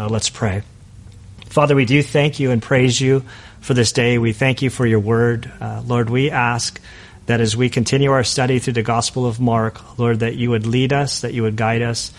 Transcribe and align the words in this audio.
Uh, 0.00 0.08
let's 0.08 0.30
pray. 0.30 0.62
Father, 1.50 1.76
we 1.76 1.84
do 1.84 2.02
thank 2.02 2.40
you 2.40 2.52
and 2.52 2.62
praise 2.62 2.98
you 2.98 3.22
for 3.60 3.74
this 3.74 3.92
day. 3.92 4.16
We 4.16 4.32
thank 4.32 4.62
you 4.62 4.70
for 4.70 4.86
your 4.86 4.98
word. 4.98 5.52
Uh, 5.60 5.82
Lord, 5.84 6.08
we 6.08 6.30
ask 6.30 6.80
that 7.26 7.42
as 7.42 7.54
we 7.54 7.68
continue 7.68 8.10
our 8.10 8.24
study 8.24 8.60
through 8.60 8.72
the 8.72 8.82
Gospel 8.82 9.26
of 9.26 9.40
Mark, 9.40 9.98
Lord, 9.98 10.20
that 10.20 10.36
you 10.36 10.48
would 10.48 10.66
lead 10.66 10.94
us, 10.94 11.20
that 11.20 11.34
you 11.34 11.42
would 11.42 11.54
guide 11.54 11.82
us. 11.82 12.14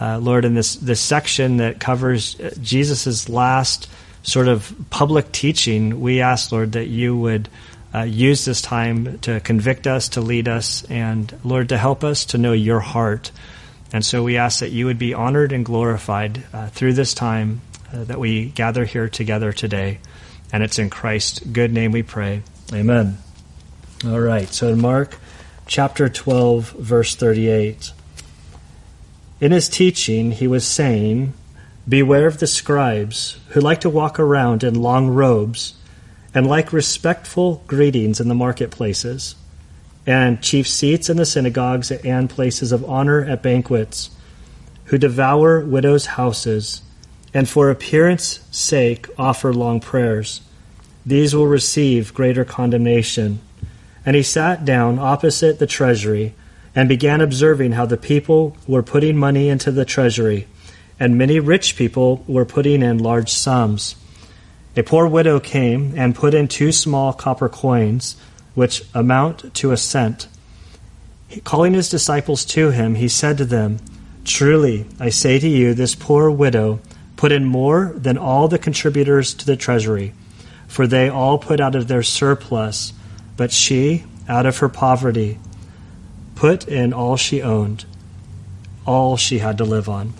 Uh, 0.00 0.18
Lord, 0.18 0.44
in 0.44 0.54
this, 0.54 0.76
this 0.76 1.00
section 1.00 1.56
that 1.56 1.80
covers 1.80 2.38
uh, 2.38 2.54
Jesus' 2.62 3.28
last 3.28 3.90
sort 4.22 4.46
of 4.46 4.72
public 4.90 5.32
teaching, 5.32 6.00
we 6.00 6.20
ask, 6.20 6.52
Lord, 6.52 6.70
that 6.72 6.86
you 6.86 7.16
would 7.16 7.48
uh, 7.92 8.02
use 8.02 8.44
this 8.44 8.62
time 8.62 9.18
to 9.22 9.40
convict 9.40 9.88
us, 9.88 10.10
to 10.10 10.20
lead 10.20 10.46
us, 10.46 10.84
and, 10.84 11.36
Lord, 11.42 11.70
to 11.70 11.78
help 11.78 12.04
us 12.04 12.26
to 12.26 12.38
know 12.38 12.52
your 12.52 12.78
heart. 12.78 13.32
And 13.94 14.04
so 14.04 14.24
we 14.24 14.38
ask 14.38 14.58
that 14.58 14.72
you 14.72 14.86
would 14.86 14.98
be 14.98 15.14
honored 15.14 15.52
and 15.52 15.64
glorified 15.64 16.42
uh, 16.52 16.66
through 16.66 16.94
this 16.94 17.14
time 17.14 17.60
uh, 17.92 18.02
that 18.02 18.18
we 18.18 18.46
gather 18.46 18.84
here 18.84 19.08
together 19.08 19.52
today. 19.52 20.00
And 20.52 20.64
it's 20.64 20.80
in 20.80 20.90
Christ's 20.90 21.38
good 21.38 21.72
name 21.72 21.92
we 21.92 22.02
pray. 22.02 22.42
Amen. 22.72 23.18
All 24.04 24.18
right, 24.18 24.48
so 24.48 24.72
in 24.72 24.80
Mark 24.80 25.16
chapter 25.68 26.08
12, 26.08 26.70
verse 26.72 27.14
38, 27.14 27.92
in 29.40 29.52
his 29.52 29.68
teaching, 29.68 30.32
he 30.32 30.48
was 30.48 30.66
saying, 30.66 31.32
Beware 31.88 32.26
of 32.26 32.40
the 32.40 32.48
scribes 32.48 33.38
who 33.50 33.60
like 33.60 33.80
to 33.82 33.88
walk 33.88 34.18
around 34.18 34.64
in 34.64 34.74
long 34.74 35.06
robes 35.06 35.74
and 36.34 36.48
like 36.48 36.72
respectful 36.72 37.62
greetings 37.68 38.18
in 38.18 38.26
the 38.26 38.34
marketplaces, 38.34 39.36
and 40.06 40.42
chief 40.42 40.68
seats 40.68 41.08
in 41.08 41.16
the 41.16 41.26
synagogues 41.26 41.90
and 41.90 42.28
places 42.28 42.72
of 42.72 42.84
honor 42.84 43.24
at 43.24 43.42
banquets, 43.42 44.10
who 44.86 44.98
devour 44.98 45.60
widows' 45.60 46.06
houses 46.06 46.82
and 47.32 47.48
for 47.48 47.68
appearance 47.68 48.40
sake 48.50 49.08
offer 49.18 49.52
long 49.52 49.80
prayers. 49.80 50.40
These 51.04 51.34
will 51.34 51.46
receive 51.46 52.14
greater 52.14 52.44
condemnation. 52.44 53.40
And 54.06 54.14
he 54.14 54.22
sat 54.22 54.64
down 54.64 54.98
opposite 54.98 55.58
the 55.58 55.66
treasury 55.66 56.34
and 56.74 56.88
began 56.88 57.20
observing 57.20 57.72
how 57.72 57.86
the 57.86 57.96
people 57.96 58.56
were 58.66 58.82
putting 58.82 59.16
money 59.16 59.48
into 59.48 59.70
the 59.70 59.84
treasury, 59.84 60.46
and 60.98 61.18
many 61.18 61.40
rich 61.40 61.76
people 61.76 62.24
were 62.26 62.44
putting 62.44 62.82
in 62.82 62.98
large 62.98 63.32
sums. 63.32 63.96
A 64.76 64.82
poor 64.82 65.06
widow 65.06 65.40
came 65.40 65.94
and 65.96 66.14
put 66.14 66.34
in 66.34 66.48
two 66.48 66.72
small 66.72 67.12
copper 67.12 67.48
coins, 67.48 68.16
which 68.54 68.82
amount 68.94 69.54
to 69.54 69.72
a 69.72 69.76
cent. 69.76 70.28
Calling 71.42 71.74
his 71.74 71.88
disciples 71.88 72.44
to 72.44 72.70
him, 72.70 72.94
he 72.94 73.08
said 73.08 73.38
to 73.38 73.44
them, 73.44 73.78
Truly, 74.24 74.86
I 74.98 75.10
say 75.10 75.38
to 75.38 75.48
you, 75.48 75.74
this 75.74 75.94
poor 75.94 76.30
widow 76.30 76.80
put 77.16 77.32
in 77.32 77.44
more 77.44 77.92
than 77.96 78.16
all 78.16 78.48
the 78.48 78.58
contributors 78.58 79.34
to 79.34 79.46
the 79.46 79.56
treasury, 79.56 80.14
for 80.66 80.86
they 80.86 81.08
all 81.08 81.38
put 81.38 81.60
out 81.60 81.74
of 81.74 81.88
their 81.88 82.02
surplus, 82.02 82.92
but 83.36 83.52
she, 83.52 84.04
out 84.28 84.46
of 84.46 84.58
her 84.58 84.68
poverty, 84.68 85.38
put 86.34 86.66
in 86.66 86.92
all 86.92 87.16
she 87.16 87.42
owned, 87.42 87.84
all 88.86 89.16
she 89.16 89.38
had 89.38 89.58
to 89.58 89.64
live 89.64 89.88
on. 89.88 90.12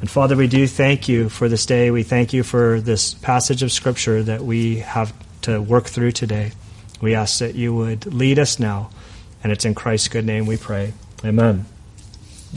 And 0.00 0.08
Father, 0.08 0.36
we 0.36 0.46
do 0.46 0.66
thank 0.66 1.08
you 1.08 1.28
for 1.28 1.48
this 1.48 1.66
day. 1.66 1.90
We 1.90 2.04
thank 2.04 2.32
you 2.32 2.42
for 2.42 2.80
this 2.80 3.14
passage 3.14 3.62
of 3.62 3.72
Scripture 3.72 4.22
that 4.22 4.42
we 4.42 4.78
have 4.78 5.12
to 5.42 5.60
work 5.60 5.86
through 5.86 6.12
today. 6.12 6.52
We 7.00 7.14
ask 7.14 7.38
that 7.40 7.54
you 7.54 7.74
would 7.74 8.06
lead 8.12 8.38
us 8.38 8.58
now, 8.58 8.90
and 9.42 9.52
it's 9.52 9.64
in 9.64 9.74
Christ's 9.74 10.08
good 10.08 10.24
name 10.24 10.46
we 10.46 10.56
pray. 10.56 10.92
Amen. 11.24 11.66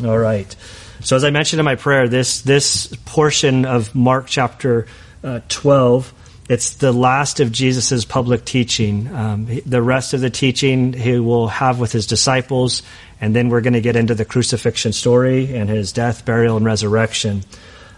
All 0.03 0.17
right. 0.17 0.55
So, 1.01 1.15
as 1.15 1.23
I 1.23 1.29
mentioned 1.31 1.59
in 1.59 1.65
my 1.65 1.75
prayer, 1.75 2.07
this 2.07 2.41
this 2.41 2.87
portion 3.05 3.65
of 3.65 3.93
Mark 3.95 4.27
chapter 4.27 4.87
uh, 5.23 5.41
twelve, 5.49 6.13
it's 6.47 6.75
the 6.75 6.91
last 6.91 7.39
of 7.39 7.51
Jesus' 7.51 8.05
public 8.05 8.45
teaching. 8.45 9.13
Um, 9.13 9.47
the 9.65 9.81
rest 9.81 10.13
of 10.13 10.21
the 10.21 10.29
teaching 10.29 10.93
he 10.93 11.19
will 11.19 11.47
have 11.47 11.79
with 11.79 11.91
his 11.91 12.07
disciples, 12.07 12.83
and 13.19 13.35
then 13.35 13.49
we're 13.49 13.61
going 13.61 13.73
to 13.73 13.81
get 13.81 13.95
into 13.95 14.15
the 14.15 14.25
crucifixion 14.25 14.93
story 14.93 15.55
and 15.55 15.69
his 15.69 15.91
death, 15.91 16.25
burial, 16.25 16.57
and 16.57 16.65
resurrection. 16.65 17.43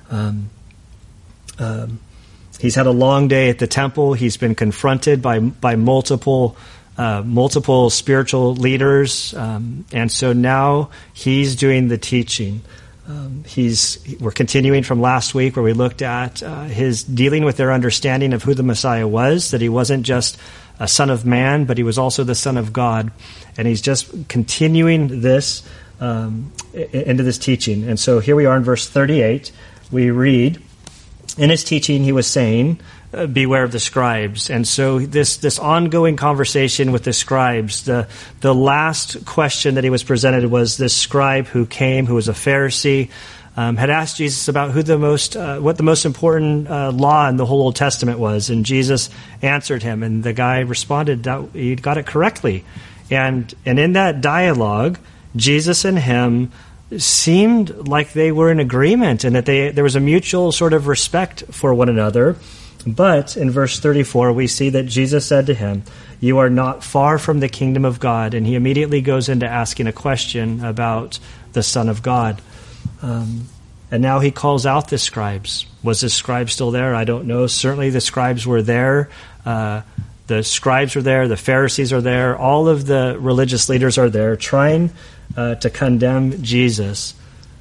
Um, 0.09 0.49
um, 1.59 1.99
he's 2.63 2.75
had 2.75 2.87
a 2.87 2.91
long 2.91 3.27
day 3.27 3.49
at 3.49 3.59
the 3.59 3.67
temple. 3.67 4.13
He's 4.13 4.37
been 4.37 4.55
confronted 4.55 5.21
by 5.21 5.39
by 5.39 5.75
multiple. 5.75 6.57
Uh, 6.95 7.23
multiple 7.25 7.89
spiritual 7.89 8.53
leaders, 8.53 9.33
um, 9.33 9.83
and 9.91 10.11
so 10.11 10.31
now 10.31 10.91
he's 11.11 11.55
doing 11.55 11.87
the 11.87 11.97
teaching. 11.97 12.61
Um, 13.07 13.43
he's 13.47 13.97
we're 14.19 14.29
continuing 14.29 14.83
from 14.83 15.01
last 15.01 15.33
week 15.33 15.55
where 15.55 15.63
we 15.63 15.73
looked 15.73 16.03
at 16.03 16.43
uh, 16.43 16.65
his 16.65 17.03
dealing 17.03 17.45
with 17.45 17.57
their 17.57 17.73
understanding 17.73 18.31
of 18.31 18.43
who 18.43 18.53
the 18.53 18.61
Messiah 18.61 19.07
was, 19.07 19.49
that 19.49 19.59
he 19.59 19.69
wasn't 19.69 20.05
just 20.05 20.37
a 20.79 20.87
son 20.87 21.09
of 21.09 21.25
man, 21.25 21.65
but 21.65 21.79
he 21.79 21.83
was 21.83 21.97
also 21.97 22.23
the 22.23 22.35
son 22.35 22.57
of 22.57 22.71
God, 22.71 23.11
and 23.57 23.67
he's 23.67 23.81
just 23.81 24.29
continuing 24.29 25.21
this 25.21 25.63
um, 25.99 26.51
into 26.73 27.23
this 27.23 27.39
teaching. 27.39 27.83
And 27.89 27.99
so 27.99 28.19
here 28.19 28.35
we 28.35 28.45
are 28.45 28.55
in 28.55 28.63
verse 28.63 28.87
38. 28.87 29.51
We 29.91 30.11
read, 30.11 30.61
in 31.37 31.49
his 31.49 31.63
teaching, 31.63 32.03
he 32.03 32.11
was 32.11 32.27
saying, 32.27 32.79
uh, 33.13 33.27
beware 33.27 33.63
of 33.63 33.71
the 33.71 33.79
scribes. 33.79 34.49
And 34.49 34.67
so 34.67 34.99
this 34.99 35.37
this 35.37 35.59
ongoing 35.59 36.15
conversation 36.15 36.91
with 36.91 37.03
the 37.03 37.13
scribes, 37.13 37.83
the 37.83 38.07
the 38.41 38.55
last 38.55 39.25
question 39.25 39.75
that 39.75 39.83
he 39.83 39.89
was 39.89 40.03
presented 40.03 40.45
was 40.45 40.77
this 40.77 40.95
scribe 40.95 41.47
who 41.47 41.65
came, 41.65 42.05
who 42.05 42.15
was 42.15 42.27
a 42.27 42.33
Pharisee, 42.33 43.09
um, 43.55 43.77
had 43.77 43.89
asked 43.89 44.17
Jesus 44.17 44.47
about 44.47 44.71
who 44.71 44.81
the 44.81 44.97
most 44.97 45.35
uh, 45.35 45.59
what 45.59 45.77
the 45.77 45.83
most 45.83 46.05
important 46.05 46.67
uh, 46.67 46.91
law 46.91 47.29
in 47.29 47.37
the 47.37 47.45
whole 47.45 47.61
Old 47.61 47.75
Testament 47.75 48.17
was, 48.17 48.49
and 48.49 48.65
Jesus 48.65 49.09
answered 49.41 49.83
him, 49.83 50.01
and 50.01 50.23
the 50.23 50.33
guy 50.33 50.61
responded 50.61 51.23
that 51.23 51.49
he 51.53 51.75
got 51.75 51.97
it 51.97 52.07
correctly, 52.07 52.65
and 53.11 53.53
and 53.65 53.77
in 53.77 53.93
that 53.93 54.21
dialogue, 54.21 54.97
Jesus 55.35 55.85
and 55.85 55.99
him 55.99 56.51
seemed 56.99 57.87
like 57.87 58.13
they 58.13 58.31
were 58.31 58.51
in 58.51 58.59
agreement 58.59 59.23
and 59.23 59.35
that 59.35 59.45
they 59.45 59.69
there 59.69 59.83
was 59.83 59.95
a 59.95 59.99
mutual 59.99 60.51
sort 60.51 60.73
of 60.73 60.87
respect 60.87 61.43
for 61.51 61.73
one 61.73 61.89
another 61.89 62.35
but 62.85 63.37
in 63.37 63.49
verse 63.49 63.79
34, 63.79 64.33
we 64.33 64.47
see 64.47 64.69
that 64.71 64.83
Jesus 64.83 65.25
said 65.25 65.45
to 65.47 65.53
him, 65.53 65.83
You 66.19 66.39
are 66.39 66.49
not 66.49 66.83
far 66.83 67.17
from 67.17 67.39
the 67.39 67.47
kingdom 67.47 67.85
of 67.85 67.99
God. 67.99 68.33
And 68.33 68.45
he 68.45 68.55
immediately 68.55 69.01
goes 69.01 69.29
into 69.29 69.47
asking 69.47 69.87
a 69.87 69.93
question 69.93 70.63
about 70.63 71.19
the 71.53 71.63
Son 71.63 71.87
of 71.87 72.01
God. 72.01 72.41
Um, 73.01 73.47
and 73.89 74.01
now 74.01 74.19
he 74.19 74.31
calls 74.31 74.65
out 74.65 74.89
the 74.89 74.97
scribes. 74.97 75.65
Was 75.81 76.01
the 76.01 76.09
scribe 76.09 76.49
still 76.49 76.71
there? 76.71 76.95
I 76.95 77.03
don't 77.03 77.25
know. 77.25 77.47
Certainly 77.47 77.91
the 77.91 78.01
scribes 78.01 78.45
were 78.45 78.61
there. 78.61 79.09
Uh, 79.45 79.81
the 80.27 80.43
scribes 80.43 80.95
are 80.95 81.01
there. 81.01 81.27
The 81.27 81.37
Pharisees 81.37 81.91
are 81.91 82.01
there. 82.01 82.37
All 82.37 82.67
of 82.67 82.85
the 82.85 83.17
religious 83.19 83.69
leaders 83.69 83.97
are 83.97 84.09
there 84.09 84.35
trying 84.35 84.91
uh, 85.35 85.55
to 85.55 85.69
condemn 85.69 86.41
Jesus. 86.41 87.13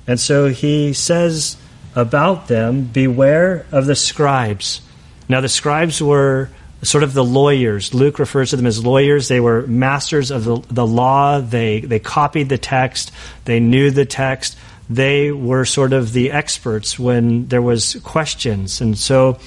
And 0.07 0.19
so 0.19 0.49
he 0.49 0.93
says 0.93 1.57
about 1.95 2.49
them, 2.49 2.85
Beware 2.85 3.67
of 3.73 3.87
the 3.87 3.97
scribes. 3.97 4.81
Now, 5.29 5.41
the 5.41 5.49
scribes 5.49 6.03
were 6.03 6.51
sort 6.83 7.05
of 7.05 7.15
the 7.15 7.25
lawyers. 7.25 7.95
Luke 7.95 8.19
refers 8.19 8.51
to 8.51 8.57
them 8.57 8.67
as 8.67 8.85
lawyers. 8.85 9.29
They 9.29 9.41
were 9.41 9.67
masters 9.67 10.31
of 10.31 10.45
the, 10.45 10.57
the 10.69 10.87
law. 10.87 11.41
They, 11.41 11.81
they 11.81 11.99
copied 12.01 12.49
the 12.49 12.59
text. 12.59 13.13
They 13.45 13.61
knew 13.61 13.91
the 13.91 14.05
text. 14.05 14.59
They 14.91 15.31
were 15.31 15.65
sort 15.65 15.93
of 15.93 16.13
the 16.13 16.33
experts 16.33 16.99
when 16.99 17.47
there 17.49 17.63
was 17.63 17.97
questions. 18.03 18.81
And 18.81 18.99
so 18.99 19.39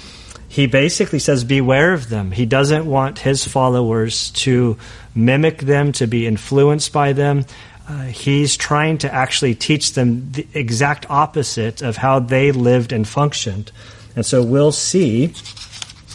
he 0.56 0.68
basically 0.68 1.20
says, 1.20 1.44
beware 1.44 1.92
of 1.92 2.08
them. 2.08 2.32
He 2.32 2.46
doesn't 2.46 2.86
want 2.86 3.20
his 3.20 3.46
followers 3.46 4.32
to 4.46 4.78
mimic 5.14 5.58
them, 5.58 5.92
to 5.92 6.08
be 6.08 6.26
influenced 6.26 6.94
by 6.94 7.12
them. 7.12 7.44
Uh, 7.90 8.04
he's 8.04 8.56
trying 8.56 9.00
to 9.00 9.14
actually 9.14 9.54
teach 9.54 9.92
them 9.96 10.32
the 10.32 10.48
exact 10.54 11.10
opposite 11.10 11.82
of 11.82 11.98
how 11.98 12.20
they 12.20 12.54
lived 12.54 12.94
and 12.94 13.06
functioned. 13.06 13.70
And 14.16 14.26
so 14.26 14.44
we'll 14.44 14.72
see 14.72 15.34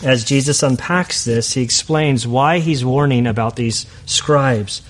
as 0.03 0.25
Jesus 0.25 0.63
unpacks 0.63 1.27
this, 1.27 1.53
he 1.53 1.61
explains 1.61 2.27
why 2.27 2.61
he's 2.61 2.83
warning 2.83 3.27
about 3.27 3.57
these 3.57 3.85
scribes. 4.07 4.81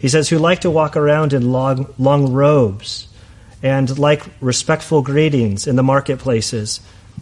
He 0.00 0.08
says, 0.08 0.28
who 0.28 0.38
like 0.40 0.62
to 0.62 0.70
walk 0.70 0.96
around 0.96 1.32
in 1.32 1.52
long, 1.52 1.94
long 1.96 2.32
robes 2.32 3.06
and 3.62 3.96
like 4.00 4.24
respectful 4.40 5.00
greetings 5.00 5.68
in 5.68 5.76
the 5.76 5.84
marketplaces 5.84 6.80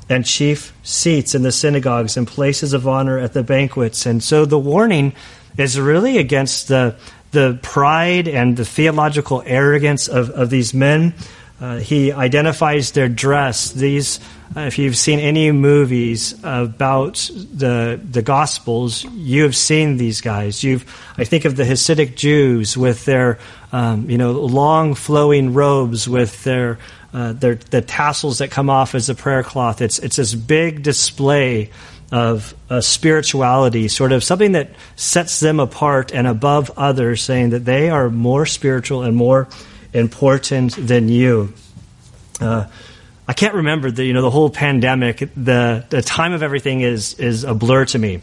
and 0.09 0.25
chief 0.25 0.73
seats 0.83 1.35
in 1.35 1.43
the 1.43 1.53
synagogues 1.53 2.17
and 2.17 2.27
places 2.27 2.73
of 2.73 2.87
honor 2.87 3.19
at 3.19 3.33
the 3.33 3.43
banquets. 3.43 4.07
And 4.07 4.23
so 4.23 4.45
the 4.45 4.59
warning 4.59 5.15
is 5.57 5.79
really 5.79 6.19
against 6.19 6.69
the, 6.69 6.97
the 7.31 7.59
pride 7.63 8.29
and 8.29 8.57
the 8.57 8.65
theological 8.65 9.43
arrogance 9.47 10.09
of, 10.09 10.31
of 10.31 10.51
these 10.51 10.75
men. 10.75 11.15
Uh, 11.61 11.79
he 11.79 12.13
identifies 12.13 12.93
their 12.93 13.09
dress. 13.09 13.71
These 13.71 14.21
uh, 14.57 14.61
if 14.61 14.79
you've 14.79 14.97
seen 14.97 15.19
any 15.19 15.51
movies 15.51 16.35
about 16.45 17.15
the 17.35 18.01
the 18.09 18.23
Gospels, 18.23 19.05
you 19.05 19.43
have 19.43 19.57
seen 19.57 19.97
these 19.97 20.21
guys. 20.21 20.63
You've 20.63 20.85
I 21.19 21.25
think 21.25 21.45
of 21.45 21.57
the 21.57 21.65
Hasidic 21.65 22.15
Jews 22.15 22.77
with 22.77 23.05
their 23.05 23.39
um, 23.73 24.09
you 24.09 24.17
know 24.17 24.33
long 24.33 24.95
flowing 24.95 25.55
robes, 25.55 26.09
with 26.09 26.45
their 26.45 26.79
uh, 27.15 27.33
the 27.33 27.81
tassels 27.81 28.39
that 28.39 28.51
come 28.51 28.69
off 28.69 28.95
as 28.97 29.09
a 29.09 29.15
prayer 29.15 29.45
cloth. 29.45 29.81
It's, 29.81 30.01
it's 30.01 30.17
this 30.17 30.35
big 30.35 30.83
display 30.83 31.71
of 32.11 32.55
uh, 32.69 32.81
spirituality, 32.81 33.87
sort 33.89 34.11
of 34.11 34.25
something 34.25 34.53
that 34.53 34.73
sets 34.97 35.39
them 35.39 35.61
apart 35.61 36.13
and 36.13 36.27
above 36.27 36.73
others, 36.77 37.23
saying 37.23 37.51
that 37.51 37.65
they 37.65 37.89
are 37.89 38.11
more 38.11 38.47
spiritual 38.47 39.05
and 39.05 39.17
more 39.17 39.49
important 39.93 40.75
than 40.77 41.09
you. 41.09 41.53
Uh, 42.41 42.67
I 43.27 43.33
can't 43.33 43.55
remember 43.55 43.91
the 43.91 44.05
you 44.05 44.13
know 44.13 44.23
the 44.23 44.31
whole 44.31 44.51
pandemic. 44.51 45.19
The 45.19 45.87
the 45.89 46.03
time 46.03 46.33
of 46.33 46.43
everything 46.43 46.81
is 46.81 47.15
is 47.15 47.45
a 47.45 47.55
blur 47.55 47.85
to 47.87 47.99
me. 47.99 48.21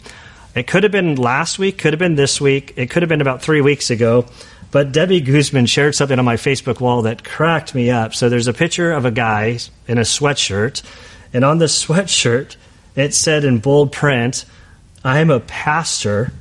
It 0.54 0.68
could 0.68 0.84
have 0.84 0.92
been 0.92 1.16
last 1.16 1.58
week, 1.58 1.78
could 1.78 1.94
have 1.94 2.00
been 2.00 2.16
this 2.16 2.42
week, 2.42 2.74
it 2.76 2.90
could 2.90 3.04
have 3.04 3.10
been 3.10 3.22
about 3.22 3.42
three 3.42 3.62
weeks 3.62 3.90
ago. 3.90 4.26
But 4.72 4.94
Debbie 4.94 5.20
Guzman 5.20 5.66
shared 5.66 5.96
something 5.96 6.18
on 6.18 6.26
my 6.26 6.38
Facebook 6.38 6.80
wall 6.80 7.02
that 7.04 7.26
cracked 7.26 7.76
me 7.76 7.92
up. 7.92 8.16
So 8.16 8.30
there's 8.30 8.48
a 8.48 8.54
picture 8.54 8.94
of 8.94 9.04
a 9.04 9.12
guy 9.12 9.60
in 9.88 9.98
a 9.98 10.02
sweatshirt, 10.02 10.82
and 11.34 11.44
on 11.44 11.58
the 11.58 11.66
sweatshirt 11.82 12.56
it 12.96 13.14
said 13.14 13.44
in 13.44 13.60
bold 13.60 13.92
print, 13.92 14.46
"I'm 15.04 15.30
a 15.30 15.40
pastor. 15.40 16.32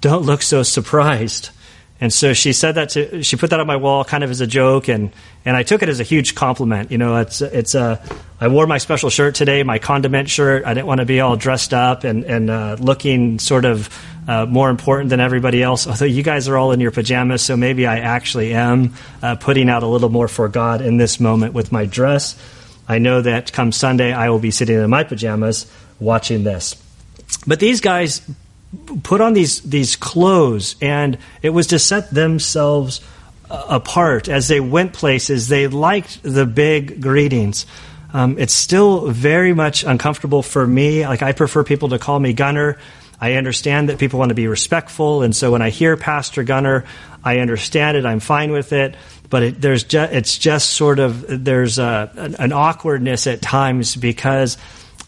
Don't 0.00 0.24
look 0.24 0.42
so 0.42 0.62
surprised." 0.62 1.50
And 2.00 2.12
so 2.12 2.32
she 2.32 2.52
said 2.52 2.76
that 2.76 2.90
to, 2.90 3.22
she 3.22 3.36
put 3.36 3.50
that 3.50 3.58
on 3.58 3.66
my 3.66 3.76
wall 3.76 4.04
kind 4.04 4.22
of 4.22 4.30
as 4.30 4.40
a 4.40 4.46
joke 4.46 4.88
and, 4.88 5.10
and 5.44 5.56
I 5.56 5.64
took 5.64 5.82
it 5.82 5.88
as 5.88 5.98
a 5.98 6.04
huge 6.04 6.34
compliment. 6.34 6.92
You 6.92 6.98
know, 6.98 7.16
it's, 7.16 7.40
it's 7.40 7.74
a, 7.74 8.00
I 8.40 8.46
wore 8.48 8.66
my 8.68 8.78
special 8.78 9.10
shirt 9.10 9.34
today, 9.34 9.64
my 9.64 9.78
condiment 9.80 10.30
shirt. 10.30 10.64
I 10.64 10.74
didn't 10.74 10.86
want 10.86 11.00
to 11.00 11.06
be 11.06 11.20
all 11.20 11.36
dressed 11.36 11.74
up 11.74 12.04
and, 12.04 12.24
and 12.24 12.50
uh, 12.50 12.76
looking 12.78 13.40
sort 13.40 13.64
of 13.64 13.88
uh, 14.28 14.46
more 14.46 14.70
important 14.70 15.10
than 15.10 15.18
everybody 15.18 15.60
else. 15.60 15.86
Although 15.88 16.04
you 16.04 16.22
guys 16.22 16.46
are 16.46 16.56
all 16.56 16.70
in 16.70 16.78
your 16.78 16.92
pajamas, 16.92 17.42
so 17.42 17.56
maybe 17.56 17.86
I 17.86 17.98
actually 17.98 18.54
am 18.54 18.94
uh, 19.22 19.34
putting 19.34 19.68
out 19.68 19.82
a 19.82 19.86
little 19.86 20.10
more 20.10 20.28
for 20.28 20.48
God 20.48 20.82
in 20.82 20.98
this 20.98 21.18
moment 21.18 21.52
with 21.52 21.72
my 21.72 21.86
dress. 21.86 22.36
I 22.86 22.98
know 22.98 23.20
that 23.22 23.52
come 23.52 23.72
Sunday, 23.72 24.12
I 24.12 24.30
will 24.30 24.38
be 24.38 24.50
sitting 24.50 24.78
in 24.78 24.88
my 24.88 25.02
pajamas 25.02 25.70
watching 25.98 26.44
this. 26.44 26.76
But 27.46 27.60
these 27.60 27.80
guys 27.80 28.22
put 29.02 29.20
on 29.20 29.32
these 29.32 29.60
these 29.62 29.96
clothes, 29.96 30.76
and 30.80 31.18
it 31.42 31.50
was 31.50 31.68
to 31.68 31.78
set 31.78 32.10
themselves 32.10 33.00
uh, 33.50 33.64
apart 33.68 34.28
as 34.28 34.48
they 34.48 34.60
went 34.60 34.92
places. 34.92 35.48
They 35.48 35.66
liked 35.68 36.22
the 36.22 36.46
big 36.46 37.00
greetings. 37.00 37.66
Um, 38.12 38.38
it's 38.38 38.54
still 38.54 39.08
very 39.08 39.52
much 39.52 39.84
uncomfortable 39.84 40.42
for 40.42 40.66
me. 40.66 41.06
Like 41.06 41.22
I 41.22 41.32
prefer 41.32 41.64
people 41.64 41.90
to 41.90 41.98
call 41.98 42.18
me 42.18 42.32
Gunner. 42.32 42.78
I 43.20 43.34
understand 43.34 43.88
that 43.88 43.98
people 43.98 44.18
want 44.18 44.28
to 44.28 44.34
be 44.34 44.46
respectful, 44.46 45.22
and 45.22 45.34
so 45.34 45.50
when 45.52 45.62
I 45.62 45.70
hear 45.70 45.96
Pastor 45.96 46.44
Gunner, 46.44 46.84
I 47.22 47.38
understand 47.38 47.96
it. 47.96 48.06
I'm 48.06 48.20
fine 48.20 48.52
with 48.52 48.72
it. 48.72 48.94
But 49.30 49.42
it, 49.42 49.60
there's 49.60 49.84
just, 49.84 50.12
it's 50.12 50.38
just 50.38 50.70
sort 50.70 50.98
of 50.98 51.44
there's 51.44 51.78
a, 51.78 52.10
an, 52.16 52.34
an 52.36 52.52
awkwardness 52.52 53.26
at 53.26 53.42
times 53.42 53.94
because 53.94 54.56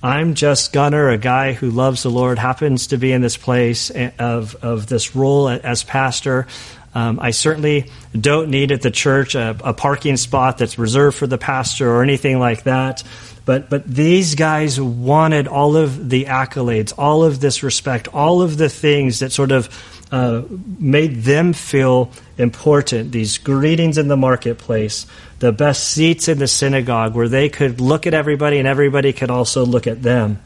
I'm 0.02 0.34
just 0.34 0.72
Gunner, 0.72 1.10
a 1.10 1.18
guy 1.18 1.52
who 1.52 1.70
loves 1.70 2.02
the 2.02 2.10
Lord, 2.10 2.38
happens 2.38 2.88
to 2.88 2.96
be 2.96 3.12
in 3.12 3.20
this 3.20 3.36
place 3.36 3.90
of, 4.18 4.56
of 4.62 4.86
this 4.86 5.14
role 5.14 5.48
as 5.48 5.82
pastor. 5.82 6.46
Um, 6.94 7.20
I 7.20 7.30
certainly 7.32 7.90
don't 8.18 8.50
need 8.50 8.72
at 8.72 8.82
the 8.82 8.90
church 8.90 9.34
a, 9.34 9.56
a, 9.62 9.74
parking 9.74 10.16
spot 10.16 10.58
that's 10.58 10.78
reserved 10.78 11.16
for 11.16 11.26
the 11.26 11.38
pastor 11.38 11.88
or 11.88 12.02
anything 12.02 12.38
like 12.38 12.64
that. 12.64 13.04
But, 13.44 13.70
but 13.70 13.86
these 13.86 14.34
guys 14.34 14.80
wanted 14.80 15.46
all 15.46 15.76
of 15.76 16.08
the 16.08 16.24
accolades, 16.24 16.92
all 16.96 17.22
of 17.22 17.40
this 17.40 17.62
respect, 17.62 18.08
all 18.08 18.42
of 18.42 18.56
the 18.56 18.68
things 18.68 19.20
that 19.20 19.32
sort 19.32 19.52
of 19.52 19.68
uh, 20.10 20.42
made 20.78 21.22
them 21.22 21.52
feel 21.52 22.10
important. 22.38 23.12
These 23.12 23.38
greetings 23.38 23.96
in 23.98 24.08
the 24.08 24.16
marketplace, 24.16 25.06
the 25.40 25.52
best 25.52 25.88
seats 25.88 26.28
in 26.28 26.38
the 26.38 26.46
synagogue 26.46 27.14
where 27.14 27.28
they 27.28 27.48
could 27.48 27.80
look 27.80 28.06
at 28.06 28.14
everybody 28.14 28.58
and 28.58 28.68
everybody 28.68 29.12
could 29.12 29.30
also 29.30 29.66
look 29.66 29.86
at 29.86 30.02
them. 30.02 30.38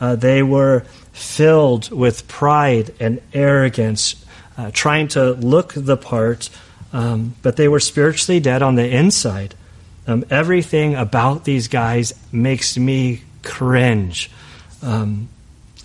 Uh, 0.00 0.14
they 0.14 0.42
were 0.42 0.80
filled 1.12 1.90
with 1.90 2.28
pride 2.28 2.94
and 3.00 3.20
arrogance, 3.32 4.14
uh, 4.56 4.70
trying 4.72 5.08
to 5.08 5.32
look 5.32 5.72
the 5.74 5.96
part, 5.96 6.50
um, 6.92 7.34
but 7.42 7.56
they 7.56 7.66
were 7.66 7.80
spiritually 7.80 8.40
dead 8.40 8.62
on 8.62 8.74
the 8.74 8.88
inside. 8.88 9.54
Um, 10.06 10.24
everything 10.30 10.96
about 10.96 11.44
these 11.44 11.68
guys 11.68 12.12
makes 12.30 12.76
me 12.76 13.22
cringe. 13.42 14.30
Um, 14.82 15.28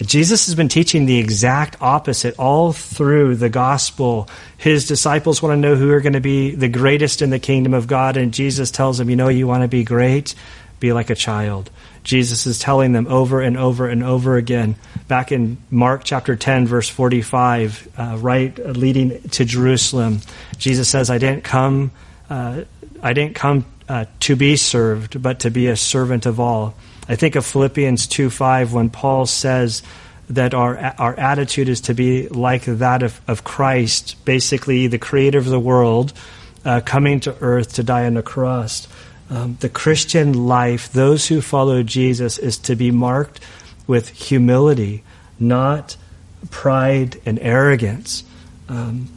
Jesus 0.01 0.45
has 0.45 0.53
been 0.53 0.69
teaching 0.69 1.05
the 1.05 1.17
exact 1.17 1.77
opposite 1.81 2.37
all 2.37 2.71
through 2.71 3.35
the 3.35 3.49
gospel. 3.49 4.29
His 4.55 4.87
disciples 4.87 5.41
want 5.41 5.53
to 5.53 5.59
know 5.59 5.75
who 5.75 5.91
are 5.91 6.01
going 6.01 6.13
to 6.13 6.21
be 6.21 6.53
the 6.53 6.69
greatest 6.69 7.23
in 7.23 7.31
the 7.31 7.39
kingdom 7.39 7.73
of 7.73 7.87
God, 7.87 8.15
and 8.15 8.31
Jesus 8.31 8.69
tells 8.69 8.99
them, 8.99 9.09
You 9.09 9.15
know, 9.15 9.29
you 9.29 9.47
want 9.47 9.63
to 9.63 9.67
be 9.67 9.83
great? 9.83 10.35
Be 10.79 10.93
like 10.93 11.09
a 11.09 11.15
child. 11.15 11.71
Jesus 12.03 12.45
is 12.45 12.59
telling 12.59 12.91
them 12.91 13.07
over 13.07 13.41
and 13.41 13.57
over 13.57 13.87
and 13.89 14.03
over 14.03 14.37
again. 14.37 14.75
Back 15.07 15.31
in 15.31 15.57
Mark 15.71 16.03
chapter 16.03 16.35
10, 16.35 16.67
verse 16.67 16.87
45, 16.87 17.89
uh, 17.97 18.17
right 18.19 18.57
uh, 18.59 18.69
leading 18.69 19.21
to 19.29 19.45
Jerusalem, 19.45 20.21
Jesus 20.59 20.87
says, 20.87 21.09
I 21.09 21.17
didn't 21.17 21.43
come, 21.43 21.91
uh, 22.29 22.63
I 23.01 23.13
didn't 23.13 23.35
come 23.35 23.65
uh, 23.89 24.05
to 24.21 24.35
be 24.35 24.57
served, 24.57 25.21
but 25.21 25.39
to 25.39 25.49
be 25.49 25.67
a 25.67 25.75
servant 25.75 26.27
of 26.27 26.39
all. 26.39 26.75
I 27.09 27.15
think 27.15 27.35
of 27.35 27.45
Philippians 27.45 28.07
2 28.07 28.29
5 28.29 28.73
when 28.73 28.89
Paul 28.89 29.25
says 29.25 29.81
that 30.29 30.53
our, 30.53 30.77
our 30.97 31.17
attitude 31.17 31.69
is 31.69 31.81
to 31.81 31.93
be 31.93 32.27
like 32.27 32.63
that 32.65 33.01
of, 33.01 33.21
of 33.27 33.43
Christ, 33.43 34.23
basically 34.25 34.87
the 34.87 34.97
creator 34.97 35.37
of 35.37 35.45
the 35.45 35.59
world, 35.59 36.11
uh, 36.65 36.81
coming 36.83 37.21
to 37.21 37.35
earth 37.39 37.75
to 37.75 37.83
die 37.83 38.05
on 38.05 38.15
the 38.15 38.23
cross. 38.23 38.87
Um, 39.29 39.57
the 39.59 39.69
Christian 39.69 40.47
life, 40.47 40.91
those 40.91 41.27
who 41.27 41.41
follow 41.41 41.83
Jesus, 41.83 42.37
is 42.37 42.57
to 42.59 42.75
be 42.75 42.91
marked 42.91 43.39
with 43.85 44.09
humility, 44.09 45.03
not 45.39 45.95
pride 46.49 47.19
and 47.25 47.39
arrogance. 47.39 48.23
Um, 48.69 49.07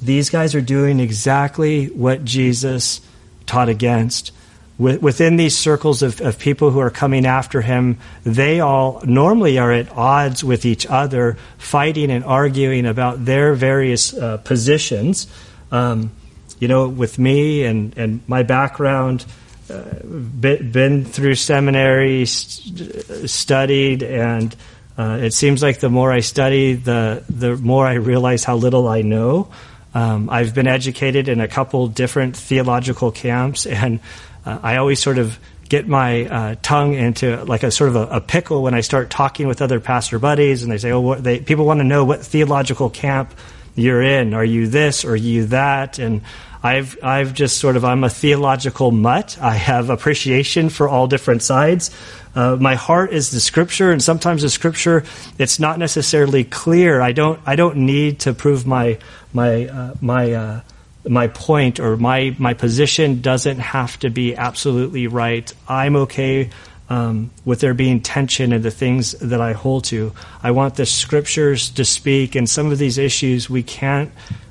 these 0.00 0.30
guys 0.30 0.54
are 0.54 0.60
doing 0.60 1.00
exactly 1.00 1.86
what 1.86 2.24
Jesus 2.24 3.00
taught 3.46 3.68
against 3.68 4.32
within 4.78 5.36
these 5.36 5.58
circles 5.58 6.02
of, 6.02 6.20
of 6.20 6.38
people 6.38 6.70
who 6.70 6.78
are 6.78 6.90
coming 6.90 7.26
after 7.26 7.60
him, 7.60 7.98
they 8.24 8.60
all 8.60 9.02
normally 9.04 9.58
are 9.58 9.72
at 9.72 9.90
odds 9.90 10.44
with 10.44 10.64
each 10.64 10.86
other, 10.86 11.36
fighting 11.58 12.10
and 12.12 12.24
arguing 12.24 12.86
about 12.86 13.24
their 13.24 13.54
various 13.54 14.14
uh, 14.14 14.36
positions. 14.38 15.26
Um, 15.72 16.12
you 16.60 16.68
know, 16.68 16.88
with 16.88 17.18
me 17.18 17.64
and, 17.64 17.96
and 17.98 18.20
my 18.28 18.42
background, 18.44 19.26
uh, 19.70 19.82
been, 20.04 21.04
through 21.04 21.34
seminary, 21.34 22.24
st- 22.26 23.28
studied, 23.28 24.02
and 24.02 24.54
uh, 24.96 25.18
it 25.20 25.32
seems 25.34 25.62
like 25.62 25.80
the 25.80 25.90
more 25.90 26.12
I 26.12 26.20
study, 26.20 26.74
the 26.74 27.22
the 27.28 27.56
more 27.56 27.86
I 27.86 27.94
realize 27.94 28.44
how 28.44 28.56
little 28.56 28.88
I 28.88 29.02
know. 29.02 29.50
Um, 29.94 30.30
I've 30.30 30.54
been 30.54 30.66
educated 30.66 31.28
in 31.28 31.40
a 31.40 31.48
couple 31.48 31.86
different 31.88 32.36
theological 32.36 33.12
camps, 33.12 33.66
and 33.66 34.00
uh, 34.48 34.58
I 34.62 34.76
always 34.76 34.98
sort 34.98 35.18
of 35.18 35.38
get 35.68 35.86
my 35.86 36.24
uh, 36.24 36.54
tongue 36.62 36.94
into 36.94 37.44
like 37.44 37.62
a 37.62 37.70
sort 37.70 37.90
of 37.90 37.96
a, 37.96 38.06
a, 38.16 38.20
pickle 38.22 38.62
when 38.62 38.72
I 38.72 38.80
start 38.80 39.10
talking 39.10 39.46
with 39.46 39.60
other 39.60 39.80
pastor 39.80 40.18
buddies, 40.18 40.62
and 40.62 40.72
they 40.72 40.78
say, 40.78 40.90
"Oh, 40.90 41.00
what, 41.00 41.22
they, 41.22 41.40
people 41.40 41.66
want 41.66 41.80
to 41.80 41.84
know 41.84 42.04
what 42.04 42.24
theological 42.24 42.88
camp 42.88 43.34
you're 43.74 44.02
in. 44.02 44.32
Are 44.32 44.44
you 44.44 44.66
this 44.66 45.04
or 45.04 45.12
are 45.12 45.16
you 45.16 45.46
that?" 45.46 45.98
And 45.98 46.22
I've 46.62 46.98
I've 47.02 47.34
just 47.34 47.58
sort 47.58 47.76
of 47.76 47.84
I'm 47.84 48.04
a 48.04 48.08
theological 48.08 48.90
mutt. 48.90 49.36
I 49.40 49.54
have 49.54 49.90
appreciation 49.90 50.70
for 50.70 50.88
all 50.88 51.06
different 51.06 51.42
sides. 51.42 51.90
Uh, 52.34 52.56
my 52.56 52.74
heart 52.74 53.12
is 53.12 53.30
the 53.30 53.40
scripture, 53.40 53.92
and 53.92 54.02
sometimes 54.02 54.40
the 54.40 54.48
scripture 54.48 55.04
it's 55.38 55.60
not 55.60 55.78
necessarily 55.78 56.44
clear. 56.44 57.02
I 57.02 57.12
don't 57.12 57.38
I 57.44 57.56
don't 57.56 57.76
need 57.76 58.20
to 58.20 58.32
prove 58.32 58.66
my 58.66 58.98
my 59.34 59.66
uh, 59.66 59.94
my 60.00 60.32
uh, 60.32 60.60
my 61.08 61.28
point 61.28 61.80
or 61.80 61.96
my 61.96 62.34
my 62.38 62.54
position 62.54 63.20
doesn't 63.20 63.58
have 63.58 63.98
to 64.00 64.10
be 64.10 64.36
absolutely 64.36 65.06
right. 65.06 65.52
I'm 65.68 65.96
okay 65.96 66.50
um, 66.88 67.30
with 67.44 67.60
there 67.60 67.74
being 67.74 68.00
tension 68.00 68.52
in 68.52 68.62
the 68.62 68.70
things 68.70 69.12
that 69.12 69.40
I 69.40 69.52
hold 69.52 69.84
to. 69.84 70.12
I 70.42 70.52
want 70.52 70.76
the 70.76 70.86
scriptures 70.86 71.70
to 71.70 71.84
speak, 71.84 72.34
and 72.34 72.48
some 72.48 72.72
of 72.72 72.78
these 72.78 72.98
issues 72.98 73.50
we 73.50 73.62
can't 73.62 74.10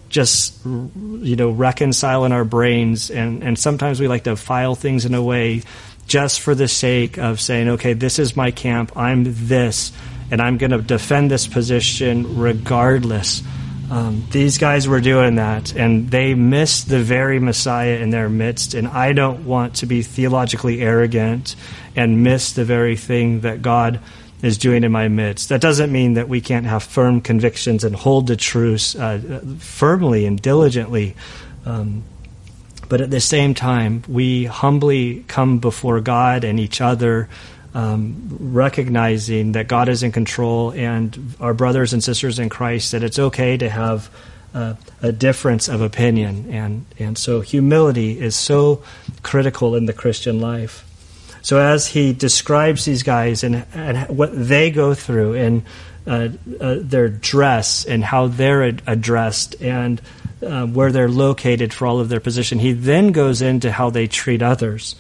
just 0.09 0.65
you 0.65 1.35
know 1.35 1.51
reconcile 1.51 2.25
in 2.25 2.31
our 2.31 2.45
brains, 2.45 3.09
and 3.09 3.43
and 3.43 3.57
sometimes 3.57 3.99
we 3.99 4.07
like 4.07 4.23
to 4.23 4.35
file 4.35 4.75
things 4.75 5.05
in 5.05 5.13
a 5.13 5.21
way 5.21 5.63
just 6.07 6.39
for 6.39 6.55
the 6.55 6.67
sake 6.67 7.17
of 7.17 7.39
saying, 7.41 7.67
okay, 7.67 7.93
this 7.93 8.17
is 8.17 8.35
my 8.35 8.49
camp, 8.49 8.95
I'm 8.95 9.25
this, 9.25 9.91
and 10.31 10.41
I'm 10.41 10.57
going 10.57 10.71
to 10.71 10.81
defend 10.81 11.29
this 11.29 11.47
position 11.47 12.39
regardless. 12.39 13.43
Um, 13.89 14.27
these 14.31 14.57
guys 14.57 14.87
were 14.87 14.99
doing 14.99 15.35
that, 15.35 15.73
and 15.75 16.11
they 16.11 16.33
missed 16.33 16.89
the 16.89 17.01
very 17.01 17.39
Messiah 17.39 17.97
in 17.97 18.09
their 18.09 18.29
midst. 18.29 18.73
And 18.73 18.87
I 18.87 19.13
don't 19.13 19.45
want 19.45 19.75
to 19.75 19.85
be 19.85 20.01
theologically 20.01 20.81
arrogant 20.81 21.55
and 21.95 22.23
miss 22.23 22.51
the 22.51 22.65
very 22.65 22.97
thing 22.97 23.41
that 23.41 23.61
God 23.61 23.99
is 24.41 24.57
doing 24.57 24.83
in 24.83 24.91
my 24.91 25.07
midst. 25.07 25.49
That 25.49 25.61
doesn't 25.61 25.91
mean 25.91 26.15
that 26.15 26.27
we 26.27 26.41
can't 26.41 26.65
have 26.65 26.83
firm 26.83 27.21
convictions 27.21 27.83
and 27.83 27.95
hold 27.95 28.27
the 28.27 28.35
truth 28.35 28.95
uh, 28.99 29.19
firmly 29.59 30.25
and 30.25 30.41
diligently. 30.41 31.15
Um, 31.65 32.03
But 32.89 33.01
at 33.01 33.09
the 33.09 33.19
same 33.19 33.53
time, 33.53 34.03
we 34.07 34.45
humbly 34.45 35.25
come 35.27 35.59
before 35.59 35.99
God 35.99 36.43
and 36.45 36.59
each 36.59 36.79
other, 36.79 37.27
um, 37.77 38.37
recognizing 38.39 39.51
that 39.51 39.67
God 39.67 39.87
is 39.87 40.01
in 40.01 40.11
control 40.11 40.71
and 40.71 41.35
our 41.39 41.53
brothers 41.53 41.93
and 41.93 42.03
sisters 42.03 42.39
in 42.39 42.49
Christ, 42.49 42.91
that 42.93 43.03
it's 43.03 43.19
okay 43.19 43.55
to 43.55 43.69
have 43.69 44.09
uh, 44.55 44.73
a 45.03 45.11
difference 45.11 45.67
of 45.67 45.81
opinion. 45.81 46.49
And, 46.51 46.85
and 46.97 47.15
so 47.19 47.41
humility 47.41 48.19
is 48.19 48.35
so 48.35 48.81
critical 49.21 49.75
in 49.75 49.85
the 49.85 49.93
Christian 49.93 50.39
life. 50.39 50.85
So 51.43 51.59
as 51.59 51.85
he 51.85 52.13
describes 52.13 52.83
these 52.83 53.03
guys 53.03 53.43
and, 53.43 53.63
and 53.75 54.09
what 54.09 54.31
they 54.33 54.71
go 54.71 54.95
through 54.95 55.35
and 55.35 55.63
uh, 56.07 56.29
uh, 56.59 56.77
their 56.79 57.09
dress 57.09 57.85
and 57.85 58.03
how 58.03 58.25
they're 58.25 58.63
ad- 58.63 58.81
addressed 58.87 59.61
and 59.61 60.01
uh, 60.41 60.65
where 60.65 60.91
they're 60.91 61.09
located 61.09 61.71
for 61.71 61.85
all 61.85 61.99
of 61.99 62.09
their 62.09 62.21
position. 62.21 62.57
He 62.57 62.73
then 62.73 63.11
goes 63.11 63.43
into 63.43 63.71
how 63.71 63.91
they 63.91 64.07
treat 64.07 64.41
others. 64.41 64.95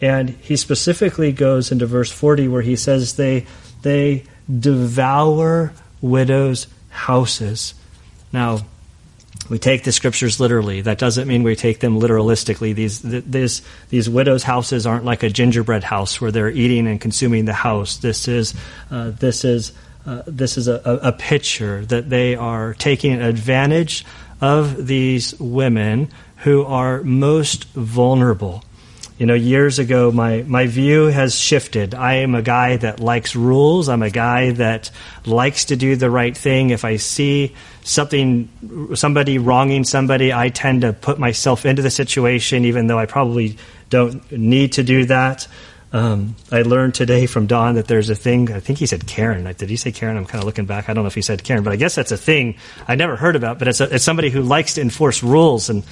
And 0.00 0.30
he 0.30 0.56
specifically 0.56 1.32
goes 1.32 1.72
into 1.72 1.86
verse 1.86 2.10
40 2.10 2.48
where 2.48 2.62
he 2.62 2.76
says 2.76 3.16
they, 3.16 3.46
they 3.82 4.24
devour 4.58 5.72
widows' 6.00 6.66
houses. 6.88 7.74
Now, 8.32 8.60
we 9.48 9.58
take 9.58 9.84
the 9.84 9.92
scriptures 9.92 10.38
literally. 10.38 10.80
That 10.80 10.98
doesn't 10.98 11.26
mean 11.26 11.42
we 11.42 11.56
take 11.56 11.80
them 11.80 12.00
literalistically. 12.00 12.74
These, 12.74 13.02
these, 13.02 13.62
these 13.88 14.08
widows' 14.08 14.44
houses 14.44 14.86
aren't 14.86 15.04
like 15.04 15.22
a 15.22 15.28
gingerbread 15.28 15.82
house 15.82 16.20
where 16.20 16.30
they're 16.30 16.50
eating 16.50 16.86
and 16.86 17.00
consuming 17.00 17.44
the 17.44 17.52
house. 17.52 17.98
This 17.98 18.28
is, 18.28 18.54
uh, 18.90 19.10
this 19.10 19.44
is, 19.44 19.72
uh, 20.06 20.22
this 20.26 20.56
is 20.56 20.68
a, 20.68 20.80
a 21.02 21.12
picture 21.12 21.84
that 21.86 22.08
they 22.08 22.36
are 22.36 22.74
taking 22.74 23.20
advantage 23.20 24.04
of 24.40 24.86
these 24.86 25.38
women 25.40 26.08
who 26.38 26.64
are 26.64 27.02
most 27.02 27.64
vulnerable. 27.70 28.64
You 29.20 29.26
know, 29.26 29.34
years 29.34 29.78
ago, 29.78 30.10
my, 30.10 30.44
my 30.46 30.66
view 30.66 31.08
has 31.08 31.38
shifted. 31.38 31.94
I 31.94 32.14
am 32.14 32.34
a 32.34 32.40
guy 32.40 32.78
that 32.78 33.00
likes 33.00 33.36
rules. 33.36 33.90
I'm 33.90 34.02
a 34.02 34.08
guy 34.08 34.52
that 34.52 34.90
likes 35.26 35.66
to 35.66 35.76
do 35.76 35.94
the 35.94 36.08
right 36.08 36.34
thing. 36.34 36.70
If 36.70 36.86
I 36.86 36.96
see 36.96 37.54
something, 37.82 38.48
somebody 38.94 39.36
wronging 39.36 39.84
somebody, 39.84 40.32
I 40.32 40.48
tend 40.48 40.80
to 40.80 40.94
put 40.94 41.18
myself 41.18 41.66
into 41.66 41.82
the 41.82 41.90
situation, 41.90 42.64
even 42.64 42.86
though 42.86 42.98
I 42.98 43.04
probably 43.04 43.58
don't 43.90 44.32
need 44.32 44.72
to 44.72 44.82
do 44.82 45.04
that. 45.04 45.46
Um, 45.92 46.34
I 46.50 46.62
learned 46.62 46.94
today 46.94 47.26
from 47.26 47.46
Don 47.46 47.74
that 47.74 47.88
there's 47.88 48.08
a 48.08 48.14
thing. 48.14 48.50
I 48.50 48.60
think 48.60 48.78
he 48.78 48.86
said 48.86 49.06
Karen. 49.06 49.44
Did 49.44 49.68
he 49.68 49.76
say 49.76 49.92
Karen? 49.92 50.16
I'm 50.16 50.24
kind 50.24 50.42
of 50.42 50.46
looking 50.46 50.64
back. 50.64 50.88
I 50.88 50.94
don't 50.94 51.04
know 51.04 51.08
if 51.08 51.14
he 51.14 51.20
said 51.20 51.44
Karen, 51.44 51.62
but 51.62 51.74
I 51.74 51.76
guess 51.76 51.94
that's 51.94 52.12
a 52.12 52.16
thing 52.16 52.56
I 52.88 52.94
never 52.94 53.16
heard 53.16 53.36
about. 53.36 53.58
But 53.58 53.68
it's, 53.68 53.80
a, 53.82 53.96
it's 53.96 54.04
somebody 54.04 54.30
who 54.30 54.40
likes 54.40 54.74
to 54.76 54.80
enforce 54.80 55.22
rules, 55.22 55.68
and 55.68 55.84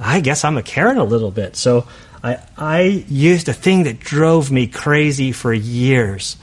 I 0.00 0.20
guess 0.20 0.46
I'm 0.46 0.56
a 0.56 0.62
Karen 0.62 0.96
a 0.96 1.04
little 1.04 1.30
bit. 1.30 1.54
So 1.54 1.86
I, 2.22 2.38
I 2.56 3.04
used 3.08 3.48
a 3.48 3.52
thing 3.52 3.84
that 3.84 4.00
drove 4.00 4.50
me 4.50 4.66
crazy 4.66 5.32
for 5.32 5.52
years. 5.52 6.36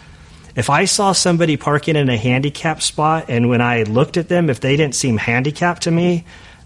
If 0.56 0.70
I 0.70 0.86
saw 0.86 1.12
somebody 1.12 1.58
parking 1.58 1.98
in 1.98 2.10
a 2.10 2.18
handicap 2.18 2.82
spot, 2.82 3.26
and 3.28 3.50
when 3.50 3.62
I 3.62 3.84
looked 3.84 4.16
at 4.16 4.30
them, 4.30 4.50
if 4.50 4.62
they 4.62 4.78
didn't 4.78 4.96
seem 4.96 5.18
handicapped 5.18 5.84
to 5.84 5.92
me, 5.92 6.24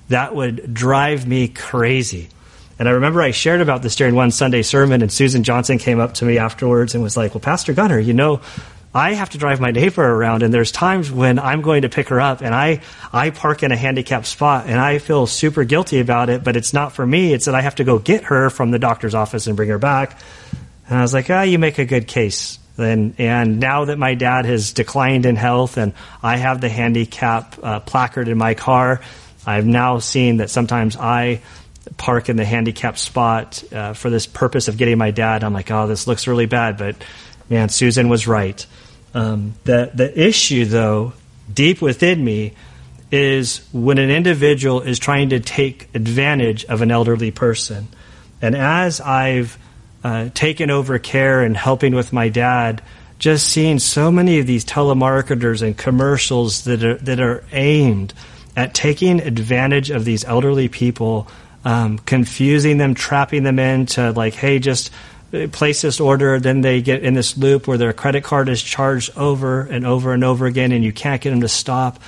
that 0.10 0.36
would 0.36 0.74
drive 0.74 1.28
me 1.28 1.48
crazy. 1.48 2.30
And 2.78 2.88
I 2.88 2.92
remember 2.92 3.22
I 3.22 3.32
shared 3.32 3.62
about 3.62 3.82
this 3.82 3.96
during 3.96 4.16
one 4.16 4.32
Sunday 4.32 4.62
sermon, 4.62 5.02
and 5.02 5.12
Susan 5.12 5.44
Johnson 5.44 5.80
came 5.80 6.00
up 6.00 6.14
to 6.16 6.26
me 6.26 6.38
afterwards 6.38 6.94
and 6.94 7.04
was 7.04 7.18
like, 7.18 7.34
Well, 7.34 7.42
Pastor 7.42 7.74
Gunner, 7.74 8.00
you 8.00 8.14
know, 8.14 8.42
I 8.94 9.14
have 9.14 9.30
to 9.32 9.38
drive 9.38 9.60
my 9.60 9.70
neighbor 9.72 10.04
around, 10.04 10.42
and 10.42 10.52
there's 10.52 10.72
times 10.72 11.12
when 11.12 11.38
I'm 11.38 11.62
going 11.62 11.84
to 11.84 11.90
pick 11.90 12.10
her 12.10 12.20
up, 12.20 12.42
and 12.42 12.56
I, 12.56 12.82
I 13.14 13.30
park 13.30 13.62
in 13.62 13.72
a 13.72 13.76
handicapped 13.76 14.26
spot, 14.26 14.66
and 14.66 14.80
I 14.80 14.98
feel 14.98 15.28
super 15.28 15.64
guilty 15.64 16.00
about 16.00 16.30
it, 16.30 16.44
but 16.44 16.56
it's 16.56 16.74
not 16.74 16.94
for 16.94 17.06
me. 17.06 17.34
It's 17.34 17.46
that 17.46 17.54
I 17.54 17.62
have 17.62 17.76
to 17.76 17.84
go 17.84 18.00
get 18.00 18.24
her 18.26 18.50
from 18.50 18.72
the 18.72 18.80
doctor's 18.80 19.14
office 19.14 19.46
and 19.46 19.56
bring 19.56 19.70
her 19.70 19.78
back. 19.78 20.20
And 20.88 20.98
I 20.98 21.02
was 21.02 21.14
like, 21.14 21.30
Ah, 21.30 21.44
you 21.44 21.60
make 21.60 21.78
a 21.78 21.86
good 21.86 22.08
case. 22.08 22.58
And, 22.78 23.14
and 23.20 23.60
now 23.60 23.86
that 23.86 24.00
my 24.00 24.16
dad 24.16 24.46
has 24.46 24.74
declined 24.74 25.28
in 25.28 25.36
health, 25.36 25.78
and 25.78 25.94
I 26.24 26.38
have 26.38 26.60
the 26.60 26.70
handicap 26.70 27.58
uh, 27.62 27.80
placard 27.82 28.28
in 28.28 28.38
my 28.40 28.56
car, 28.56 29.02
I've 29.46 29.68
now 29.68 30.00
seen 30.00 30.38
that 30.38 30.50
sometimes 30.50 30.96
I 30.98 31.42
park 31.98 32.30
in 32.30 32.38
the 32.38 32.46
handicapped 32.46 32.98
spot 32.98 33.64
uh, 33.72 33.94
for 33.94 34.10
this 34.10 34.26
purpose 34.26 34.68
of 34.68 34.78
getting 34.78 34.98
my 34.98 35.12
dad. 35.12 35.44
I'm 35.44 35.54
like, 35.54 35.70
oh, 35.70 35.88
this 35.88 36.08
looks 36.08 36.28
really 36.28 36.46
bad, 36.46 36.78
but 36.78 36.96
man, 37.50 37.70
Susan 37.70 38.10
was 38.10 38.28
right. 38.28 38.66
Um, 39.14 39.56
the 39.64 39.92
the 39.94 40.28
issue, 40.28 40.66
though, 40.66 41.14
deep 41.52 41.82
within 41.82 42.24
me, 42.24 42.54
is 43.12 43.68
when 43.72 43.98
an 43.98 44.10
individual 44.10 44.82
is 44.82 45.00
trying 45.00 45.30
to 45.30 45.40
take 45.40 45.90
advantage 45.94 46.66
of 46.66 46.82
an 46.82 46.92
elderly 46.92 47.32
person, 47.32 47.88
and 48.42 48.56
as 48.56 49.02
I've 49.02 49.58
uh, 50.04 50.30
taken 50.34 50.70
over 50.70 51.00
care 51.00 51.42
and 51.42 51.58
helping 51.58 51.96
with 51.96 52.14
my 52.14 52.30
dad, 52.30 52.82
just 53.18 53.48
seeing 53.48 53.80
so 53.80 54.12
many 54.12 54.40
of 54.40 54.48
these 54.48 54.64
telemarketers 54.64 55.62
and 55.62 55.78
commercials 55.78 56.64
that 56.64 56.84
are 56.84 56.96
that 56.98 57.20
are 57.20 57.44
aimed 57.52 58.14
at 58.56 58.74
taking 58.74 59.20
advantage 59.22 59.90
of 59.90 60.06
these 60.06 60.24
elderly 60.26 60.68
people 60.68 61.28
um, 61.66 61.98
confusing 62.00 62.78
them, 62.78 62.94
trapping 62.94 63.44
them 63.44 63.60
into 63.60 64.12
like, 64.12 64.34
hey, 64.34 64.60
just 64.60 64.92
place 65.52 65.82
this 65.82 66.00
order. 66.00 66.40
Then 66.40 66.62
they 66.62 66.82
get 66.82 67.04
in 67.04 67.14
this 67.14 67.38
loop 67.38 67.68
where 67.68 67.78
their 67.78 67.94
credit 67.94 68.24
card 68.24 68.50
is 68.50 68.62
charged 68.62 69.18
over 69.18 69.62
and 69.62 69.86
over 69.86 70.14
and 70.14 70.24
over 70.24 70.46
again, 70.46 70.72
and 70.72 70.84
you 70.84 70.94
can't 70.94 71.22
get 71.22 71.32
them 71.32 71.42
to 71.42 71.50
stop. 71.50 72.00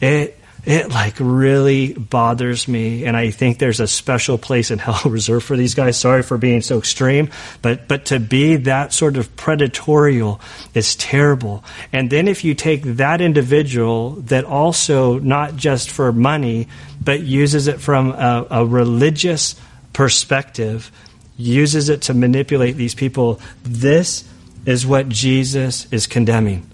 It 0.00 0.38
it 0.66 0.90
like 0.90 1.14
really 1.20 1.92
bothers 1.94 2.66
me 2.66 3.04
and 3.04 3.16
i 3.16 3.30
think 3.30 3.58
there's 3.58 3.80
a 3.80 3.86
special 3.86 4.36
place 4.36 4.70
in 4.70 4.78
hell 4.80 5.00
reserved 5.06 5.46
for 5.46 5.56
these 5.56 5.74
guys 5.74 5.98
sorry 5.98 6.22
for 6.22 6.36
being 6.36 6.60
so 6.60 6.76
extreme 6.76 7.30
but 7.62 7.88
but 7.88 8.06
to 8.06 8.18
be 8.18 8.56
that 8.56 8.92
sort 8.92 9.16
of 9.16 9.34
predatorial 9.36 10.40
is 10.74 10.96
terrible 10.96 11.64
and 11.92 12.10
then 12.10 12.28
if 12.28 12.44
you 12.44 12.52
take 12.54 12.82
that 12.82 13.20
individual 13.20 14.10
that 14.22 14.44
also 14.44 15.18
not 15.20 15.56
just 15.56 15.88
for 15.88 16.12
money 16.12 16.68
but 17.02 17.20
uses 17.20 17.68
it 17.68 17.80
from 17.80 18.10
a, 18.10 18.46
a 18.50 18.66
religious 18.66 19.54
perspective 19.92 20.90
uses 21.36 21.88
it 21.88 22.02
to 22.02 22.14
manipulate 22.14 22.76
these 22.76 22.94
people 22.94 23.40
this 23.62 24.24
is 24.64 24.86
what 24.86 25.08
jesus 25.08 25.90
is 25.92 26.06
condemning 26.06 26.66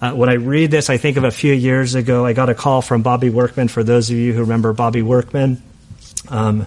uh, 0.00 0.12
when 0.12 0.28
I 0.28 0.34
read 0.34 0.70
this, 0.70 0.90
I 0.90 0.96
think 0.96 1.16
of 1.16 1.24
a 1.24 1.30
few 1.32 1.52
years 1.52 1.96
ago, 1.96 2.24
I 2.24 2.32
got 2.32 2.48
a 2.48 2.54
call 2.54 2.82
from 2.82 3.02
Bobby 3.02 3.30
Workman. 3.30 3.66
For 3.66 3.82
those 3.82 4.10
of 4.10 4.16
you 4.16 4.32
who 4.32 4.42
remember 4.42 4.72
Bobby 4.72 5.02
Workman, 5.02 5.60
um, 6.28 6.66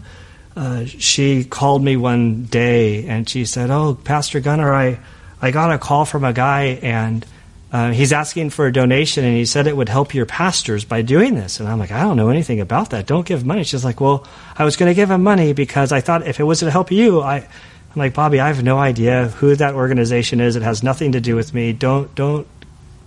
uh, 0.56 0.84
she 0.84 1.46
called 1.46 1.82
me 1.82 1.96
one 1.96 2.44
day 2.44 3.08
and 3.08 3.30
she 3.30 3.46
said, 3.46 3.70
"Oh, 3.70 3.96
Pastor 3.96 4.42
Gunner, 4.42 4.74
I 4.74 5.00
I 5.42 5.52
got 5.52 5.72
a 5.72 5.78
call 5.78 6.06
from 6.06 6.24
a 6.24 6.34
guy 6.34 6.80
and." 6.82 7.26
Uh, 7.72 7.92
he's 7.92 8.12
asking 8.12 8.50
for 8.50 8.68
a 8.68 8.74
donation 8.74 9.24
and 9.24 9.36
he 9.36 9.46
said 9.46 9.66
it 9.66 9.78
would 9.78 9.88
help 9.88 10.14
your 10.14 10.26
pastors 10.26 10.84
by 10.84 11.02
doing 11.02 11.36
this. 11.36 11.60
And 11.60 11.70
I'm 11.70 11.80
like, 11.80 11.92
I 11.92 12.02
don't 12.02 12.18
know 12.18 12.30
anything 12.30 12.60
about 12.60 12.90
that. 12.90 13.06
Don't 13.06 13.26
give 13.26 13.46
money. 13.46 13.64
She's 13.64 13.86
like, 13.86 14.02
Well, 14.02 14.28
I 14.58 14.66
was 14.66 14.76
going 14.76 14.90
to 14.90 14.94
give 14.94 15.10
him 15.10 15.24
money 15.24 15.54
because 15.54 15.92
I 15.92 16.02
thought 16.02 16.28
if 16.28 16.40
it 16.40 16.44
was 16.44 16.60
to 16.60 16.70
help 16.70 16.92
you, 16.92 17.22
I, 17.22 17.38
I'm 17.38 17.96
like, 17.96 18.14
Bobby, 18.14 18.42
I 18.42 18.48
have 18.48 18.62
no 18.64 18.78
idea 18.78 19.30
who 19.30 19.56
that 19.56 19.74
organization 19.76 20.42
is. 20.42 20.58
It 20.58 20.64
has 20.64 20.84
nothing 20.84 21.14
to 21.14 21.22
do 21.22 21.36
with 21.36 21.54
me. 21.54 21.72
Don't, 21.72 22.14
don't 22.14 22.48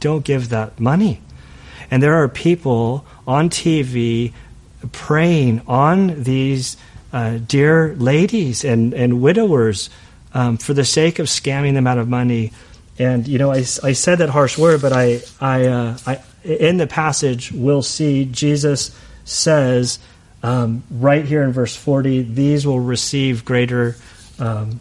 don't 0.04 0.25
give 0.25 0.50
that 0.50 0.78
money. 0.78 1.21
And 1.90 2.02
there 2.02 2.23
are 2.23 2.28
people 2.28 3.06
on 3.26 3.49
TV 3.49 4.35
preying 4.92 5.62
on 5.66 6.23
these 6.23 6.76
uh, 7.12 7.38
dear 7.38 7.94
ladies 7.97 8.64
and, 8.64 8.92
and 8.92 9.23
widowers 9.23 9.88
um, 10.35 10.59
for 10.59 10.75
the 10.75 10.85
sake 10.85 11.18
of 11.18 11.26
scamming 11.26 11.73
them 11.73 11.87
out 11.87 11.97
of 11.97 12.09
money. 12.09 12.52
And, 12.99 13.27
you 13.27 13.39
know, 13.39 13.51
I, 13.51 13.59
I 13.59 13.93
said 13.93 14.17
that 14.17 14.29
harsh 14.31 14.57
word, 14.57 14.81
but 14.81 14.93
I, 14.93 15.21
I, 15.41 15.67
uh, 15.67 15.99
I, 16.07 16.23
in 16.45 16.77
the 16.77 16.87
passage, 16.87 17.51
we'll 17.51 17.83
see 17.83 18.25
Jesus 18.25 18.97
says 19.25 19.99
um, 20.43 20.85
right 20.91 21.25
here 21.25 21.43
in 21.43 21.53
verse 21.53 21.75
40, 21.75 22.23
these 22.23 22.67
will 22.67 22.79
receive 22.79 23.45
greater 23.45 23.97
um, 24.39 24.79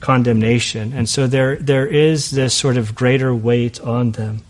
condemnation. 0.00 0.94
And 0.94 1.06
so 1.06 1.26
there, 1.26 1.56
there 1.56 1.86
is 1.86 2.30
this 2.30 2.54
sort 2.54 2.78
of 2.78 2.94
greater 2.94 3.34
weight 3.34 3.78
on 3.80 4.12
them. 4.12 4.40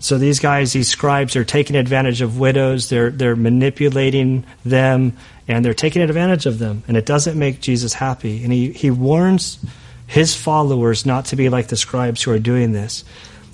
So 0.00 0.18
these 0.18 0.40
guys, 0.40 0.72
these 0.72 0.88
scribes, 0.88 1.36
are 1.36 1.44
taking 1.44 1.76
advantage 1.76 2.22
of 2.22 2.40
widows. 2.40 2.88
They're, 2.88 3.10
they're 3.10 3.36
manipulating 3.36 4.44
them, 4.64 5.16
and 5.46 5.64
they're 5.64 5.74
taking 5.74 6.02
advantage 6.02 6.44
of 6.44 6.58
them. 6.58 6.82
And 6.88 6.96
it 6.96 7.06
doesn't 7.06 7.38
make 7.38 7.60
Jesus 7.60 7.94
happy. 7.94 8.42
And 8.42 8.52
he, 8.52 8.72
he 8.72 8.90
warns 8.90 9.64
his 10.06 10.34
followers 10.34 11.06
not 11.06 11.26
to 11.26 11.36
be 11.36 11.48
like 11.48 11.68
the 11.68 11.76
scribes 11.76 12.22
who 12.22 12.30
are 12.30 12.38
doing 12.38 12.72
this. 12.72 13.04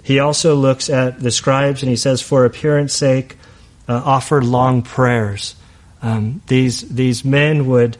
He 0.02 0.18
also 0.18 0.54
looks 0.54 0.88
at 0.88 1.20
the 1.20 1.30
scribes 1.30 1.82
and 1.82 1.90
he 1.90 1.96
says, 1.96 2.22
for 2.22 2.44
appearance 2.44 2.94
sake, 2.94 3.36
uh, 3.88 4.00
offer 4.04 4.42
long 4.42 4.82
prayers. 4.82 5.54
Um, 6.02 6.42
these, 6.46 6.88
these 6.88 7.24
men 7.24 7.66
would 7.66 7.96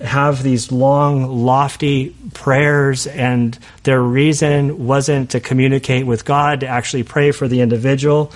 have 0.00 0.42
these 0.42 0.70
long, 0.70 1.26
lofty 1.44 2.14
prayers, 2.34 3.06
and 3.06 3.58
their 3.82 4.00
reason 4.00 4.86
wasn't 4.86 5.30
to 5.30 5.40
communicate 5.40 6.06
with 6.06 6.24
God, 6.24 6.60
to 6.60 6.66
actually 6.66 7.02
pray 7.02 7.32
for 7.32 7.48
the 7.48 7.60
individual. 7.60 8.32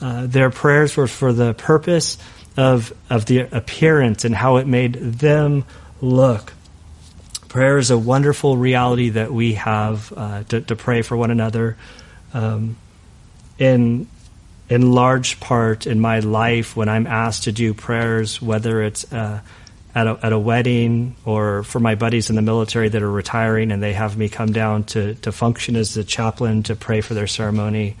Uh, 0.00 0.26
their 0.26 0.50
prayers 0.50 0.96
were 0.96 1.06
for 1.06 1.32
the 1.32 1.54
purpose 1.54 2.18
of, 2.56 2.92
of 3.08 3.26
the 3.26 3.40
appearance 3.40 4.24
and 4.24 4.34
how 4.34 4.56
it 4.56 4.66
made 4.66 4.94
them 4.94 5.64
look. 6.00 6.52
Prayer 7.48 7.78
is 7.78 7.90
a 7.90 7.98
wonderful 7.98 8.56
reality 8.56 9.10
that 9.10 9.32
we 9.32 9.54
have 9.54 10.12
uh, 10.14 10.42
to, 10.44 10.60
to, 10.60 10.76
pray 10.76 11.02
for 11.02 11.16
one 11.16 11.30
another. 11.30 11.76
Um, 12.34 12.76
in 13.58 14.06
in 14.68 14.92
large 14.92 15.40
part 15.40 15.86
in 15.86 15.98
my 15.98 16.20
life, 16.20 16.76
when 16.76 16.88
I'm 16.88 17.06
asked 17.06 17.44
to 17.44 17.52
do 17.52 17.72
prayers, 17.72 18.42
whether 18.42 18.82
it's 18.82 19.10
uh, 19.12 19.40
at 19.94 20.06
a, 20.06 20.18
at 20.22 20.32
a 20.32 20.38
wedding 20.38 21.16
or 21.24 21.62
for 21.62 21.80
my 21.80 21.94
buddies 21.94 22.30
in 22.30 22.36
the 22.36 22.42
military 22.42 22.88
that 22.88 23.02
are 23.02 23.10
retiring 23.10 23.72
and 23.72 23.82
they 23.82 23.94
have 23.94 24.16
me 24.16 24.28
come 24.28 24.52
down 24.52 24.84
to, 24.84 25.14
to 25.16 25.32
function 25.32 25.74
as 25.74 25.94
the 25.94 26.04
chaplain 26.04 26.62
to 26.64 26.76
pray 26.76 27.00
for 27.00 27.14
their 27.14 27.26
ceremony. 27.26 27.96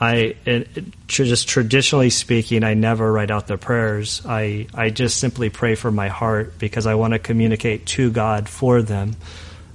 I 0.00 0.36
it, 0.44 0.68
just 1.08 1.48
traditionally 1.48 2.10
speaking, 2.10 2.62
I 2.62 2.74
never 2.74 3.10
write 3.12 3.30
out 3.30 3.46
the 3.46 3.58
prayers. 3.58 4.22
I 4.24 4.66
I 4.74 4.90
just 4.90 5.18
simply 5.18 5.50
pray 5.50 5.74
for 5.74 5.90
my 5.90 6.08
heart 6.08 6.58
because 6.58 6.86
I 6.86 6.94
want 6.94 7.14
to 7.14 7.18
communicate 7.18 7.86
to 7.86 8.10
God 8.10 8.48
for 8.48 8.80
them, 8.82 9.16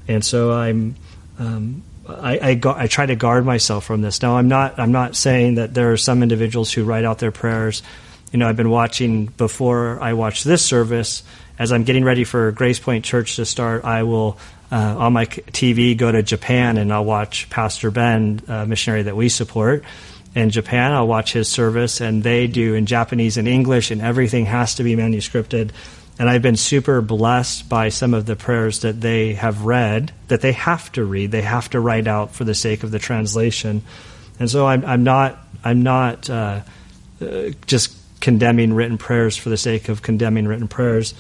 and 0.08 0.24
so 0.24 0.54
I'm 0.54 0.96
um, 1.40 1.84
I 2.08 2.38
I, 2.38 2.62
I 2.76 2.88
try 2.88 3.06
to 3.06 3.16
guard 3.16 3.46
myself 3.46 3.84
from 3.84 4.02
this. 4.02 4.22
Now 4.22 4.38
I'm 4.38 4.48
not 4.48 4.80
I'm 4.80 4.94
not 4.94 5.16
saying 5.16 5.56
that 5.56 5.74
there 5.74 5.92
are 5.92 5.98
some 5.98 6.24
individuals 6.24 6.72
who 6.72 6.84
write 6.84 7.04
out 7.04 7.20
their 7.20 7.32
prayers 7.32 7.84
you 8.34 8.40
know, 8.40 8.50
I've 8.50 8.58
been 8.58 8.72
watching 8.72 9.28
before 9.28 10.02
I 10.02 10.14
watch 10.14 10.44
this 10.44 10.66
service. 10.66 11.22
As 11.60 11.72
I'm 11.72 11.84
getting 11.84 12.04
ready 12.04 12.24
for 12.24 12.52
Grace 12.52 12.80
Point 12.80 13.06
Church 13.06 13.36
to 13.36 13.46
start, 13.46 13.86
I 13.86 14.04
will 14.04 14.40
uh, 14.72 14.96
on 14.98 15.14
my 15.14 15.28
TV 15.28 15.96
go 15.96 16.12
to 16.12 16.24
Japan 16.24 16.78
and 16.78 16.92
I'll 16.92 17.06
watch 17.06 17.48
Pastor 17.52 17.92
Ben, 17.92 18.42
a 18.48 18.66
missionary 18.66 19.04
that 19.04 19.16
we 19.16 19.30
support. 19.30 19.84
In 20.36 20.50
Japan, 20.50 20.94
I'll 20.94 21.08
watch 21.08 21.34
his 21.34 21.48
service, 21.48 22.02
and 22.02 22.24
they 22.24 22.48
do 22.48 22.74
in 22.74 22.86
Japanese 22.86 23.38
and 23.38 23.48
English, 23.48 23.92
and 23.92 24.02
everything 24.02 24.46
has 24.46 24.76
to 24.76 24.84
be 24.84 24.96
manuscripted. 24.96 25.72
And 26.18 26.30
I've 26.30 26.42
been 26.42 26.56
super 26.56 27.02
blessed 27.02 27.70
by 27.70 27.90
some 27.90 28.14
of 28.14 28.26
the 28.26 28.36
prayers 28.36 28.80
that 28.82 29.02
they 29.02 29.34
have 29.34 29.66
read, 29.66 30.12
that 30.28 30.42
they 30.42 30.52
have 30.54 30.92
to 30.94 31.04
read, 31.04 31.32
they 31.32 31.42
have 31.42 31.70
to 31.72 31.80
write 31.80 32.08
out 32.08 32.34
for 32.34 32.44
the 32.44 32.56
sake 32.56 32.84
of 32.84 32.92
the 32.92 33.00
translation. 33.00 33.84
And 34.40 34.50
so 34.50 34.66
I'm, 34.66 34.86
I'm 34.86 35.04
not, 35.04 35.40
I'm 35.64 35.84
not 35.84 36.30
uh, 36.30 36.62
uh, 37.22 37.50
just 37.68 37.96
condemning 38.20 38.74
written 38.74 38.98
prayers 38.98 39.38
for 39.38 39.50
the 39.50 39.58
sake 39.58 39.90
of 39.90 40.02
condemning 40.02 40.48
written 40.48 40.68
prayers. 40.68 41.14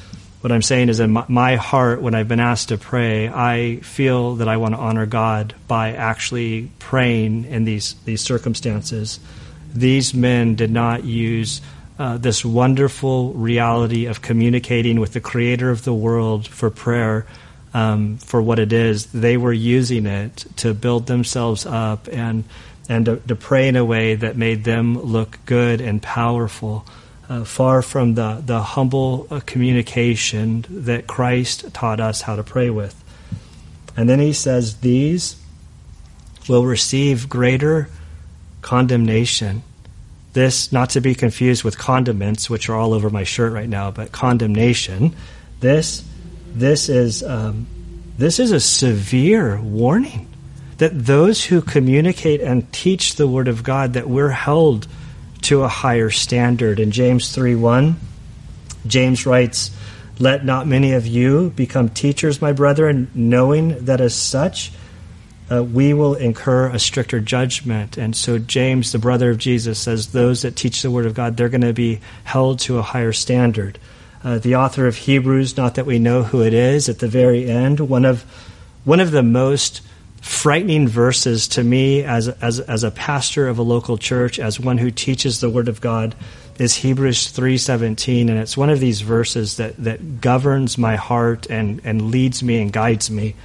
What 0.44 0.52
I'm 0.52 0.62
saying 0.62 0.90
is, 0.90 1.00
in 1.00 1.18
my 1.30 1.56
heart, 1.56 2.02
when 2.02 2.14
I've 2.14 2.28
been 2.28 2.42
asked 2.42 2.68
to 2.68 2.78
pray, 2.78 3.30
I 3.30 3.78
feel 3.78 4.36
that 4.36 4.50
I 4.50 4.58
want 4.58 4.76
to 4.76 4.78
honor 4.82 5.06
God 5.06 5.56
by 5.70 5.94
actually 5.94 6.70
praying 6.80 7.46
in 7.46 7.64
these, 7.64 7.96
these 8.04 8.20
circumstances. 8.20 9.22
These 9.74 10.14
men 10.14 10.56
did 10.56 10.70
not 10.70 11.06
use 11.06 11.62
uh, 11.98 12.18
this 12.18 12.44
wonderful 12.44 13.32
reality 13.36 14.08
of 14.08 14.22
communicating 14.22 15.00
with 15.00 15.14
the 15.14 15.22
creator 15.22 15.70
of 15.70 15.86
the 15.86 15.94
world 15.94 16.46
for 16.46 16.70
prayer 16.70 17.26
um, 17.74 18.18
for 18.18 18.42
what 18.42 18.60
it 18.60 18.74
is. 18.74 19.06
They 19.14 19.38
were 19.38 19.54
using 19.54 20.06
it 20.06 20.46
to 20.58 20.74
build 20.74 21.08
themselves 21.08 21.66
up 21.66 22.10
and 22.12 22.44
and 22.90 23.06
to, 23.06 23.16
to, 23.16 23.36
pray 23.38 23.70
in 23.70 23.78
a 23.78 23.86
way 23.86 24.16
that 24.16 24.36
made 24.36 24.66
them 24.66 25.02
look 25.02 25.40
good 25.46 25.80
and 25.80 26.02
powerful, 26.02 26.86
uh, 27.34 27.44
far 27.44 27.82
from 27.82 28.14
the, 28.14 28.44
the 28.46 28.62
humble 28.62 29.28
uh, 29.32 29.40
communication 29.40 30.64
that 30.70 31.08
Christ 31.08 31.74
taught 31.74 32.00
us 32.00 32.22
how 32.22 32.36
to 32.36 32.44
pray 32.44 32.70
with. 32.70 33.04
And 33.98 34.08
then 34.08 34.20
he 34.20 34.34
says, 34.34 34.78
These 34.82 35.36
will 36.48 36.64
receive 36.64 37.28
greater 37.28 37.90
condemnation. 38.62 39.64
This, 40.34 40.72
not 40.72 40.92
to 40.92 41.02
be 41.02 41.16
confused 41.16 41.64
with 41.64 41.78
condiments, 41.78 42.52
which 42.52 42.70
are 42.70 42.76
all 42.76 42.94
over 42.94 43.10
my 43.10 43.24
shirt 43.24 43.52
right 43.52 43.70
now, 43.70 43.90
but 43.90 44.12
condemnation. 44.12 45.16
This, 45.60 46.06
this 46.54 46.88
is, 46.88 47.24
um, 47.24 47.66
this 48.16 48.40
is 48.40 48.52
a 48.52 48.60
severe 48.60 49.60
warning 49.60 50.28
that 50.78 51.06
those 51.06 51.46
who 51.46 51.62
communicate 51.62 52.42
and 52.42 52.72
teach 52.72 53.16
the 53.16 53.28
Word 53.28 53.48
of 53.48 53.64
God, 53.64 53.94
that 53.94 54.08
we're 54.08 54.30
held 54.30 54.88
to 55.44 55.64
a 55.64 55.68
higher 55.68 56.10
standard. 56.10 56.80
In 56.80 56.92
James 56.92 57.34
3 57.34 57.56
1, 57.56 57.96
James 58.88 59.26
writes, 59.26 59.72
Let 60.20 60.46
not 60.46 60.68
many 60.68 60.94
of 60.94 61.08
you 61.08 61.52
become 61.52 61.90
teachers, 61.90 62.42
my 62.42 62.52
brethren, 62.52 63.10
knowing 63.14 63.86
that 63.86 64.02
as 64.02 64.16
such 64.16 64.72
uh, 65.52 65.64
we 65.64 65.94
will 65.94 66.16
incur 66.16 66.70
a 66.70 66.80
stricter 66.80 67.20
judgment. 67.20 67.98
And 67.98 68.16
so, 68.16 68.40
James, 68.40 68.92
the 68.92 69.00
brother 69.00 69.30
of 69.30 69.38
Jesus, 69.38 69.80
says 69.80 70.12
those 70.12 70.42
that 70.42 70.56
teach 70.56 70.82
the 70.82 70.92
Word 70.92 71.06
of 71.06 71.14
God, 71.14 71.38
they're 71.38 71.50
going 71.50 71.62
to 71.62 71.74
be 71.74 72.00
held 72.24 72.60
to 72.60 72.78
a 72.78 72.82
higher 72.82 73.14
standard. 73.14 73.78
Uh, 74.24 74.40
the 74.40 74.56
author 74.56 74.88
of 74.88 74.96
Hebrews, 74.96 75.58
not 75.58 75.76
that 75.76 75.86
we 75.86 76.00
know 76.00 76.24
who 76.24 76.42
it 76.42 76.54
is, 76.54 76.88
at 76.88 77.00
the 77.00 77.08
very 77.08 77.50
end, 77.50 77.80
one 77.82 78.06
of 78.06 78.24
one 78.86 79.00
of 79.00 79.12
the 79.12 79.24
most 79.24 79.82
frightening 80.24 80.88
verses 80.88 81.50
to 81.50 81.62
me 81.62 82.02
as, 82.02 82.30
as, 82.30 82.62
as 82.62 82.86
a 82.86 82.92
pastor 82.92 83.50
of 83.50 83.58
a 83.60 83.62
local 83.62 83.98
church, 83.98 84.40
as 84.40 84.58
one 84.58 84.78
who 84.78 84.90
teaches 84.90 85.42
the 85.42 85.50
Word 85.50 85.68
of 85.68 85.82
God, 85.82 86.16
is 86.58 86.76
Hebrews 86.76 87.34
3.17. 87.34 88.30
And 88.30 88.40
it's 88.40 88.56
one 88.56 88.70
of 88.70 88.80
these 88.80 89.02
verses 89.02 89.58
that, 89.58 89.76
that 89.84 90.22
governs 90.22 90.78
my 90.78 90.96
heart 90.96 91.48
and, 91.50 91.82
and 91.84 92.10
leads 92.10 92.42
me 92.42 92.62
and 92.62 92.72
guides 92.72 93.12
me. 93.12 93.36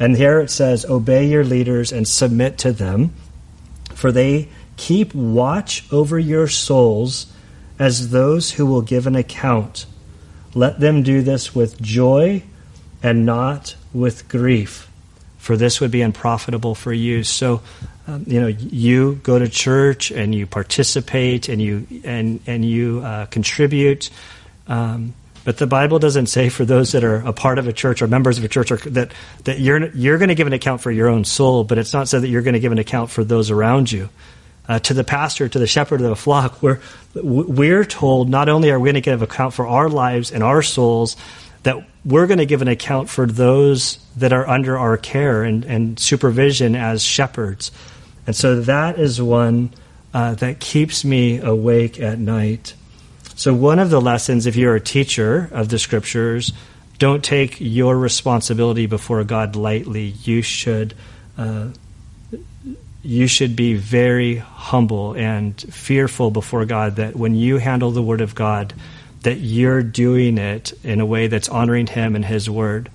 And 0.00 0.16
here 0.16 0.40
it 0.40 0.50
says, 0.50 0.84
Obey 0.84 1.28
your 1.28 1.44
leaders 1.44 1.92
and 1.92 2.08
submit 2.08 2.58
to 2.58 2.72
them, 2.72 3.14
for 3.94 4.10
they 4.10 4.48
keep 4.76 5.14
watch 5.14 5.84
over 5.92 6.18
your 6.18 6.48
souls 6.48 7.32
as 7.78 8.10
those 8.10 8.50
who 8.52 8.66
will 8.66 8.82
give 8.82 9.06
an 9.06 9.14
account. 9.14 9.86
Let 10.54 10.80
them 10.80 11.04
do 11.04 11.22
this 11.22 11.54
with 11.54 11.80
joy 11.80 12.42
and 13.00 13.24
not 13.24 13.76
with 13.92 14.28
grief 14.28 14.90
for 15.46 15.56
this 15.56 15.80
would 15.80 15.92
be 15.92 16.02
unprofitable 16.02 16.74
for 16.74 16.92
you. 16.92 17.22
So, 17.22 17.62
um, 18.08 18.24
you 18.26 18.40
know, 18.40 18.48
you 18.48 19.20
go 19.22 19.38
to 19.38 19.48
church 19.48 20.10
and 20.10 20.34
you 20.34 20.44
participate 20.44 21.48
and 21.48 21.62
you 21.62 21.86
and 22.02 22.40
and 22.48 22.64
you 22.64 23.00
uh, 23.04 23.26
contribute. 23.26 24.10
Um, 24.66 25.14
but 25.44 25.58
the 25.58 25.66
Bible 25.68 26.00
doesn't 26.00 26.26
say 26.26 26.48
for 26.48 26.64
those 26.64 26.90
that 26.92 27.04
are 27.04 27.18
a 27.18 27.32
part 27.32 27.60
of 27.60 27.68
a 27.68 27.72
church 27.72 28.02
or 28.02 28.08
members 28.08 28.38
of 28.38 28.44
a 28.44 28.48
church 28.48 28.72
or 28.72 28.78
that 28.90 29.12
that 29.44 29.60
you're 29.60 29.86
you're 29.94 30.18
going 30.18 30.30
to 30.30 30.34
give 30.34 30.48
an 30.48 30.52
account 30.52 30.80
for 30.80 30.90
your 30.90 31.08
own 31.08 31.24
soul, 31.24 31.62
but 31.62 31.78
it's 31.78 31.92
not 31.92 32.08
said 32.08 32.22
that 32.22 32.28
you're 32.28 32.42
going 32.42 32.54
to 32.54 32.60
give 32.60 32.72
an 32.72 32.78
account 32.78 33.10
for 33.10 33.22
those 33.22 33.52
around 33.52 33.90
you. 33.92 34.08
Uh, 34.68 34.80
to 34.80 34.94
the 34.94 35.04
pastor, 35.04 35.48
to 35.48 35.60
the 35.60 35.66
shepherd 35.68 36.00
of 36.00 36.08
the 36.08 36.16
flock, 36.16 36.60
we're 36.60 36.80
we're 37.14 37.84
told 37.84 38.28
not 38.28 38.48
only 38.48 38.72
are 38.72 38.80
we 38.80 38.88
going 38.88 38.94
to 38.96 39.00
give 39.00 39.22
account 39.22 39.54
for 39.54 39.64
our 39.64 39.88
lives 39.88 40.32
and 40.32 40.42
our 40.42 40.60
souls, 40.60 41.16
that 41.66 41.84
we're 42.04 42.28
going 42.28 42.38
to 42.38 42.46
give 42.46 42.62
an 42.62 42.68
account 42.68 43.08
for 43.08 43.26
those 43.26 43.98
that 44.16 44.32
are 44.32 44.48
under 44.48 44.78
our 44.78 44.96
care 44.96 45.42
and, 45.42 45.64
and 45.64 45.98
supervision 45.98 46.76
as 46.76 47.02
shepherds. 47.02 47.72
And 48.24 48.36
so 48.36 48.60
that 48.62 49.00
is 49.00 49.20
one 49.20 49.74
uh, 50.14 50.36
that 50.36 50.60
keeps 50.60 51.04
me 51.04 51.38
awake 51.40 51.98
at 51.98 52.20
night. 52.20 52.74
So, 53.34 53.52
one 53.52 53.80
of 53.80 53.90
the 53.90 54.00
lessons, 54.00 54.46
if 54.46 54.54
you're 54.54 54.76
a 54.76 54.80
teacher 54.80 55.50
of 55.50 55.68
the 55.68 55.80
scriptures, 55.80 56.52
don't 56.98 57.24
take 57.24 57.60
your 57.60 57.98
responsibility 57.98 58.86
before 58.86 59.24
God 59.24 59.56
lightly. 59.56 60.14
You 60.22 60.42
should. 60.42 60.94
Uh, 61.36 61.70
you 63.02 63.26
should 63.26 63.54
be 63.54 63.74
very 63.74 64.36
humble 64.36 65.14
and 65.14 65.60
fearful 65.60 66.30
before 66.30 66.64
God 66.64 66.96
that 66.96 67.14
when 67.14 67.34
you 67.34 67.58
handle 67.58 67.90
the 67.90 68.02
Word 68.02 68.20
of 68.20 68.34
God, 68.34 68.72
that 69.26 69.38
you're 69.38 69.82
doing 69.82 70.38
it 70.38 70.72
in 70.84 71.00
a 71.00 71.06
way 71.06 71.26
that's 71.26 71.48
honoring 71.48 71.88
Him 71.88 72.14
and 72.14 72.24
His 72.24 72.48
Word. 72.48 72.88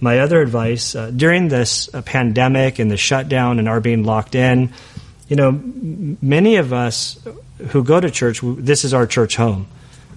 My 0.00 0.20
other 0.20 0.40
advice 0.40 0.94
uh, 0.94 1.10
during 1.10 1.48
this 1.48 1.94
uh, 1.94 2.00
pandemic 2.00 2.78
and 2.78 2.90
the 2.90 2.96
shutdown 2.96 3.58
and 3.58 3.68
our 3.68 3.80
being 3.80 4.02
locked 4.02 4.34
in, 4.34 4.72
you 5.28 5.36
know, 5.36 5.48
m- 5.48 6.16
many 6.22 6.56
of 6.56 6.72
us 6.72 7.18
who 7.68 7.84
go 7.84 8.00
to 8.00 8.10
church, 8.10 8.40
this 8.42 8.84
is 8.84 8.94
our 8.94 9.06
church 9.06 9.36
home. 9.36 9.66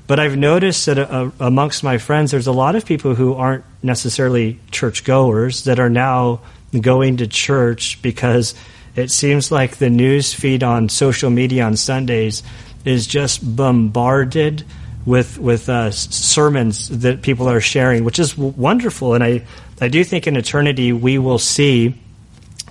But 0.07 0.21
I've 0.21 0.37
noticed 0.37 0.85
that 0.85 0.99
uh, 0.99 1.31
amongst 1.37 1.83
my 1.83 1.97
friends, 1.97 2.31
there's 2.31 2.47
a 2.47 2.53
lot 2.53 2.77
of 2.77 2.85
people 2.85 3.13
who 3.13 3.33
aren't 3.33 3.65
necessarily 3.83 4.59
church 4.71 5.03
goers 5.03 5.65
that 5.65 5.79
are 5.79 5.89
now 5.89 6.39
going 6.79 7.17
to 7.17 7.27
church 7.27 8.01
because 8.01 8.55
it 8.95 9.11
seems 9.11 9.51
like 9.51 9.75
the 9.75 9.89
news 9.89 10.33
feed 10.33 10.63
on 10.63 10.87
social 10.87 11.29
media 11.29 11.65
on 11.65 11.75
Sundays 11.75 12.41
is 12.85 13.05
just 13.05 13.43
bombarded 13.57 14.63
with 15.07 15.39
with 15.39 15.69
uh, 15.69 15.89
sermons 15.89 16.89
that 16.89 17.21
people 17.21 17.47
are 17.47 17.61
sharing, 17.61 18.03
which 18.03 18.19
is 18.19 18.37
wonderful. 18.37 19.13
And 19.13 19.23
I 19.23 19.45
I 19.79 19.87
do 19.87 20.03
think 20.03 20.27
in 20.27 20.35
eternity 20.35 20.91
we 20.91 21.17
will 21.17 21.39
see 21.39 21.95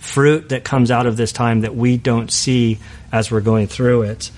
fruit 0.01 0.51
that 0.51 0.63
comes 0.63 0.91
out 0.91 1.07
of 1.07 1.17
this 1.17 1.33
time 1.33 1.63
that 1.63 1.75
we 1.75 1.97
don't 1.97 2.31
see 2.31 2.79
as 3.11 3.31
we're 3.31 3.41
going 3.41 3.69
through 3.69 4.03
it. 4.03 4.31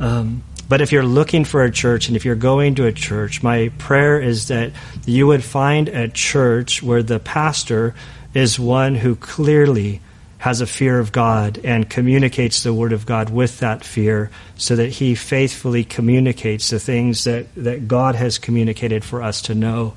Um, 0.00 0.42
but 0.68 0.80
if 0.80 0.92
you're 0.92 1.04
looking 1.04 1.44
for 1.44 1.62
a 1.62 1.70
church 1.70 2.08
and 2.08 2.16
if 2.16 2.24
you're 2.24 2.34
going 2.34 2.76
to 2.76 2.86
a 2.86 2.92
church, 2.92 3.42
my 3.42 3.70
prayer 3.76 4.18
is 4.18 4.48
that 4.48 4.72
you 5.04 5.26
would 5.26 5.44
find 5.44 5.90
a 5.90 6.08
church 6.08 6.82
where 6.82 7.02
the 7.02 7.20
pastor 7.20 7.94
is 8.32 8.58
one 8.58 8.94
who 8.94 9.14
clearly 9.14 10.00
has 10.42 10.60
a 10.60 10.66
fear 10.66 10.98
of 10.98 11.12
God 11.12 11.60
and 11.62 11.88
communicates 11.88 12.64
the 12.64 12.74
Word 12.74 12.92
of 12.92 13.06
God 13.06 13.30
with 13.30 13.60
that 13.60 13.84
fear 13.84 14.28
so 14.56 14.74
that 14.74 14.88
he 14.88 15.14
faithfully 15.14 15.84
communicates 15.84 16.70
the 16.70 16.80
things 16.80 17.22
that, 17.22 17.46
that 17.54 17.86
God 17.86 18.16
has 18.16 18.38
communicated 18.38 19.04
for 19.04 19.22
us 19.22 19.40
to 19.42 19.54
know. 19.54 19.94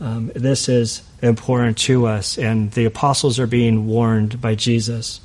Um, 0.00 0.32
this 0.34 0.68
is 0.68 1.04
important 1.22 1.78
to 1.78 2.08
us, 2.08 2.38
and 2.38 2.72
the 2.72 2.86
apostles 2.86 3.38
are 3.38 3.46
being 3.46 3.86
warned 3.86 4.40
by 4.40 4.56
Jesus. 4.56 5.20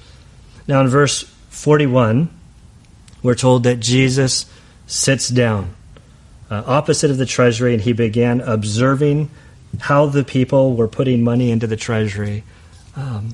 Now, 0.67 0.81
in 0.81 0.87
verse 0.87 1.23
41, 1.49 2.29
we're 3.23 3.33
told 3.33 3.63
that 3.63 3.79
Jesus 3.79 4.45
sits 4.85 5.29
down 5.29 5.73
uh, 6.51 6.61
opposite 6.67 7.09
of 7.09 7.17
the 7.17 7.25
treasury, 7.25 7.73
and 7.73 7.81
he 7.81 7.93
began 7.93 8.39
observing 8.41 9.31
how 9.79 10.05
the 10.05 10.23
people 10.23 10.75
were 10.75 10.87
putting 10.87 11.23
money 11.23 11.49
into 11.49 11.65
the 11.65 11.75
treasury. 11.75 12.43
Um, 12.95 13.33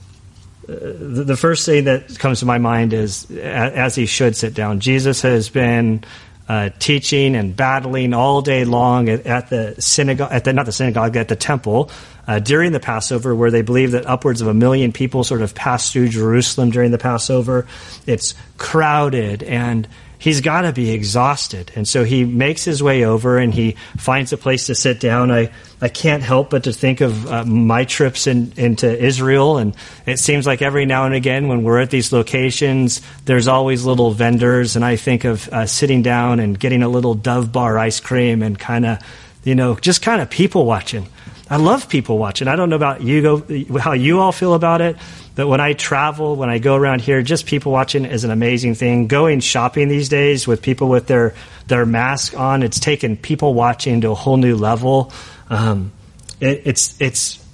the, 0.67 1.37
first 1.37 1.65
thing 1.65 1.85
that 1.85 2.17
comes 2.17 2.39
to 2.39 2.45
my 2.45 2.57
mind 2.57 2.93
is 2.93 3.29
as 3.31 3.95
he 3.95 4.05
should 4.05 4.35
sit 4.35 4.53
down. 4.53 4.79
Jesus 4.79 5.21
has 5.21 5.49
been 5.49 6.03
uh, 6.47 6.69
teaching 6.79 7.35
and 7.35 7.55
battling 7.55 8.13
all 8.13 8.41
day 8.41 8.65
long 8.65 9.09
at, 9.09 9.25
at, 9.25 9.49
the 9.49 9.75
synagogue, 9.79 10.31
at 10.31 10.43
the 10.43 10.53
not 10.53 10.65
the 10.65 10.71
synagogue, 10.71 11.15
at 11.15 11.27
the 11.27 11.35
temple 11.35 11.89
uh, 12.27 12.39
during 12.39 12.71
the 12.71 12.79
Passover, 12.79 13.35
where 13.35 13.51
they 13.51 13.61
believe 13.61 13.91
that 13.91 14.05
upwards 14.05 14.41
of 14.41 14.47
a 14.47 14.53
million 14.53 14.91
people 14.91 15.23
sort 15.23 15.41
of 15.41 15.55
pass 15.55 15.91
through 15.91 16.09
Jerusalem 16.09 16.69
during 16.69 16.91
the 16.91 16.97
Passover. 16.97 17.67
It's 18.05 18.35
crowded 18.57 19.43
and 19.43 19.87
he's 20.17 20.41
got 20.41 20.61
to 20.61 20.71
be 20.71 20.91
exhausted. 20.91 21.71
And 21.75 21.87
so 21.87 22.03
he 22.03 22.23
makes 22.23 22.63
his 22.63 22.81
way 22.81 23.05
over 23.05 23.37
and 23.37 23.53
he 23.53 23.73
finds 23.97 24.33
a 24.33 24.37
place 24.37 24.67
to 24.67 24.75
sit 24.75 24.99
down. 24.99 25.31
I, 25.31 25.51
I 25.81 25.89
can't 25.89 26.23
help 26.23 26.49
but 26.49 26.63
to 26.63 26.73
think 26.73 27.01
of 27.01 27.27
uh, 27.27 27.45
my 27.45 27.85
trips 27.85 28.27
in, 28.27 28.53
into 28.57 28.87
Israel. 28.97 29.57
And 29.57 29.75
it 30.05 30.19
seems 30.19 30.47
like 30.47 30.61
every 30.61 30.85
now 30.85 31.05
and 31.05 31.15
again 31.15 31.47
when 31.47 31.63
we're 31.63 31.79
at 31.79 31.89
these 31.89 32.11
locations, 32.11 33.01
there's 33.25 33.47
always 33.47 33.85
little 33.85 34.11
vendors. 34.11 34.75
And 34.75 34.85
I 34.85 34.95
think 34.95 35.23
of 35.23 35.47
uh, 35.49 35.65
sitting 35.65 36.01
down 36.01 36.39
and 36.39 36.59
getting 36.59 36.83
a 36.83 36.89
little 36.89 37.13
Dove 37.13 37.51
Bar 37.51 37.77
ice 37.77 37.99
cream 37.99 38.41
and 38.41 38.57
kind 38.57 38.85
of, 38.85 38.99
you 39.43 39.55
know, 39.55 39.75
just 39.75 40.01
kind 40.01 40.21
of 40.21 40.29
people 40.29 40.65
watching. 40.65 41.07
I 41.49 41.57
love 41.57 41.89
people 41.89 42.17
watching. 42.17 42.47
I 42.47 42.55
don't 42.55 42.69
know 42.69 42.75
about 42.75 43.01
you, 43.01 43.21
go, 43.21 43.77
how 43.77 43.93
you 43.93 44.19
all 44.19 44.31
feel 44.31 44.55
about 44.55 44.81
it. 44.81 44.97
But 45.35 45.47
when 45.47 45.59
I 45.59 45.73
travel, 45.73 46.35
when 46.35 46.49
I 46.49 46.57
go 46.57 46.75
around 46.75 47.01
here, 47.01 47.21
just 47.21 47.45
people 47.45 47.71
watching 47.71 48.05
is 48.05 48.23
an 48.23 48.31
amazing 48.31 48.75
thing. 48.75 49.07
Going 49.07 49.41
shopping 49.41 49.87
these 49.87 50.09
days 50.09 50.47
with 50.47 50.61
people 50.61 50.89
with 50.89 51.07
their 51.07 51.35
their 51.67 51.85
mask 51.85 52.37
on, 52.39 52.63
it's 52.63 52.79
taken 52.79 53.17
people 53.17 53.53
watching 53.53 54.01
to 54.01 54.11
a 54.11 54.15
whole 54.15 54.37
new 54.37 54.55
level. 54.55 55.11
Um, 55.49 55.91
it, 56.39 56.61
it's 56.65 56.99
it's 56.99 57.45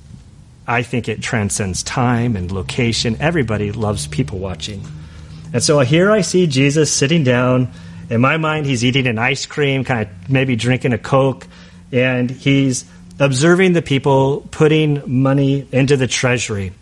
I 0.67 0.83
think 0.83 1.09
it 1.09 1.21
transcends 1.21 1.83
time 1.83 2.35
and 2.35 2.51
location. 2.51 3.17
Everybody 3.19 3.71
loves 3.71 4.07
people 4.07 4.39
watching. 4.39 4.85
And 5.53 5.61
so 5.61 5.79
here 5.79 6.11
I 6.11 6.21
see 6.21 6.47
Jesus 6.47 6.93
sitting 6.93 7.23
down. 7.23 7.71
In 8.09 8.21
my 8.21 8.37
mind, 8.37 8.65
he's 8.65 8.85
eating 8.85 9.07
an 9.07 9.17
ice 9.17 9.45
cream, 9.45 9.83
kind 9.83 10.01
of 10.01 10.29
maybe 10.29 10.55
drinking 10.55 10.93
a 10.93 10.97
Coke, 10.97 11.47
and 11.91 12.29
he's 12.29 12.85
observing 13.21 13.73
the 13.73 13.81
people 13.83 14.47
putting 14.49 15.01
money 15.05 15.67
into 15.71 15.95
the 15.95 16.07
treasury. 16.07 16.73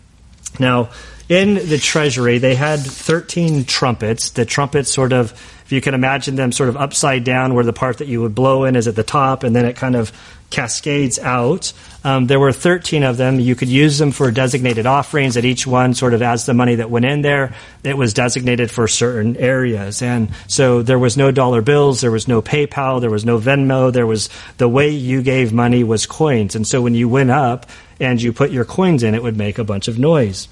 Now, 0.58 0.88
in 1.28 1.54
the 1.54 1.78
treasury, 1.78 2.38
they 2.38 2.54
had 2.54 2.80
13 2.80 3.66
trumpets. 3.66 4.30
The 4.30 4.46
trumpets 4.46 4.90
sort 4.90 5.12
of, 5.12 5.32
if 5.70 5.74
you 5.74 5.80
can 5.80 5.94
imagine 5.94 6.34
them 6.34 6.50
sort 6.50 6.68
of 6.68 6.76
upside 6.76 7.22
down, 7.22 7.54
where 7.54 7.62
the 7.62 7.72
part 7.72 7.98
that 7.98 8.08
you 8.08 8.20
would 8.22 8.34
blow 8.34 8.64
in 8.64 8.74
is 8.74 8.88
at 8.88 8.96
the 8.96 9.04
top, 9.04 9.44
and 9.44 9.54
then 9.54 9.64
it 9.64 9.76
kind 9.76 9.94
of 9.94 10.10
cascades 10.50 11.16
out. 11.20 11.72
Um, 12.02 12.26
there 12.26 12.40
were 12.40 12.50
13 12.50 13.04
of 13.04 13.16
them. 13.16 13.38
You 13.38 13.54
could 13.54 13.68
use 13.68 13.96
them 13.96 14.10
for 14.10 14.32
designated 14.32 14.84
offerings, 14.84 15.36
at 15.36 15.44
each 15.44 15.68
one, 15.68 15.94
sort 15.94 16.12
of 16.12 16.22
as 16.22 16.44
the 16.44 16.54
money 16.54 16.74
that 16.74 16.90
went 16.90 17.04
in 17.04 17.22
there, 17.22 17.54
it 17.84 17.96
was 17.96 18.12
designated 18.12 18.68
for 18.68 18.88
certain 18.88 19.36
areas. 19.36 20.02
And 20.02 20.30
so 20.48 20.82
there 20.82 20.98
was 20.98 21.16
no 21.16 21.30
dollar 21.30 21.62
bills, 21.62 22.00
there 22.00 22.10
was 22.10 22.26
no 22.26 22.42
PayPal, 22.42 23.00
there 23.00 23.08
was 23.08 23.24
no 23.24 23.38
Venmo, 23.38 23.92
there 23.92 24.08
was 24.08 24.28
the 24.58 24.68
way 24.68 24.88
you 24.90 25.22
gave 25.22 25.52
money 25.52 25.84
was 25.84 26.04
coins. 26.04 26.56
And 26.56 26.66
so 26.66 26.82
when 26.82 26.96
you 26.96 27.08
went 27.08 27.30
up, 27.30 27.66
and 28.00 28.20
you 28.20 28.32
put 28.32 28.50
your 28.50 28.64
coins 28.64 29.04
in, 29.04 29.14
it 29.14 29.22
would 29.22 29.36
make 29.36 29.58
a 29.58 29.64
bunch 29.64 29.86
of 29.86 30.00
noise. 30.00 30.48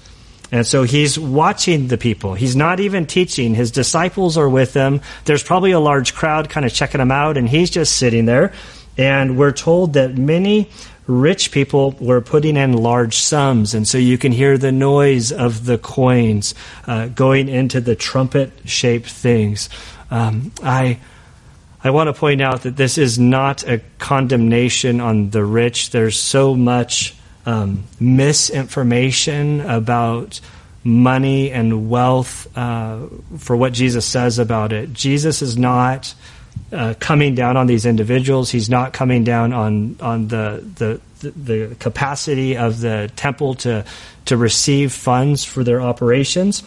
And 0.51 0.65
so 0.65 0.83
he's 0.83 1.19
watching 1.19 1.87
the 1.87 1.97
people. 1.97 2.33
He's 2.33 2.55
not 2.55 2.79
even 2.79 3.05
teaching. 3.05 3.53
His 3.53 3.71
disciples 3.71 4.37
are 4.37 4.49
with 4.49 4.73
him. 4.73 5.01
There's 5.25 5.43
probably 5.43 5.71
a 5.71 5.79
large 5.79 6.15
crowd 6.15 6.49
kind 6.49 6.65
of 6.65 6.73
checking 6.73 7.01
him 7.01 7.11
out, 7.11 7.37
and 7.37 7.47
he's 7.47 7.69
just 7.69 7.95
sitting 7.95 8.25
there. 8.25 8.53
And 8.97 9.37
we're 9.37 9.51
told 9.51 9.93
that 9.93 10.17
many 10.17 10.69
rich 11.05 11.51
people 11.51 11.91
were 11.99 12.21
putting 12.21 12.57
in 12.57 12.73
large 12.73 13.15
sums. 13.15 13.73
And 13.73 13.87
so 13.87 13.97
you 13.97 14.17
can 14.17 14.31
hear 14.31 14.57
the 14.57 14.71
noise 14.71 15.31
of 15.31 15.65
the 15.65 15.77
coins 15.77 16.55
uh, 16.85 17.07
going 17.07 17.47
into 17.47 17.79
the 17.79 17.95
trumpet 17.95 18.51
shaped 18.65 19.09
things. 19.09 19.69
Um, 20.09 20.51
I. 20.63 20.99
I 21.81 21.91
want 21.91 22.07
to 22.07 22.13
point 22.13 22.41
out 22.41 22.63
that 22.63 22.75
this 22.75 22.97
is 22.97 23.17
not 23.17 23.63
a 23.65 23.79
condemnation 23.99 24.99
on 24.99 25.29
the 25.29 25.45
rich. 25.45 25.91
There's 25.91 26.19
so 26.19 26.53
much 26.53 27.15
um, 27.45 27.83
misinformation 27.99 29.61
about 29.61 30.39
money 30.83 31.51
and 31.51 31.89
wealth 31.89 32.47
uh, 32.57 33.07
for 33.37 33.55
what 33.55 33.73
Jesus 33.73 34.05
says 34.05 34.39
about 34.39 34.71
it. 34.71 34.93
Jesus 34.93 35.41
is 35.41 35.57
not 35.57 36.13
uh, 36.71 36.93
coming 36.99 37.35
down 37.35 37.57
on 37.57 37.67
these 37.67 37.85
individuals. 37.85 38.49
He's 38.49 38.69
not 38.69 38.93
coming 38.93 39.23
down 39.23 39.53
on 39.53 39.97
on 39.99 40.27
the 40.27 40.63
the 40.75 41.01
the 41.21 41.75
capacity 41.79 42.57
of 42.57 42.79
the 42.79 43.11
temple 43.15 43.55
to 43.55 43.85
to 44.25 44.37
receive 44.37 44.91
funds 44.91 45.43
for 45.43 45.63
their 45.63 45.81
operations. 45.81 46.63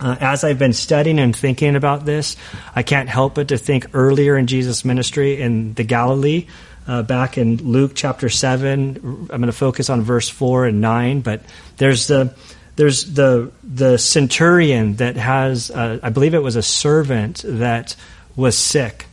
Uh, 0.00 0.16
as 0.20 0.42
I've 0.42 0.58
been 0.58 0.72
studying 0.72 1.20
and 1.20 1.34
thinking 1.34 1.76
about 1.76 2.04
this, 2.04 2.36
I 2.74 2.82
can't 2.82 3.08
help 3.08 3.36
but 3.36 3.48
to 3.48 3.58
think 3.58 3.86
earlier 3.94 4.36
in 4.36 4.46
Jesus' 4.48 4.84
ministry 4.84 5.40
in 5.40 5.74
the 5.74 5.84
Galilee 5.84 6.46
uh, 6.86 7.02
back 7.02 7.38
in 7.38 7.56
Luke 7.56 7.92
chapter 7.94 8.28
7. 8.28 8.96
I'm 9.04 9.26
going 9.26 9.42
to 9.42 9.52
focus 9.52 9.90
on 9.90 10.02
verse 10.02 10.28
4 10.28 10.66
and 10.66 10.80
9, 10.80 11.20
but 11.20 11.42
there's 11.76 12.06
the 12.06 12.34
there's 12.76 13.14
the 13.14 13.52
the 13.62 13.98
centurion 13.98 14.96
that 14.96 15.16
has 15.16 15.70
uh, 15.70 16.00
I 16.02 16.10
believe 16.10 16.34
it 16.34 16.42
was 16.42 16.56
a 16.56 16.62
servant 16.62 17.42
that 17.46 17.96
was 18.36 18.58
sick. 18.58 19.06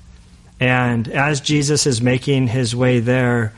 And 0.60 1.08
as 1.08 1.42
Jesus 1.42 1.88
is 1.88 2.02
making 2.02 2.48
his 2.48 2.76
way 2.76 3.00
there, 3.00 3.54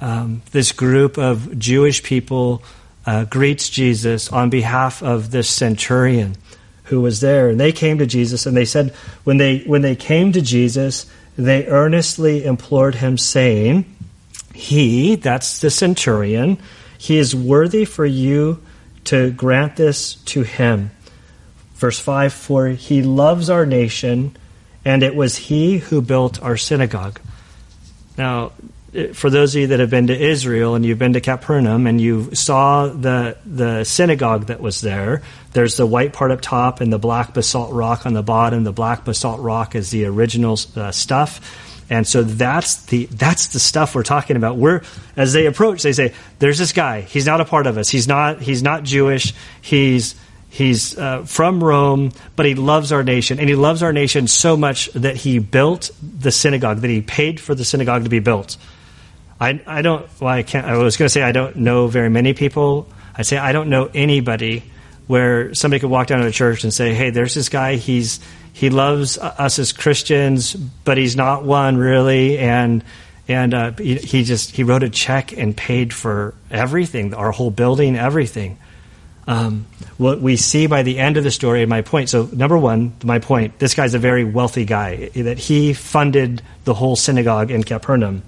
um, 0.00 0.42
this 0.52 0.72
group 0.72 1.18
of 1.18 1.58
Jewish 1.58 2.02
people 2.02 2.62
uh, 3.06 3.24
greets 3.24 3.68
Jesus 3.68 4.32
on 4.32 4.50
behalf 4.50 5.02
of 5.02 5.30
this 5.30 5.48
centurion 5.48 6.36
who 6.84 7.00
was 7.00 7.20
there. 7.20 7.50
And 7.50 7.60
they 7.60 7.72
came 7.72 7.98
to 7.98 8.06
Jesus 8.06 8.46
and 8.46 8.56
they 8.56 8.64
said, 8.64 8.90
when 9.24 9.36
they, 9.36 9.60
when 9.60 9.82
they 9.82 9.96
came 9.96 10.32
to 10.32 10.40
Jesus, 10.40 11.06
they 11.36 11.66
earnestly 11.66 12.44
implored 12.44 12.96
him, 12.96 13.18
saying, 13.18 13.84
He, 14.54 15.16
that's 15.16 15.60
the 15.60 15.70
centurion, 15.70 16.58
he 16.98 17.18
is 17.18 17.34
worthy 17.34 17.84
for 17.84 18.06
you 18.06 18.62
to 19.04 19.30
grant 19.30 19.76
this 19.76 20.14
to 20.14 20.42
him. 20.42 20.90
Verse 21.74 21.98
5 21.98 22.32
For 22.32 22.68
he 22.68 23.02
loves 23.02 23.50
our 23.50 23.66
nation, 23.66 24.36
and 24.84 25.02
it 25.02 25.14
was 25.14 25.36
he 25.36 25.78
who 25.78 26.00
built 26.00 26.42
our 26.42 26.56
synagogue. 26.56 27.20
Now, 28.16 28.52
for 29.14 29.30
those 29.30 29.54
of 29.54 29.60
you 29.60 29.66
that 29.68 29.80
have 29.80 29.90
been 29.90 30.06
to 30.06 30.18
Israel 30.18 30.74
and 30.74 30.84
you've 30.84 30.98
been 30.98 31.12
to 31.12 31.20
Capernaum 31.20 31.86
and 31.86 32.00
you 32.00 32.34
saw 32.34 32.88
the 32.88 33.36
the 33.44 33.84
synagogue 33.84 34.46
that 34.46 34.60
was 34.60 34.80
there, 34.80 35.22
there's 35.52 35.76
the 35.76 35.86
white 35.86 36.12
part 36.12 36.30
up 36.30 36.40
top 36.40 36.80
and 36.80 36.92
the 36.92 36.98
black 36.98 37.34
basalt 37.34 37.72
rock 37.72 38.06
on 38.06 38.14
the 38.14 38.22
bottom. 38.22 38.64
The 38.64 38.72
black 38.72 39.04
basalt 39.04 39.40
rock 39.40 39.74
is 39.74 39.90
the 39.90 40.06
original 40.06 40.58
uh, 40.76 40.92
stuff. 40.92 41.62
And 41.88 42.06
so 42.06 42.22
that's 42.22 42.84
the 42.86 43.06
that's 43.06 43.48
the 43.48 43.60
stuff 43.60 43.94
we're 43.94 44.02
talking 44.02 44.36
about. 44.36 44.56
We're 44.56 44.82
as 45.16 45.32
they 45.32 45.46
approach, 45.46 45.82
they 45.82 45.92
say, 45.92 46.14
"There's 46.38 46.58
this 46.58 46.72
guy. 46.72 47.02
He's 47.02 47.26
not 47.26 47.40
a 47.40 47.44
part 47.44 47.66
of 47.66 47.78
us. 47.78 47.88
He's 47.88 48.08
not 48.08 48.40
he's 48.40 48.62
not 48.62 48.82
Jewish. 48.82 49.34
He's 49.60 50.16
He's 50.48 50.96
uh, 50.96 51.24
from 51.24 51.62
Rome, 51.62 52.12
but 52.34 52.46
he 52.46 52.54
loves 52.54 52.90
our 52.90 53.02
nation. 53.02 53.38
And 53.38 53.46
he 53.46 53.54
loves 53.54 53.82
our 53.82 53.92
nation 53.92 54.26
so 54.26 54.56
much 54.56 54.90
that 54.94 55.14
he 55.14 55.38
built 55.38 55.90
the 56.00 56.32
synagogue, 56.32 56.78
that 56.78 56.88
he 56.88 57.02
paid 57.02 57.40
for 57.40 57.54
the 57.54 57.62
synagogue 57.62 58.04
to 58.04 58.08
be 58.08 58.20
built. 58.20 58.56
I, 59.40 59.60
I 59.66 59.82
don't, 59.82 60.08
well, 60.20 60.32
I 60.32 60.42
can't, 60.42 60.66
I 60.66 60.76
was 60.78 60.96
going 60.96 61.06
to 61.06 61.10
say 61.10 61.22
I 61.22 61.32
don't 61.32 61.56
know 61.56 61.88
very 61.88 62.08
many 62.08 62.32
people. 62.32 62.88
I'd 63.14 63.26
say 63.26 63.36
I 63.36 63.52
don't 63.52 63.68
know 63.68 63.90
anybody 63.94 64.64
where 65.06 65.54
somebody 65.54 65.80
could 65.80 65.90
walk 65.90 66.08
down 66.08 66.20
to 66.20 66.26
a 66.26 66.32
church 66.32 66.64
and 66.64 66.72
say, 66.72 66.94
hey, 66.94 67.10
there's 67.10 67.34
this 67.34 67.48
guy, 67.48 67.76
he's, 67.76 68.20
he 68.52 68.70
loves 68.70 69.18
us 69.18 69.58
as 69.58 69.72
Christians, 69.72 70.54
but 70.54 70.98
he's 70.98 71.16
not 71.16 71.44
one 71.44 71.76
really. 71.76 72.38
And, 72.38 72.82
and 73.28 73.54
uh, 73.54 73.72
he, 73.72 73.96
he 73.96 74.24
just, 74.24 74.52
he 74.52 74.62
wrote 74.62 74.82
a 74.82 74.90
check 74.90 75.36
and 75.36 75.56
paid 75.56 75.92
for 75.92 76.34
everything, 76.50 77.14
our 77.14 77.30
whole 77.30 77.50
building, 77.50 77.96
everything. 77.96 78.58
Um, 79.28 79.66
what 79.98 80.20
we 80.20 80.36
see 80.36 80.68
by 80.68 80.84
the 80.84 81.00
end 81.00 81.16
of 81.16 81.24
the 81.24 81.32
story, 81.32 81.62
and 81.62 81.68
my 81.68 81.82
point. 81.82 82.08
So, 82.08 82.28
number 82.32 82.56
one, 82.56 82.94
my 83.02 83.18
point: 83.18 83.58
this 83.58 83.74
guy's 83.74 83.94
a 83.94 83.98
very 83.98 84.22
wealthy 84.22 84.64
guy. 84.64 85.08
That 85.08 85.36
he 85.36 85.72
funded 85.72 86.42
the 86.62 86.74
whole 86.74 86.94
synagogue 86.94 87.50
in 87.50 87.64
Capernaum 87.64 88.22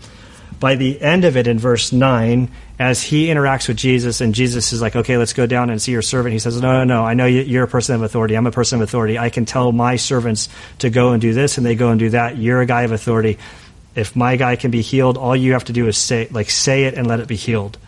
by 0.61 0.75
the 0.75 1.01
end 1.01 1.25
of 1.25 1.37
it 1.37 1.47
in 1.47 1.59
verse 1.59 1.93
9, 1.93 2.51
as 2.79 3.03
he 3.03 3.27
interacts 3.27 3.69
with 3.69 3.77
Jesus, 3.77 4.21
and 4.21 4.35
Jesus 4.35 4.73
is 4.73 4.81
like, 4.81 4.97
okay, 4.97 5.17
let's 5.17 5.33
go 5.33 5.47
down 5.47 5.71
and 5.71 5.81
see 5.81 5.93
your 5.93 6.03
servant, 6.03 6.33
he 6.33 6.39
says, 6.39 6.61
no, 6.61 6.73
no, 6.79 6.85
no, 6.85 7.05
I 7.05 7.15
know 7.15 7.27
you're 7.27 7.65
a 7.65 7.69
person 7.69 7.95
of 7.95 8.03
authority. 8.03 8.37
I'm 8.37 8.47
a 8.47 8.53
person 8.53 8.81
of 8.81 8.89
authority. 8.89 9.19
I 9.19 9.31
can 9.31 9.45
tell 9.45 9.73
my 9.73 9.97
servants 9.97 10.49
to 10.79 10.91
go 10.91 11.13
and 11.13 11.21
do 11.21 11.33
this, 11.33 11.59
and 11.59 11.67
they 11.67 11.75
go 11.75 11.91
and 11.91 11.99
do 11.99 12.11
that. 12.11 12.37
You're 12.37 12.61
a 12.61 12.67
guy 12.67 12.83
of 12.83 12.93
authority. 12.93 13.39
If 13.95 14.15
my 14.15 14.37
guy 14.37 14.57
can 14.57 14.71
be 14.71 14.83
healed, 14.83 15.17
all 15.17 15.35
you 15.35 15.53
have 15.53 15.65
to 15.65 15.73
do 15.73 15.89
is 15.89 15.97
say, 15.97 16.29
like, 16.31 16.51
say 16.51 16.85
it 16.85 16.95
and 16.95 17.07
let 17.07 17.21
it 17.21 17.29
be 17.29 17.37
healed. 17.37 17.79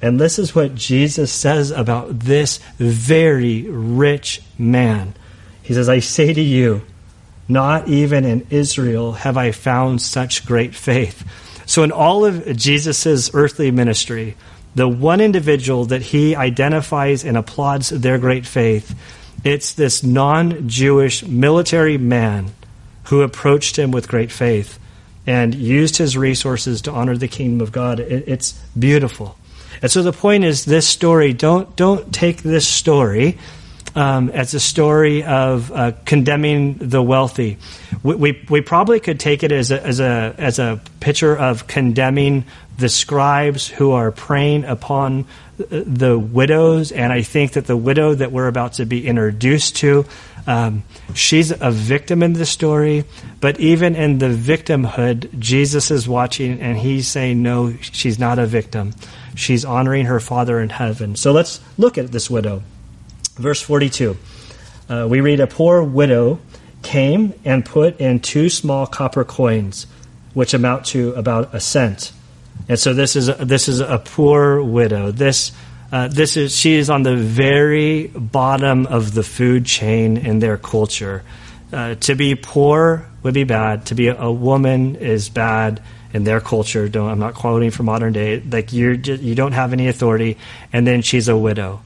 And 0.00 0.20
this 0.20 0.38
is 0.38 0.54
what 0.54 0.74
Jesus 0.74 1.32
says 1.32 1.70
about 1.70 2.18
this 2.18 2.58
very 2.76 3.62
rich 3.62 4.42
man. 4.58 5.14
He 5.62 5.74
says, 5.74 5.88
I 5.88 6.00
say 6.00 6.32
to 6.32 6.40
you, 6.40 6.82
not 7.48 7.88
even 7.88 8.24
in 8.24 8.46
Israel 8.50 9.12
have 9.12 9.36
I 9.36 9.52
found 9.52 10.02
such 10.02 10.44
great 10.44 10.74
faith. 10.74 11.24
So, 11.66 11.82
in 11.82 11.92
all 11.92 12.24
of 12.24 12.56
Jesus' 12.56 13.30
earthly 13.34 13.70
ministry, 13.70 14.36
the 14.74 14.88
one 14.88 15.20
individual 15.20 15.84
that 15.86 16.02
he 16.02 16.34
identifies 16.34 17.24
and 17.24 17.36
applauds 17.36 17.90
their 17.90 18.18
great 18.18 18.46
faith, 18.46 18.98
it's 19.44 19.74
this 19.74 20.02
non 20.02 20.68
Jewish 20.68 21.24
military 21.24 21.98
man 21.98 22.52
who 23.04 23.22
approached 23.22 23.78
him 23.78 23.90
with 23.90 24.08
great 24.08 24.30
faith 24.30 24.78
and 25.26 25.54
used 25.54 25.96
his 25.96 26.16
resources 26.16 26.82
to 26.82 26.92
honor 26.92 27.16
the 27.16 27.28
kingdom 27.28 27.60
of 27.60 27.72
God. 27.72 28.00
it's 28.00 28.52
beautiful. 28.78 29.36
And 29.80 29.90
so 29.90 30.02
the 30.02 30.12
point 30.12 30.44
is 30.44 30.64
this 30.64 30.86
story, 30.86 31.32
don't, 31.32 31.74
don't 31.76 32.12
take 32.14 32.42
this 32.42 32.66
story 32.66 33.38
um, 33.94 34.30
as 34.30 34.54
a 34.54 34.60
story 34.60 35.22
of 35.22 35.70
uh, 35.70 35.92
condemning 36.04 36.74
the 36.78 37.02
wealthy. 37.02 37.58
We, 38.02 38.14
we, 38.14 38.46
we, 38.48 38.60
probably 38.60 39.00
could 39.00 39.20
take 39.20 39.42
it 39.42 39.52
as 39.52 39.70
a, 39.70 39.82
as, 39.82 40.00
a, 40.00 40.34
as 40.38 40.58
a 40.58 40.80
picture 41.00 41.36
of 41.36 41.66
condemning 41.66 42.44
the 42.78 42.88
scribes 42.88 43.68
who 43.68 43.92
are 43.92 44.10
preying 44.10 44.64
upon 44.64 45.26
the 45.56 46.18
widows. 46.18 46.92
And 46.92 47.12
I 47.12 47.22
think 47.22 47.52
that 47.52 47.66
the 47.66 47.76
widow 47.76 48.14
that 48.14 48.32
we're 48.32 48.48
about 48.48 48.74
to 48.74 48.86
be 48.86 49.06
introduced 49.06 49.76
to, 49.76 50.06
um, 50.46 50.82
she's 51.14 51.50
a 51.50 51.70
victim 51.70 52.22
in 52.22 52.32
the 52.32 52.46
story. 52.46 53.04
But 53.40 53.60
even 53.60 53.94
in 53.94 54.18
the 54.18 54.34
victimhood, 54.34 55.38
Jesus 55.38 55.90
is 55.90 56.08
watching 56.08 56.60
and 56.60 56.78
he's 56.78 57.08
saying, 57.08 57.42
no, 57.42 57.74
she's 57.80 58.18
not 58.18 58.38
a 58.38 58.46
victim. 58.46 58.94
She's 59.34 59.64
honoring 59.64 60.06
her 60.06 60.20
Father 60.20 60.60
in 60.60 60.70
heaven. 60.70 61.16
So 61.16 61.32
let's 61.32 61.60
look 61.78 61.98
at 61.98 62.10
this 62.10 62.28
widow. 62.28 62.62
Verse 63.36 63.62
42. 63.62 64.16
Uh, 64.88 65.06
we 65.08 65.20
read, 65.20 65.40
A 65.40 65.46
poor 65.46 65.82
widow 65.82 66.38
came 66.82 67.34
and 67.44 67.64
put 67.64 68.00
in 68.00 68.20
two 68.20 68.48
small 68.48 68.86
copper 68.86 69.24
coins, 69.24 69.86
which 70.34 70.54
amount 70.54 70.86
to 70.86 71.12
about 71.14 71.54
a 71.54 71.60
cent. 71.60 72.12
And 72.68 72.78
so 72.78 72.92
this 72.94 73.16
is 73.16 73.28
a, 73.28 73.34
this 73.34 73.68
is 73.68 73.80
a 73.80 73.98
poor 73.98 74.62
widow. 74.62 75.10
This 75.10 75.52
uh, 75.90 76.08
this 76.08 76.36
is 76.36 76.56
she 76.56 76.74
is 76.74 76.88
on 76.88 77.02
the 77.02 77.16
very 77.16 78.06
bottom 78.08 78.86
of 78.86 79.12
the 79.12 79.22
food 79.22 79.66
chain 79.66 80.16
in 80.16 80.38
their 80.38 80.56
culture. 80.56 81.22
Uh, 81.72 81.94
to 81.96 82.14
be 82.14 82.34
poor 82.34 83.06
would 83.22 83.34
be 83.34 83.44
bad. 83.44 83.86
To 83.86 83.94
be 83.94 84.08
a, 84.08 84.30
woman 84.30 84.96
is 84.96 85.28
bad 85.28 85.82
in 86.12 86.24
their 86.24 86.40
culture. 86.40 86.88
Don't, 86.88 87.10
I'm 87.10 87.18
not 87.18 87.34
quoting 87.34 87.70
from 87.70 87.86
modern 87.86 88.12
day. 88.12 88.40
Like 88.40 88.72
you're 88.72 88.92
you 88.92 89.34
don't 89.34 89.52
have 89.52 89.72
any 89.72 89.88
authority, 89.88 90.38
and 90.72 90.86
then 90.86 91.02
she's 91.02 91.28
a 91.28 91.36
widow. 91.36 91.82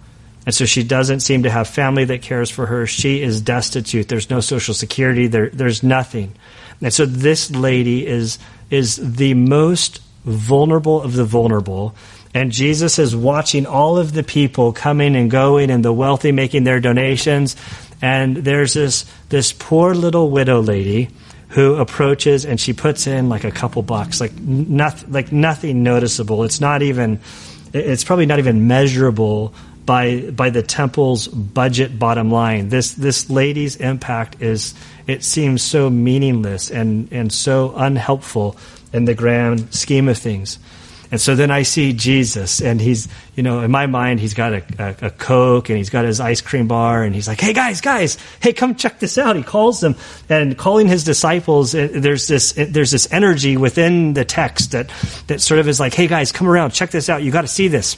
And 0.47 0.55
so 0.55 0.65
she 0.65 0.85
doesn't 0.85 1.21
seem 1.21 1.43
to 1.43 1.51
have 1.51 1.67
family 1.67 2.05
that 2.05 2.23
cares 2.23 2.51
for 2.51 2.67
her. 2.67 2.87
She 2.87 3.21
is 3.21 3.41
destitute. 3.41 4.09
There's 4.09 4.31
no 4.31 4.39
social 4.39 4.75
security. 4.75 5.27
There, 5.27 5.51
there's 5.51 5.83
nothing. 5.83 6.33
And 6.81 6.95
so 6.95 7.05
this 7.05 7.51
lady 7.51 8.07
is, 8.07 8.39
is 8.71 8.97
the 8.97 9.35
most 9.35 10.01
vulnerable 10.25 11.03
of 11.03 11.15
the 11.15 11.25
vulnerable. 11.25 11.97
And 12.33 12.53
Jesus 12.53 12.99
is 12.99 13.17
watching 13.17 13.67
all 13.67 13.99
of 13.99 14.13
the 14.13 14.23
people 14.23 14.73
coming 14.73 15.17
and 15.17 15.31
going 15.31 15.71
and 15.71 15.85
the 15.85 15.93
wealthy 15.93 16.33
making 16.33 16.65
their 16.65 16.81
donations. 16.81 17.57
And 18.01 18.37
there's 18.37 18.75
this, 18.75 19.11
this 19.31 19.53
poor 19.53 19.95
little 19.95 20.31
widow 20.31 20.61
lady 20.61 21.09
who 21.49 21.77
approaches 21.77 22.45
and 22.45 22.61
she 22.61 22.73
puts 22.73 23.07
in 23.07 23.29
like 23.29 23.45
a 23.45 23.51
couple 23.51 23.83
bucks, 23.83 24.21
like 24.21 24.35
nothing, 24.35 25.11
like 25.11 25.33
nothing 25.33 25.83
noticeable. 25.83 26.45
It's 26.45 26.61
not 26.61 26.83
even, 26.83 27.21
it's 27.73 28.05
probably 28.05 28.27
not 28.27 28.39
even 28.39 28.69
measurable 28.69 29.55
by 29.87 30.31
by 30.31 30.51
the 30.51 30.63
temple's 30.63 31.29
budget 31.29 31.99
bottom 31.99 32.31
line. 32.31 32.69
This 32.69 32.93
this 32.93 33.31
lady's 33.31 33.77
impact 33.77 34.43
is 34.43 34.75
it 35.07 35.23
seems 35.23 35.63
so 35.63 35.89
meaningless 35.89 36.71
and 36.71 37.11
and 37.13 37.33
so 37.33 37.73
unhelpful 37.77 38.57
in 38.93 39.05
the 39.05 39.15
grand 39.15 39.73
scheme 39.73 40.09
of 40.09 40.19
things. 40.19 40.59
And 41.11 41.21
so 41.21 41.37
then 41.37 41.53
I 41.53 41.63
see 41.63 41.93
Jesus, 41.93 42.61
and 42.61 42.81
he's, 42.81 43.07
you 43.37 43.43
know, 43.45 43.61
in 43.61 43.71
my 43.71 43.87
mind, 43.87 44.19
he's 44.19 44.35
got 44.35 44.53
a, 44.53 44.65
a, 44.79 45.07
a, 45.07 45.11
Coke 45.11 45.69
and 45.69 45.79
he's 45.79 45.89
got 45.89 46.05
his 46.05 46.19
ice 46.19 46.41
cream 46.41 46.67
bar, 46.67 47.05
and 47.05 47.15
he's 47.15 47.29
like, 47.29 47.41
hey, 47.41 47.53
guys, 47.53 47.81
guys, 47.81 48.19
hey, 48.41 48.53
come 48.53 48.75
check 48.75 48.99
this 48.99 49.17
out. 49.17 49.37
He 49.37 49.45
calls 49.45 49.81
them, 49.81 49.95
and 50.29 50.59
calling 50.59 50.89
his 50.89 51.05
disciples, 51.05 51.77
uh, 51.77 51.89
there's 51.93 52.27
this, 52.27 52.59
uh, 52.59 52.67
there's 52.69 52.91
this 52.91 53.11
energy 53.13 53.57
within 53.57 54.15
the 54.15 54.25
text 54.25 54.73
that, 54.73 54.91
that 55.29 55.41
sort 55.41 55.61
of 55.61 55.69
is 55.69 55.79
like, 55.79 55.95
hey, 55.95 56.09
guys, 56.09 56.33
come 56.33 56.49
around, 56.49 56.73
check 56.73 56.91
this 56.91 57.09
out. 57.09 57.23
You 57.23 57.31
got 57.31 57.43
to 57.43 57.49
see 57.49 57.69
this. 57.69 57.97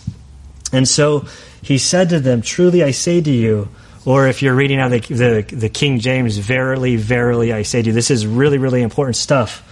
And 0.72 0.86
so 0.86 1.26
he 1.62 1.78
said 1.78 2.10
to 2.10 2.20
them, 2.20 2.42
Truly 2.42 2.82
I 2.82 2.90
say 2.90 3.20
to 3.20 3.30
you, 3.30 3.68
or 4.04 4.26
if 4.26 4.42
you're 4.42 4.54
reading 4.54 4.78
out 4.78 4.90
the, 4.90 5.00
the, 5.00 5.54
the, 5.54 5.68
King 5.68 5.98
James, 5.98 6.38
verily, 6.38 6.96
verily 6.96 7.52
I 7.52 7.62
say 7.62 7.82
to 7.82 7.88
you, 7.88 7.92
this 7.92 8.10
is 8.10 8.26
really, 8.26 8.58
really 8.58 8.82
important 8.82 9.16
stuff. 9.16 9.64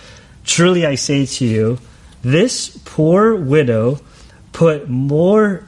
Truly 0.44 0.84
I 0.84 0.94
say 0.96 1.26
to 1.26 1.44
you, 1.44 1.78
this 2.22 2.76
poor 2.84 3.34
widow 3.34 4.00
put 4.52 4.88
more 4.88 5.64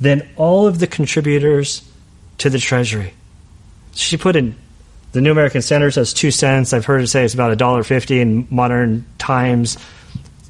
than 0.00 0.28
all 0.36 0.66
of 0.66 0.78
the 0.78 0.86
contributors 0.86 1.88
to 2.38 2.50
the 2.50 2.58
treasury. 2.58 3.14
She 3.92 4.16
put 4.16 4.36
in 4.36 4.56
the 5.14 5.20
New 5.20 5.30
American 5.30 5.62
Standard 5.62 5.92
says 5.92 6.12
two 6.12 6.32
cents. 6.32 6.72
I've 6.72 6.84
heard 6.84 7.00
it 7.00 7.06
say 7.06 7.24
it's 7.24 7.34
about 7.34 7.52
a 7.52 7.56
dollar 7.56 7.84
fifty 7.84 8.20
in 8.20 8.48
modern 8.50 9.06
times. 9.16 9.78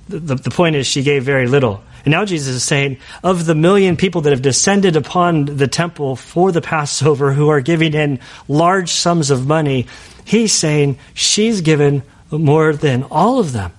The, 0.08 0.34
the, 0.34 0.50
point 0.50 0.76
is, 0.76 0.86
she 0.86 1.02
gave 1.02 1.24
very 1.24 1.46
little. 1.46 1.82
And 2.04 2.12
now 2.12 2.24
Jesus 2.26 2.56
is 2.56 2.62
saying, 2.62 2.98
of 3.22 3.46
the 3.46 3.54
million 3.54 3.96
people 3.96 4.20
that 4.22 4.30
have 4.30 4.42
descended 4.42 4.96
upon 4.96 5.46
the 5.46 5.68
temple 5.68 6.16
for 6.16 6.52
the 6.52 6.60
Passover 6.60 7.32
who 7.32 7.48
are 7.48 7.60
giving 7.60 7.94
in 7.94 8.20
large 8.46 8.90
sums 8.90 9.30
of 9.30 9.46
money, 9.46 9.86
he's 10.24 10.52
saying 10.52 10.98
she's 11.14 11.62
given 11.62 12.02
more 12.30 12.74
than 12.74 13.04
all 13.04 13.38
of 13.38 13.52
them. 13.52 13.72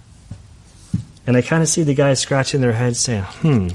And 1.28 1.38
I 1.38 1.42
kind 1.42 1.62
of 1.62 1.70
see 1.70 1.84
the 1.84 1.94
guys 1.94 2.20
scratching 2.20 2.62
their 2.62 2.74
heads 2.74 3.00
saying, 3.00 3.24
hmm, 3.24 3.68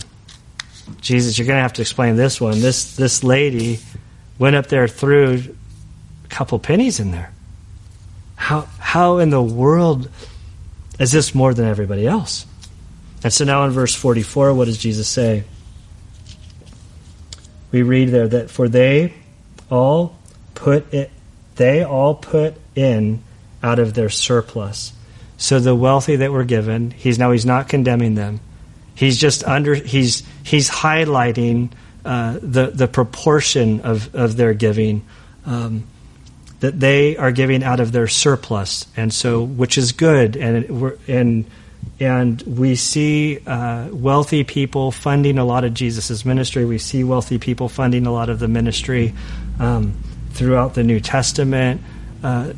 Jesus, 1.01 1.39
you're 1.39 1.47
going 1.47 1.59
to 1.59 1.63
have 1.63 1.75
to 1.75 1.83
explain 1.83 2.17
this 2.17 2.41
one. 2.41 2.61
This, 2.61 2.97
this 2.97 3.23
lady 3.23 3.79
went 4.39 4.57
up 4.57 4.67
there 4.67 4.89
threw 4.89 5.43
a 6.25 6.29
couple 6.29 6.59
pennies 6.59 6.99
in 6.99 7.11
there. 7.11 7.33
How, 8.37 8.63
how 8.79 9.19
in 9.19 9.31
the 9.31 9.43
world 9.43 10.11
is 11.01 11.11
this 11.11 11.35
more 11.35 11.53
than 11.55 11.67
everybody 11.67 12.07
else? 12.07 12.47
And 13.25 13.33
so 13.33 13.45
now 13.45 13.65
in 13.65 13.73
verse 13.73 13.95
44, 13.95 14.55
what 14.55 14.67
does 14.67 14.79
Jesus 14.79 15.09
say? 15.09 15.45
We 17.73 17.83
read 17.83 18.11
there 18.11 18.29
that 18.29 18.51
for 18.51 18.69
they 18.69 19.15
all 19.71 20.17
put 20.55 20.93
it, 20.93 21.11
they 21.57 21.83
all 21.83 22.15
put 22.15 22.55
in 22.77 23.23
out 23.63 23.79
of 23.79 23.95
their 23.95 24.11
surplus. 24.11 24.93
So 25.37 25.59
the 25.59 25.75
wealthy 25.75 26.17
that 26.17 26.33
were 26.33 26.45
given, 26.45 26.91
he's 26.91 27.19
now 27.19 27.33
he's 27.33 27.47
not 27.47 27.69
condemning 27.69 28.15
them. 28.15 28.41
He's 28.95 29.19
just 29.19 29.43
under 29.45 29.75
he's 29.75 30.23
he's 30.43 30.69
highlighting 30.69 31.71
uh, 32.05 32.39
the 32.43 32.71
the 32.75 32.89
proportion 32.89 33.81
of 33.81 34.15
of 34.15 34.37
their 34.37 34.53
giving. 34.53 35.07
Um, 35.47 35.85
that 36.61 36.79
they 36.79 37.17
are 37.17 37.33
giving 37.33 37.63
out 37.63 37.81
of 37.81 37.93
their 37.93 38.09
surplus, 38.09 38.87
and 38.97 39.13
so 39.13 39.43
which 39.43 39.77
is 39.77 39.93
good, 39.93 40.37
and 40.37 40.99
and 41.09 41.47
and 41.99 42.43
we 42.43 42.77
see 42.77 43.41
uh, 43.47 43.89
wealthy 43.93 44.45
people 44.45 44.91
funding 44.91 45.39
a 45.39 45.45
lot 45.45 45.65
of 45.65 45.75
Jesus' 45.75 46.25
ministry. 46.25 46.65
We 46.65 46.79
see 46.79 47.05
wealthy 47.05 47.39
people 47.39 47.69
funding 47.69 48.07
a 48.07 48.13
lot 48.13 48.31
of 48.31 48.39
the 48.39 48.49
ministry 48.49 49.15
um, 49.59 49.95
throughout 50.31 50.75
the 50.75 50.83
New 50.83 51.01
Testament. 51.01 51.83
Uh, 52.23 52.53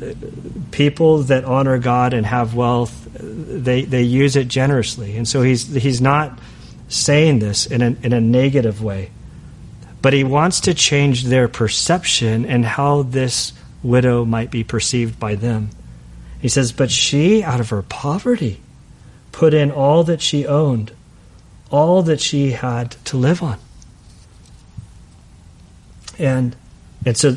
people 0.71 1.19
that 1.23 1.45
honor 1.45 1.77
God 1.77 2.13
and 2.13 2.25
have 2.25 2.53
wealth, 2.53 3.07
they, 3.19 3.83
they 3.83 4.01
use 4.01 4.35
it 4.35 4.49
generously. 4.49 5.15
And 5.15 5.25
so 5.27 5.41
he's, 5.41 5.73
he's 5.73 6.01
not 6.01 6.37
saying 6.89 7.39
this 7.39 7.65
in 7.65 7.81
a, 7.81 7.95
in 8.03 8.11
a 8.11 8.19
negative 8.19 8.83
way, 8.83 9.11
but 10.01 10.11
he 10.11 10.23
wants 10.23 10.61
to 10.61 10.73
change 10.73 11.25
their 11.25 11.47
perception 11.47 12.45
and 12.45 12.65
how 12.65 13.03
this 13.03 13.53
widow 13.83 14.25
might 14.25 14.49
be 14.49 14.63
perceived 14.63 15.19
by 15.19 15.35
them. 15.35 15.69
He 16.41 16.49
says, 16.49 16.71
But 16.71 16.89
she, 16.89 17.43
out 17.43 17.59
of 17.59 17.69
her 17.69 17.81
poverty, 17.81 18.61
put 19.31 19.53
in 19.53 19.71
all 19.71 20.03
that 20.05 20.21
she 20.21 20.47
owned, 20.47 20.91
all 21.69 22.01
that 22.03 22.21
she 22.21 22.51
had 22.51 22.91
to 23.05 23.17
live 23.17 23.43
on. 23.43 23.59
And 26.17 26.55
and 27.05 27.17
so 27.17 27.35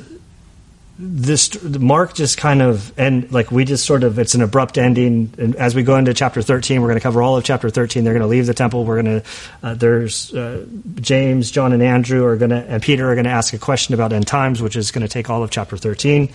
this 0.98 1.62
Mark 1.62 2.14
just 2.14 2.38
kind 2.38 2.62
of 2.62 2.98
and 2.98 3.30
like 3.30 3.50
we 3.50 3.64
just 3.64 3.84
sort 3.84 4.02
of 4.02 4.18
it's 4.18 4.34
an 4.34 4.40
abrupt 4.40 4.78
ending. 4.78 5.30
And 5.36 5.54
as 5.56 5.74
we 5.74 5.82
go 5.82 5.96
into 5.96 6.14
chapter 6.14 6.40
thirteen, 6.42 6.80
we're 6.80 6.88
going 6.88 6.98
to 6.98 7.02
cover 7.02 7.22
all 7.22 7.36
of 7.36 7.44
chapter 7.44 7.68
thirteen. 7.68 8.04
They're 8.04 8.14
going 8.14 8.22
to 8.22 8.26
leave 8.28 8.46
the 8.46 8.54
temple. 8.54 8.84
We're 8.84 9.02
going 9.02 9.20
to 9.20 9.28
uh, 9.62 9.74
there's 9.74 10.32
uh, 10.34 10.64
James, 10.96 11.50
John, 11.50 11.72
and 11.72 11.82
Andrew 11.82 12.24
are 12.24 12.36
going 12.36 12.50
to 12.50 12.64
and 12.64 12.82
Peter 12.82 13.10
are 13.10 13.14
going 13.14 13.26
to 13.26 13.30
ask 13.30 13.52
a 13.52 13.58
question 13.58 13.94
about 13.94 14.12
end 14.12 14.26
times, 14.26 14.62
which 14.62 14.74
is 14.74 14.90
going 14.90 15.06
to 15.06 15.12
take 15.12 15.28
all 15.28 15.42
of 15.42 15.50
chapter 15.50 15.76
thirteen. 15.76 16.30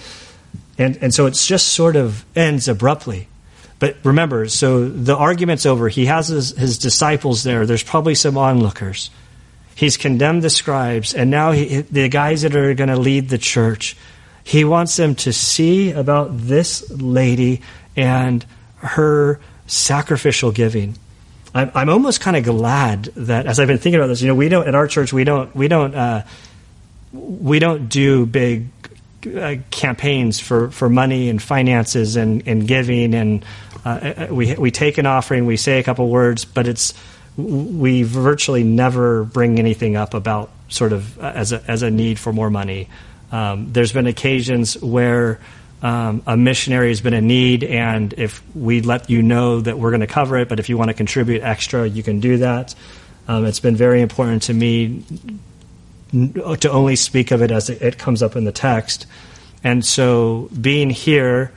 And 0.78 0.98
and 1.02 1.14
so 1.14 1.26
it's 1.26 1.48
just 1.48 1.70
sort 1.70 1.96
of 1.96 2.24
ends 2.36 2.68
abruptly. 2.68 3.28
but 3.82 3.98
remember, 4.04 4.48
so 4.48 4.88
the 4.88 5.18
argument's 5.18 5.66
over. 5.66 5.90
He 5.90 6.06
has 6.06 6.28
his, 6.28 6.52
his 6.52 6.78
disciples 6.78 7.42
there. 7.42 7.66
There's 7.66 7.82
probably 7.82 8.14
some 8.14 8.38
onlookers. 8.38 9.10
He's 9.74 9.98
condemned 9.98 10.44
the 10.44 10.52
scribes, 10.52 11.16
and 11.16 11.32
now 11.32 11.52
he, 11.52 11.82
the 11.82 12.08
guys 12.08 12.44
that 12.44 12.56
are 12.56 12.76
going 12.76 12.92
to 12.92 12.96
lead 12.96 13.30
the 13.30 13.40
church, 13.40 13.98
he 14.44 14.64
wants 14.64 14.96
them 14.96 15.16
to 15.16 15.34
see 15.34 15.92
about 15.92 16.38
this 16.38 16.90
lady 16.90 17.62
and 17.96 18.46
her 18.78 19.40
sacrificial 19.68 20.52
giving. 20.52 20.98
I'm, 21.54 21.72
I'm 21.74 21.90
almost 21.90 22.22
kind 22.22 22.38
of 22.38 22.44
glad 22.44 23.06
that 23.16 23.46
as 23.46 23.60
I've 23.60 23.68
been 23.68 23.78
thinking 23.78 24.00
about 24.00 24.08
this, 24.08 24.22
you 24.22 24.28
know, 24.28 24.36
we 24.36 24.50
don't 24.50 24.68
at 24.68 24.76
our 24.76 24.88
church 24.88 25.14
we 25.14 25.24
don't 25.24 25.54
we 25.56 25.68
don't 25.68 25.94
uh, 25.94 26.24
we 27.14 27.60
don't 27.60 27.90
do 27.90 28.26
big 28.26 28.68
uh, 29.36 29.56
campaigns 29.70 30.40
for, 30.40 30.72
for 30.72 30.90
money 30.90 31.30
and 31.30 31.42
finances 31.42 32.16
and, 32.16 32.48
and 32.48 32.68
giving 32.68 33.14
and 33.14 33.46
uh, 33.86 33.90
uh, 33.90 34.28
we 34.30 34.54
we 34.56 34.72
take 34.72 34.98
an 34.98 35.06
offering, 35.06 35.46
we 35.46 35.58
say 35.58 35.80
a 35.80 35.84
couple 35.84 36.08
words, 36.08 36.46
but 36.46 36.68
it's 36.68 36.94
we 37.36 38.04
virtually 38.04 38.64
never 38.64 39.24
bring 39.24 39.58
anything 39.58 39.96
up 39.96 40.14
about 40.14 40.52
sort 40.70 40.94
of 40.94 41.18
uh, 41.20 41.32
as 41.34 41.52
a 41.52 41.64
as 41.68 41.82
a 41.82 41.90
need 41.90 42.20
for 42.20 42.32
more 42.32 42.50
money. 42.50 42.88
Um, 43.32 43.72
there's 43.72 43.94
been 43.94 44.08
occasions 44.08 44.82
where 44.82 45.40
um, 45.82 46.22
a 46.28 46.38
missionary 46.38 46.90
has 46.90 47.02
been 47.02 47.14
in 47.14 47.28
need, 47.28 47.64
and 47.64 48.14
if 48.14 48.44
we 48.56 48.82
let 48.82 49.10
you 49.10 49.22
know 49.22 49.62
that 49.62 49.80
we're 49.80 49.90
going 49.90 50.02
to 50.02 50.08
cover 50.08 50.38
it, 50.38 50.50
but 50.50 50.60
if 50.60 50.70
you 50.70 50.78
want 50.78 50.90
to 50.90 50.94
contribute 50.94 51.42
extra, 51.42 51.88
you 51.88 52.04
can 52.04 52.20
do 52.20 52.38
that. 52.38 52.76
Um, 53.28 53.46
it's 53.46 53.60
been 53.60 53.76
very 53.76 54.02
important 54.02 54.44
to 54.44 54.54
me 54.54 55.04
to 56.12 56.70
only 56.72 56.96
speak 56.96 57.32
of 57.32 57.42
it 57.42 57.52
as 57.52 57.70
it 57.70 57.98
comes 57.98 58.22
up 58.22 58.36
in 58.36 58.44
the 58.44 58.52
text. 58.52 59.08
And 59.64 59.86
so, 59.86 60.50
being 60.60 60.90
here, 60.90 61.52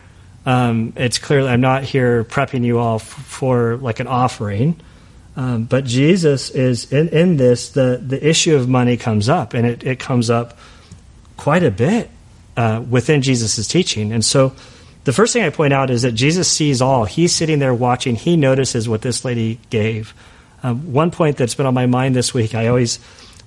um, 0.47 0.93
it's 0.97 1.19
clearly 1.19 1.49
I'm 1.49 1.61
not 1.61 1.85
here 1.85 2.25
prepping 2.25 2.65
you 2.65 2.79
all 2.79 2.97
f- 2.97 3.03
for 3.03 3.77
like 3.77 4.01
an 4.01 4.07
offering. 4.07 4.79
Um, 5.37 5.65
but 5.65 5.85
Jesus 5.85 6.51
is 6.51 6.93
in, 6.93 7.09
in 7.09 7.37
this. 7.37 7.71
The 7.71 8.01
the 8.07 8.25
issue 8.27 8.55
of 8.55 8.69
money 8.69 8.97
comes 8.97 9.29
up, 9.29 9.55
and 9.55 9.67
it, 9.67 9.83
it 9.85 9.99
comes 9.99 10.31
up 10.31 10.57
quite 11.37 11.63
a 11.63 11.71
bit 11.71 12.11
uh, 12.57 12.83
within 12.89 13.23
Jesus' 13.23 13.67
teaching. 13.67 14.13
And 14.13 14.25
so 14.25 14.53
the 15.05 15.13
first 15.13 15.33
thing 15.33 15.43
I 15.43 15.51
point 15.51 15.73
out 15.73 15.91
is 15.91 16.03
that 16.03 16.13
Jesus 16.13 16.49
sees 16.49 16.81
all. 16.81 17.05
He's 17.05 17.35
sitting 17.35 17.59
there 17.59 17.75
watching. 17.75 18.17
He 18.17 18.37
notices 18.37 18.89
what 18.89 19.03
this 19.03 19.25
lady 19.25 19.61
gave. 19.71 20.15
Um, 20.63 20.93
one 20.93 21.11
point 21.11 21.37
that's 21.37 21.55
been 21.55 21.67
on 21.67 21.75
my 21.75 21.87
mind 21.87 22.17
this 22.17 22.33
week, 22.33 22.55
I 22.55 22.69
always, 22.69 22.99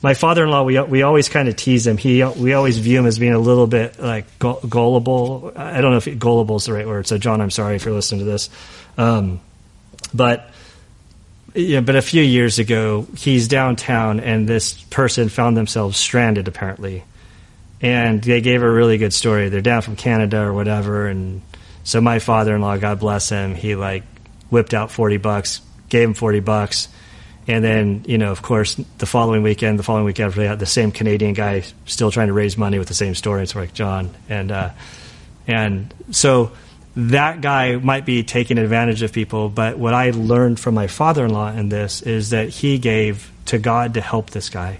my 0.04 0.14
father-in-law, 0.14 0.64
we, 0.64 0.80
we 0.82 1.02
always 1.02 1.30
kind 1.30 1.48
of 1.48 1.56
tease 1.56 1.88
him. 1.88 1.98
He, 1.98 2.24
we 2.24 2.54
always 2.54 2.78
view 2.78 3.00
him 3.00 3.08
as 3.08 3.18
being 3.18 3.34
a 3.34 3.40
little 3.40 3.66
bit 3.66 4.00
like 4.00 4.26
gullible. 4.38 5.52
I 5.56 5.82
don't 5.82 5.92
know 5.92 5.98
if 5.98 6.20
gullible 6.20 6.58
is 6.58 6.66
the 6.66 6.74
right 6.74 6.86
word. 6.86 7.08
So 7.08 7.18
John, 7.18 7.42
I'm 7.42 7.50
sorry 7.50 7.76
if 7.76 7.86
you're 7.86 7.96
listening 7.96 8.20
to 8.20 8.26
this. 8.26 8.52
Um, 8.98 9.40
but 10.14 10.52
yeah, 11.56 11.82
but 11.82 11.96
a 11.96 12.04
few 12.04 12.22
years 12.22 12.60
ago, 12.60 13.08
he's 13.18 13.48
downtown, 13.48 14.20
and 14.20 14.48
this 14.48 14.74
person 14.74 15.28
found 15.30 15.58
themselves 15.58 15.98
stranded 15.98 16.48
apparently 16.48 17.04
and 17.82 18.22
they 18.24 18.42
gave 18.42 18.64
a 18.64 18.70
really 18.70 18.98
good 18.98 19.14
story. 19.14 19.50
They're 19.50 19.62
down 19.62 19.82
from 19.82 19.96
Canada 19.96 20.42
or 20.42 20.54
whatever, 20.54 21.08
and 21.08 21.42
so 21.84 22.02
my 22.02 22.20
father-in-law, 22.20 22.78
God 22.78 23.00
bless 23.00 23.30
him, 23.30 23.56
he 23.56 23.76
like 23.76 24.04
whipped 24.50 24.74
out 24.74 24.92
forty 24.92 25.18
bucks, 25.18 25.62
gave 25.90 26.08
him 26.08 26.14
forty 26.14 26.40
bucks, 26.40 26.90
and 27.48 27.64
then 27.64 28.04
you 28.08 28.18
know, 28.18 28.32
of 28.32 28.42
course, 28.42 28.76
the 28.98 29.06
following 29.06 29.44
weekend, 29.44 29.80
the 29.80 29.84
following 29.84 30.06
weekend 30.06 30.30
after 30.30 30.44
that, 30.44 30.60
the 30.60 30.66
same 30.66 30.92
Canadian 30.92 31.34
guy 31.34 31.64
still 31.86 32.12
trying 32.12 32.28
to 32.28 32.34
raise 32.34 32.58
money 32.58 32.80
with 32.80 32.88
the 32.88 32.94
same 32.94 33.16
story. 33.16 33.44
It's 33.44 33.56
like 33.56 33.74
John, 33.74 34.14
and 34.28 34.52
uh, 34.52 34.70
and 35.48 35.94
so 36.12 36.52
that 36.96 37.42
guy 37.42 37.76
might 37.76 38.06
be 38.06 38.24
taking 38.24 38.58
advantage 38.58 39.04
of 39.04 39.14
people. 39.14 39.50
But 39.50 39.78
what 39.78 39.94
I 39.94 40.10
learned 40.10 40.60
from 40.60 40.74
my 40.74 40.88
father-in-law 40.88 41.52
in 41.52 41.70
this 41.70 42.02
is 42.02 42.32
that 42.32 42.50
he 42.50 42.80
gave 42.80 43.32
to 43.46 43.60
God 43.60 43.94
to 43.94 44.02
help 44.02 44.32
this 44.32 44.50
guy 44.50 44.80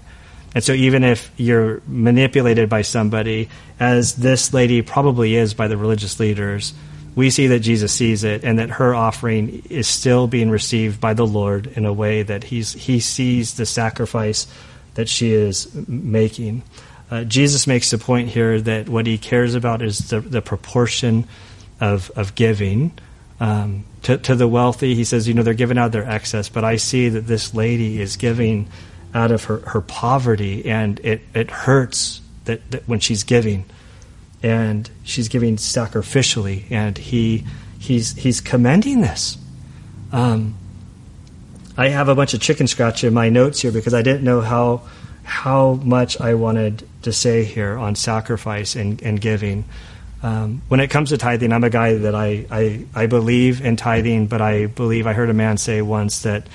and 0.58 0.64
so, 0.64 0.72
even 0.72 1.04
if 1.04 1.30
you're 1.36 1.80
manipulated 1.86 2.68
by 2.68 2.82
somebody, 2.82 3.48
as 3.78 4.16
this 4.16 4.52
lady 4.52 4.82
probably 4.82 5.36
is 5.36 5.54
by 5.54 5.68
the 5.68 5.76
religious 5.76 6.18
leaders, 6.18 6.74
we 7.14 7.30
see 7.30 7.46
that 7.46 7.60
Jesus 7.60 7.92
sees 7.92 8.24
it 8.24 8.42
and 8.42 8.58
that 8.58 8.68
her 8.70 8.92
offering 8.92 9.62
is 9.70 9.86
still 9.86 10.26
being 10.26 10.50
received 10.50 11.00
by 11.00 11.14
the 11.14 11.24
Lord 11.24 11.68
in 11.68 11.86
a 11.86 11.92
way 11.92 12.24
that 12.24 12.42
he's, 12.42 12.72
he 12.72 12.98
sees 12.98 13.54
the 13.54 13.66
sacrifice 13.66 14.48
that 14.94 15.08
she 15.08 15.30
is 15.30 15.72
making. 15.86 16.64
Uh, 17.08 17.22
Jesus 17.22 17.68
makes 17.68 17.92
the 17.92 17.98
point 17.98 18.28
here 18.28 18.60
that 18.60 18.88
what 18.88 19.06
he 19.06 19.16
cares 19.16 19.54
about 19.54 19.80
is 19.80 20.08
the, 20.08 20.18
the 20.18 20.42
proportion 20.42 21.28
of, 21.80 22.10
of 22.16 22.34
giving. 22.34 22.90
Um, 23.38 23.84
to, 24.02 24.18
to 24.18 24.34
the 24.34 24.48
wealthy, 24.48 24.96
he 24.96 25.04
says, 25.04 25.28
you 25.28 25.34
know, 25.34 25.44
they're 25.44 25.54
giving 25.54 25.78
out 25.78 25.92
their 25.92 26.10
excess, 26.10 26.48
but 26.48 26.64
I 26.64 26.78
see 26.78 27.10
that 27.10 27.28
this 27.28 27.54
lady 27.54 28.00
is 28.00 28.16
giving 28.16 28.66
out 29.14 29.30
of 29.30 29.44
her, 29.44 29.58
her 29.58 29.80
poverty, 29.80 30.66
and 30.66 31.00
it, 31.00 31.22
it 31.34 31.50
hurts 31.50 32.20
that, 32.44 32.70
that 32.70 32.88
when 32.88 33.00
she's 33.00 33.24
giving, 33.24 33.64
and 34.42 34.90
she's 35.04 35.28
giving 35.28 35.56
sacrificially, 35.56 36.64
and 36.70 36.96
he 36.96 37.44
he's 37.78 38.14
he's 38.14 38.40
commending 38.40 39.00
this. 39.00 39.36
Um, 40.12 40.56
I 41.76 41.88
have 41.88 42.08
a 42.08 42.14
bunch 42.14 42.34
of 42.34 42.40
chicken 42.40 42.66
scratch 42.66 43.04
in 43.04 43.14
my 43.14 43.28
notes 43.28 43.60
here 43.60 43.72
because 43.72 43.94
I 43.94 44.02
didn't 44.02 44.24
know 44.24 44.40
how 44.40 44.82
how 45.22 45.74
much 45.74 46.20
I 46.20 46.34
wanted 46.34 46.88
to 47.02 47.12
say 47.12 47.44
here 47.44 47.76
on 47.76 47.94
sacrifice 47.94 48.76
and, 48.76 49.00
and 49.02 49.20
giving. 49.20 49.64
Um, 50.22 50.62
when 50.68 50.80
it 50.80 50.88
comes 50.88 51.10
to 51.10 51.18
tithing, 51.18 51.52
I'm 51.52 51.62
a 51.62 51.70
guy 51.70 51.94
that 51.94 52.14
I, 52.14 52.46
I, 52.50 52.86
I 52.94 53.06
believe 53.06 53.64
in 53.64 53.76
tithing, 53.76 54.26
but 54.26 54.40
I 54.40 54.66
believe 54.66 55.06
I 55.06 55.12
heard 55.12 55.30
a 55.30 55.34
man 55.34 55.58
say 55.58 55.82
once 55.82 56.22
that 56.22 56.46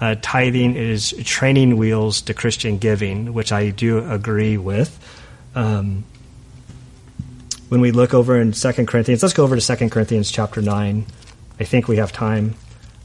uh, 0.00 0.16
tithing 0.22 0.76
is 0.76 1.12
training 1.24 1.76
wheels 1.76 2.22
to 2.22 2.34
Christian 2.34 2.78
giving, 2.78 3.34
which 3.34 3.52
I 3.52 3.70
do 3.70 3.98
agree 4.10 4.56
with. 4.56 4.98
Um, 5.54 6.04
when 7.68 7.80
we 7.80 7.90
look 7.92 8.14
over 8.14 8.40
in 8.40 8.52
Second 8.52 8.86
Corinthians, 8.86 9.22
let's 9.22 9.34
go 9.34 9.44
over 9.44 9.54
to 9.54 9.60
Second 9.60 9.90
Corinthians 9.90 10.30
chapter 10.30 10.62
9. 10.62 11.06
I 11.58 11.64
think 11.64 11.86
we 11.86 11.96
have 11.96 12.12
time. 12.12 12.54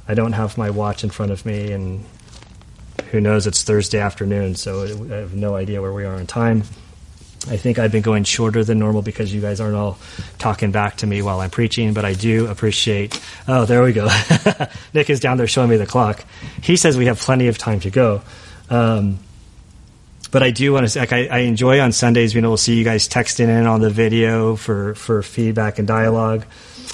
I 0.07 0.13
don't 0.13 0.33
have 0.33 0.57
my 0.57 0.69
watch 0.69 1.03
in 1.03 1.09
front 1.09 1.31
of 1.31 1.45
me, 1.45 1.71
and 1.71 2.05
who 3.11 3.19
knows, 3.19 3.45
it's 3.45 3.63
Thursday 3.63 3.99
afternoon, 3.99 4.55
so 4.55 4.83
I 4.83 5.15
have 5.19 5.35
no 5.35 5.55
idea 5.55 5.81
where 5.81 5.93
we 5.93 6.05
are 6.05 6.15
in 6.15 6.27
time. 6.27 6.63
I 7.47 7.57
think 7.57 7.77
I've 7.77 7.91
been 7.91 8.01
going 8.01 8.23
shorter 8.23 8.63
than 8.63 8.79
normal 8.79 9.03
because 9.03 9.33
you 9.33 9.39
guys 9.39 9.59
aren't 9.59 9.75
all 9.75 9.99
talking 10.39 10.71
back 10.71 10.97
to 10.97 11.07
me 11.07 11.21
while 11.21 11.41
I'm 11.41 11.51
preaching, 11.51 11.93
but 11.93 12.03
I 12.03 12.13
do 12.13 12.47
appreciate. 12.47 13.21
Oh, 13.47 13.65
there 13.65 13.83
we 13.83 13.93
go. 13.93 14.07
Nick 14.93 15.09
is 15.09 15.19
down 15.19 15.37
there 15.37 15.47
showing 15.47 15.69
me 15.69 15.77
the 15.77 15.85
clock. 15.85 16.25
He 16.63 16.75
says 16.75 16.97
we 16.97 17.05
have 17.05 17.19
plenty 17.19 17.47
of 17.47 17.57
time 17.57 17.79
to 17.81 17.91
go. 17.91 18.23
Um, 18.69 19.19
but 20.31 20.41
I 20.43 20.51
do 20.51 20.73
want 20.73 20.85
to 20.85 20.89
say, 20.89 21.01
like, 21.01 21.13
I, 21.13 21.27
I, 21.27 21.37
enjoy 21.39 21.79
on 21.79 21.91
Sundays 21.91 22.33
being 22.33 22.43
able 22.43 22.57
to 22.57 22.61
see 22.61 22.75
you 22.77 22.83
guys 22.83 23.07
texting 23.07 23.47
in 23.47 23.67
on 23.67 23.79
the 23.79 23.91
video 23.91 24.55
for, 24.55 24.95
for 24.95 25.21
feedback 25.21 25.79
and 25.79 25.87
dialogue. 25.87 26.45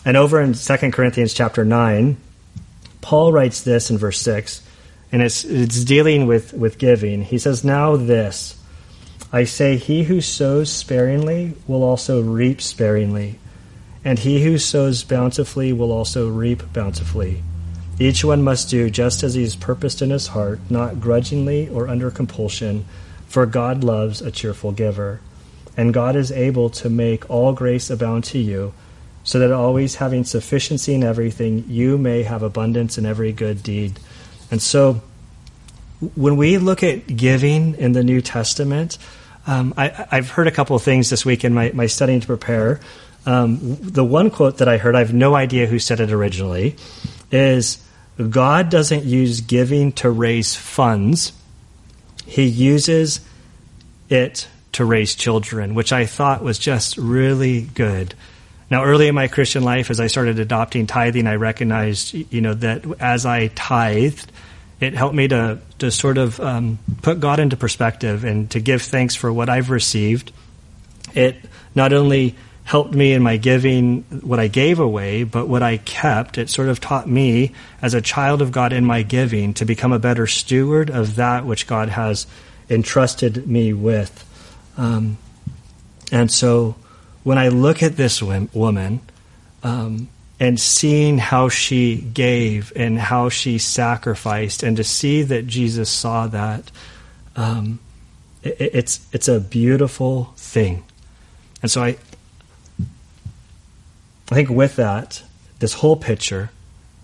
And 0.06 0.18
over 0.18 0.42
in 0.42 0.54
Second 0.54 0.92
Corinthians 0.92 1.34
chapter 1.34 1.64
9, 1.64 2.18
Paul 3.00 3.32
writes 3.32 3.62
this 3.62 3.90
in 3.90 3.98
verse 3.98 4.20
6, 4.20 4.62
and 5.12 5.22
it's, 5.22 5.44
it's 5.46 5.84
dealing 5.84 6.28
with, 6.28 6.54
with 6.54 6.78
giving. 6.78 7.24
He 7.24 7.40
says, 7.40 7.64
Now 7.64 7.96
this 7.96 8.61
I 9.34 9.46
say, 9.46 9.78
he 9.78 10.04
who 10.04 10.20
sows 10.20 10.70
sparingly 10.72 11.54
will 11.66 11.84
also 11.84 12.22
reap 12.22 12.62
sparingly, 12.62 13.40
and 14.04 14.20
he 14.20 14.44
who 14.44 14.58
sows 14.58 15.04
bountifully 15.04 15.72
will 15.72 15.92
also 15.92 16.30
reap 16.30 16.74
bountifully. 16.74 17.42
Each 17.98 18.26
one 18.26 18.44
must 18.44 18.70
do 18.70 18.90
just 18.90 19.24
as 19.24 19.36
he 19.36 19.44
has 19.44 19.56
purposed 19.56 20.02
in 20.02 20.10
his 20.10 20.28
heart, 20.28 20.60
not 20.70 21.00
grudgingly 21.00 21.70
or 21.70 21.88
under 21.88 22.12
compulsion, 22.12 22.84
for 23.28 23.46
God 23.46 23.84
loves 23.84 24.22
a 24.22 24.32
cheerful 24.32 24.74
giver. 24.74 25.22
And 25.78 25.94
God 25.94 26.18
is 26.18 26.32
able 26.32 26.70
to 26.72 26.90
make 26.90 27.30
all 27.30 27.54
grace 27.54 27.90
abound 27.90 28.26
to 28.26 28.40
you, 28.40 28.74
so 29.24 29.40
that 29.40 29.52
always 29.54 29.96
having 29.96 30.26
sufficiency 30.26 30.94
in 30.94 31.04
everything, 31.04 31.64
you 31.70 31.98
may 31.98 32.24
have 32.24 32.44
abundance 32.44 32.98
in 32.98 33.06
every 33.06 33.32
good 33.32 33.64
deed. 33.64 33.98
And 34.50 34.62
so, 34.62 35.02
when 36.16 36.36
we 36.36 36.58
look 36.58 36.84
at 36.84 37.16
giving 37.16 37.76
in 37.76 37.94
the 37.94 38.04
New 38.04 38.22
Testament, 38.22 38.98
um, 39.48 39.74
I, 39.76 39.88
have 40.12 40.30
heard 40.30 40.48
a 40.48 40.52
couple 40.52 40.76
of 40.76 40.84
things 40.84 41.10
this 41.10 41.26
week 41.26 41.44
in 41.44 41.54
my, 41.54 41.72
my 41.74 41.88
studying 41.88 42.20
to 42.22 42.28
prepare. 42.28 42.80
Um, 43.26 43.60
the 43.80 44.04
one 44.04 44.30
quote 44.30 44.58
that 44.58 44.68
I 44.68 44.78
heard, 44.78 44.96
I 44.96 45.00
have 45.00 45.14
no 45.14 45.36
idea 45.36 45.68
who 45.68 45.80
said 45.80 46.00
it 46.00 46.12
originally, 46.12 46.76
is 47.32 47.84
God 48.30 48.70
doesn't 48.70 49.04
use 49.04 49.42
giving 49.42 49.92
to 49.94 50.10
raise 50.10 50.56
funds, 50.56 51.34
He 52.26 52.44
uses 52.44 53.22
it 54.10 54.48
to 54.74 54.86
raise 54.86 55.16
children, 55.16 55.76
which 55.76 55.92
I 55.92 56.06
thought 56.06 56.44
was 56.44 56.60
just 56.60 56.98
really 56.98 57.62
good. 57.62 58.14
Now, 58.70 58.86
early 58.86 59.08
in 59.08 59.16
my 59.16 59.28
Christian 59.28 59.64
life, 59.64 59.90
as 59.90 60.00
I 60.00 60.08
started 60.08 60.40
adopting 60.40 60.88
tithing, 60.88 61.28
I 61.28 61.36
recognized, 61.36 62.14
you 62.14 62.40
know, 62.40 62.54
that 62.54 62.86
as 63.02 63.26
I 63.26 63.50
tithed, 63.50 64.32
it 64.82 64.96
helped 64.96 65.16
me 65.16 65.28
to 65.30 65.60
to 65.80 65.92
sort 65.92 66.18
of 66.18 66.40
um, 66.40 66.80
put 67.02 67.20
God 67.20 67.40
into 67.40 67.56
perspective 67.56 68.26
and 68.26 68.50
to 68.52 68.60
give 68.60 68.82
thanks 68.82 69.16
for 69.16 69.32
what 69.32 69.48
I've 69.48 69.70
received. 69.70 70.34
It 71.14 71.38
not 71.74 71.94
only 71.94 72.36
helped 72.64 72.94
me 72.94 73.14
in 73.14 73.22
my 73.22 73.38
giving 73.38 74.02
what 74.22 74.40
I 74.40 74.48
gave 74.48 74.80
away, 74.80 75.24
but 75.24 75.48
what 75.48 75.64
I 75.64 75.78
kept, 75.78 76.38
it 76.38 76.50
sort 76.50 76.70
of 76.70 76.80
taught 76.80 77.08
me 77.08 77.54
as 77.82 77.94
a 77.94 78.02
child 78.02 78.42
of 78.42 78.52
God 78.52 78.74
in 78.74 78.86
my 78.86 79.04
giving 79.04 79.54
to 79.56 79.66
become 79.66 79.92
a 79.92 80.00
better 80.00 80.28
steward 80.28 80.90
of 80.90 81.16
that 81.16 81.46
which 81.46 81.68
God 81.68 81.90
has 81.90 82.28
entrusted 82.70 83.48
me 83.48 83.74
with. 83.74 84.26
Um, 84.78 85.18
and 86.12 86.32
so 86.32 86.76
when 87.24 87.38
I 87.38 87.50
look 87.50 87.84
at 87.84 87.98
this 87.98 88.22
woman 88.22 89.02
um, 89.64 90.08
and 90.42 90.60
seeing 90.60 91.20
how 91.20 91.50
she 91.50 91.98
gave 91.98 92.74
and 92.76 92.98
how 92.98 93.30
she 93.30 93.60
sacrificed, 93.60 94.64
and 94.64 94.76
to 94.78 94.84
see 94.84 95.22
that 95.22 95.46
Jesus 95.46 95.88
saw 95.88 96.26
that, 96.26 96.72
um, 97.36 97.78
it, 98.42 98.58
it's 98.60 99.06
it's 99.14 99.28
a 99.28 99.40
beautiful 99.40 100.34
thing. 100.36 100.84
And 101.62 101.70
so 101.70 101.84
I, 101.84 101.96
I 104.32 104.34
think 104.34 104.50
with 104.50 104.78
that, 104.78 105.22
this 105.60 105.74
whole 105.74 105.96
picture, 105.96 106.50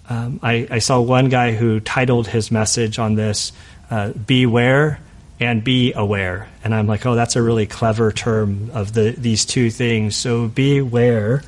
um, 0.09 0.39
I, 0.41 0.67
I, 0.71 0.79
saw 0.79 0.99
one 0.99 1.29
guy 1.29 1.51
who 1.51 1.79
titled 1.79 2.27
his 2.27 2.49
message 2.49 2.97
on 2.97 3.13
this, 3.13 3.51
uh, 3.91 4.13
Beware 4.13 4.99
and 5.39 5.63
Be 5.63 5.93
Aware. 5.93 6.47
And 6.63 6.73
I'm 6.73 6.87
like, 6.87 7.05
oh, 7.05 7.13
that's 7.13 7.35
a 7.35 7.43
really 7.43 7.67
clever 7.67 8.11
term 8.11 8.71
of 8.73 8.93
the, 8.93 9.11
these 9.11 9.45
two 9.45 9.69
things. 9.69 10.15
So 10.15 10.47
beware 10.47 11.43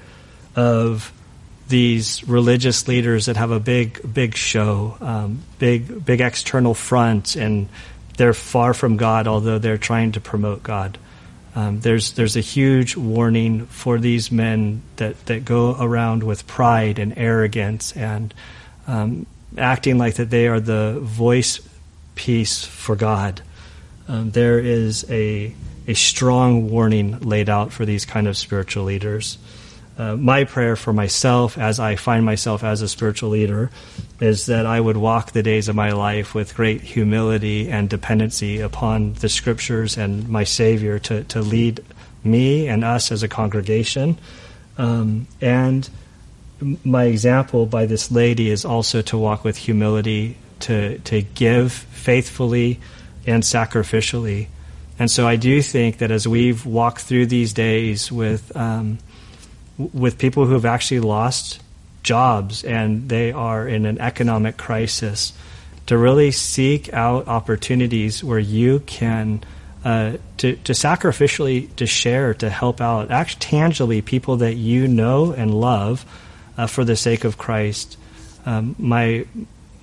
of 0.55 1.11
these 1.69 2.27
religious 2.27 2.87
leaders 2.87 3.27
that 3.27 3.37
have 3.37 3.51
a 3.51 3.59
big, 3.59 4.01
big 4.13 4.35
show, 4.35 4.97
um, 4.99 5.43
big, 5.59 6.03
big 6.03 6.19
external 6.19 6.73
front, 6.73 7.35
and 7.35 7.69
they're 8.17 8.33
far 8.33 8.73
from 8.73 8.97
God, 8.97 9.27
although 9.27 9.59
they're 9.59 9.77
trying 9.77 10.11
to 10.13 10.19
promote 10.19 10.63
God. 10.63 10.97
Um, 11.55 11.79
there's 11.79 12.11
there's 12.13 12.35
a 12.35 12.41
huge 12.41 12.95
warning 12.95 13.65
for 13.67 13.97
these 13.97 14.31
men 14.31 14.81
that, 14.97 15.25
that 15.27 15.45
go 15.45 15.75
around 15.79 16.23
with 16.23 16.45
pride 16.45 16.99
and 16.99 17.17
arrogance 17.17 17.95
and 17.95 18.33
um, 18.87 19.25
acting 19.57 19.97
like 19.97 20.15
that 20.15 20.29
they 20.29 20.47
are 20.47 20.59
the 20.59 20.99
voice 21.01 21.59
piece 22.15 22.65
for 22.65 22.95
God. 22.95 23.41
Um, 24.07 24.31
there 24.31 24.59
is 24.59 25.09
a 25.09 25.53
a 25.87 25.93
strong 25.95 26.69
warning 26.69 27.19
laid 27.19 27.49
out 27.49 27.71
for 27.71 27.85
these 27.85 28.05
kind 28.05 28.27
of 28.27 28.37
spiritual 28.37 28.83
leaders 28.83 29.37
uh, 29.99 30.15
my 30.15 30.45
prayer 30.45 30.77
for 30.77 30.93
myself 30.93 31.57
as 31.57 31.77
I 31.77 31.97
find 31.97 32.23
myself 32.23 32.63
as 32.63 32.81
a 32.81 32.87
spiritual 32.87 33.31
leader 33.31 33.69
is 34.21 34.45
that 34.45 34.65
I 34.65 34.79
would 34.79 34.95
walk 34.95 35.33
the 35.33 35.43
days 35.43 35.67
of 35.67 35.75
my 35.75 35.91
life 35.91 36.33
with 36.33 36.55
great 36.55 36.79
humility 36.81 37.69
and 37.69 37.89
dependency 37.89 38.61
upon 38.61 39.13
the 39.15 39.27
scriptures 39.27 39.97
and 39.97 40.29
my 40.29 40.45
Savior 40.45 40.99
to, 40.99 41.25
to 41.25 41.41
lead 41.41 41.83
me 42.23 42.69
and 42.69 42.85
us 42.85 43.11
as 43.11 43.23
a 43.23 43.27
congregation. 43.27 44.17
Um, 44.77 45.27
and 45.41 45.89
my 46.85 47.03
example 47.03 47.65
by 47.65 47.85
this 47.85 48.09
lady 48.09 48.49
is 48.49 48.63
also 48.63 49.01
to 49.01 49.17
walk 49.17 49.43
with 49.43 49.57
humility, 49.57 50.37
to, 50.61 50.99
to 50.99 51.21
give 51.21 51.73
faithfully 51.73 52.79
and 53.27 53.43
sacrificially. 53.43 54.47
And 54.97 55.11
so 55.11 55.27
I 55.27 55.35
do 55.35 55.61
think 55.61 55.97
that 55.97 56.09
as 56.09 56.25
we've 56.25 56.65
walked 56.65 57.01
through 57.01 57.25
these 57.25 57.51
days 57.51 58.09
with 58.11 58.55
um, 58.55 58.97
with 59.79 60.17
people 60.17 60.45
who 60.45 60.53
have 60.53 60.65
actually 60.65 60.99
lost 60.99 61.61
jobs 62.03 62.63
and 62.63 63.09
they 63.09 63.31
are 63.31 63.67
in 63.67 63.85
an 63.85 63.99
economic 63.99 64.57
crisis 64.57 65.33
to 65.85 65.97
really 65.97 66.31
seek 66.31 66.93
out 66.93 67.27
opportunities 67.27 68.23
where 68.23 68.39
you 68.39 68.79
can 68.81 69.41
uh, 69.83 70.17
to, 70.37 70.55
to 70.57 70.73
sacrificially 70.73 71.73
to 71.77 71.87
share 71.87 72.33
to 72.33 72.49
help 72.49 72.81
out 72.81 73.09
act 73.09 73.39
tangibly 73.39 74.01
people 74.01 74.37
that 74.37 74.55
you 74.55 74.87
know 74.87 75.31
and 75.31 75.53
love 75.53 76.05
uh, 76.57 76.67
for 76.67 76.83
the 76.83 76.95
sake 76.95 77.23
of 77.23 77.37
Christ. 77.37 77.97
Um, 78.45 78.75
my 78.77 79.25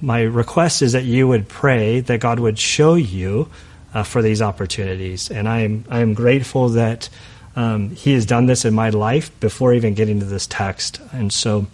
my 0.01 0.23
request 0.23 0.83
is 0.83 0.93
that 0.93 1.05
you 1.05 1.27
would 1.27 1.49
pray 1.49 2.01
that 2.01 2.21
God 2.21 2.39
would 2.39 2.59
show 2.59 2.95
you 2.95 3.49
uh, 3.95 4.03
for 4.03 4.21
these 4.21 4.43
opportunities. 4.43 5.31
And 5.31 5.49
I'm 5.49 5.85
I'm 5.89 6.13
grateful 6.13 6.69
that 6.71 7.09
um, 7.57 7.91
he 7.91 8.13
has 8.13 8.27
done 8.27 8.47
this 8.47 8.65
in 8.65 8.75
my 8.75 8.91
life 8.91 9.39
before 9.41 9.73
even 9.75 9.95
getting 9.95 10.21
to 10.21 10.27
this 10.27 10.47
text. 10.47 11.01
And 11.13 11.33
so, 11.33 11.67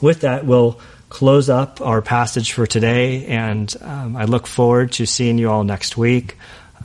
with 0.00 0.20
that, 0.20 0.46
we'll 0.46 0.80
close 1.08 1.50
up 1.50 1.80
our 1.80 2.00
passage 2.00 2.52
for 2.52 2.66
today. 2.66 3.26
And 3.26 3.74
um, 3.82 4.16
I 4.16 4.24
look 4.24 4.46
forward 4.46 4.92
to 4.92 5.06
seeing 5.06 5.36
you 5.36 5.50
all 5.50 5.64
next 5.64 5.96
week. 5.96 6.38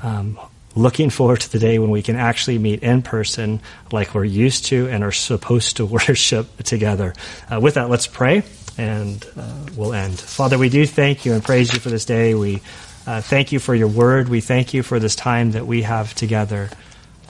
Um, 0.04 0.38
looking 0.76 1.10
forward 1.10 1.42
to 1.42 1.52
the 1.52 1.60
day 1.60 1.80
when 1.80 1.90
we 1.90 2.02
can 2.02 2.16
actually 2.16 2.58
meet 2.58 2.84
in 2.84 3.02
person 3.02 3.62
like 3.92 4.14
we're 4.14 4.26
used 4.26 4.66
to 4.66 4.88
and 4.90 5.04
are 5.04 5.12
supposed 5.12 5.78
to 5.78 5.86
worship 6.08 6.64
together. 6.64 7.14
Uh, 7.52 7.60
with 7.60 7.76
that, 7.76 7.90
let's 7.90 8.08
pray 8.08 8.44
and 8.78 9.26
uh, 9.38 9.66
we'll 9.76 9.94
end. 9.94 10.20
Father, 10.20 10.58
we 10.58 10.70
do 10.70 10.86
thank 10.86 11.26
you 11.26 11.34
and 11.34 11.44
praise 11.44 11.74
you 11.74 11.80
for 11.80 11.90
this 11.90 12.06
day. 12.06 12.36
We 12.36 12.62
uh, 13.08 13.22
thank 13.22 13.52
you 13.52 13.60
for 13.60 13.74
your 13.74 13.88
word. 13.88 14.30
We 14.30 14.42
thank 14.42 14.74
you 14.74 14.84
for 14.84 15.00
this 15.00 15.16
time 15.16 15.52
that 15.52 15.66
we 15.66 15.84
have 15.84 16.14
together. 16.14 16.70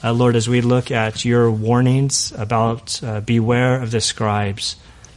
Uh, 0.02 0.12
Lord, 0.12 0.36
as 0.36 0.48
we 0.48 0.60
look 0.60 0.92
at 0.92 1.24
your 1.24 1.50
warnings 1.50 2.30
about 2.30 3.02
uh, 3.02 3.20
beware 3.20 3.82
of 3.82 3.90
the 3.90 4.00
scribes, 4.00 4.76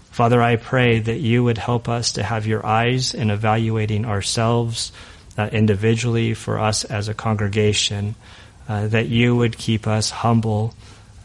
Father, 0.10 0.42
I 0.42 0.56
pray 0.56 0.98
that 0.98 1.20
you 1.20 1.44
would 1.44 1.60
help 1.60 1.88
us 1.88 2.14
to 2.14 2.24
have 2.24 2.48
your 2.48 2.66
eyes 2.66 3.14
in 3.14 3.30
evaluating 3.30 4.06
ourselves 4.06 4.92
uh, 5.38 5.50
individually 5.52 6.34
for 6.34 6.58
us 6.58 6.84
as 6.84 7.08
a 7.08 7.14
congregation, 7.14 8.16
uh, 8.68 8.88
that 8.88 9.08
you 9.08 9.36
would 9.36 9.56
keep 9.56 9.86
us 9.86 10.10
humble. 10.10 10.74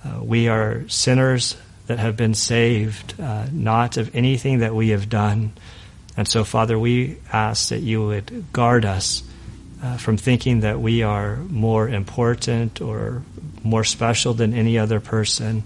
Uh, 0.04 0.22
we 0.22 0.48
are 0.48 0.86
sinners 0.90 1.56
that 1.86 1.98
have 1.98 2.14
been 2.14 2.34
saved, 2.34 3.18
uh, 3.18 3.46
not 3.50 3.96
of 3.96 4.14
anything 4.14 4.58
that 4.58 4.74
we 4.74 4.90
have 4.90 5.08
done. 5.08 5.52
And 6.14 6.28
so, 6.28 6.44
Father, 6.44 6.78
we 6.78 7.16
ask 7.32 7.70
that 7.70 7.80
you 7.80 8.04
would 8.04 8.52
guard 8.52 8.84
us 8.84 9.22
from 9.98 10.16
thinking 10.16 10.60
that 10.60 10.80
we 10.80 11.04
are 11.04 11.36
more 11.36 11.88
important 11.88 12.80
or 12.80 13.22
more 13.66 13.84
special 13.84 14.34
than 14.34 14.54
any 14.54 14.78
other 14.78 15.00
person. 15.00 15.64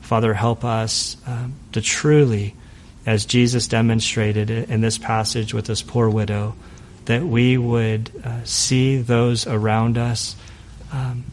Father, 0.00 0.34
help 0.34 0.64
us 0.64 1.16
um, 1.26 1.54
to 1.72 1.80
truly, 1.80 2.54
as 3.06 3.26
Jesus 3.26 3.68
demonstrated 3.68 4.50
in 4.50 4.80
this 4.80 4.98
passage 4.98 5.54
with 5.54 5.66
this 5.66 5.82
poor 5.82 6.08
widow, 6.08 6.54
that 7.06 7.24
we 7.24 7.56
would 7.58 8.10
uh, 8.24 8.44
see 8.44 8.98
those 8.98 9.46
around 9.46 9.98
us 9.98 10.36
um, 10.92 11.24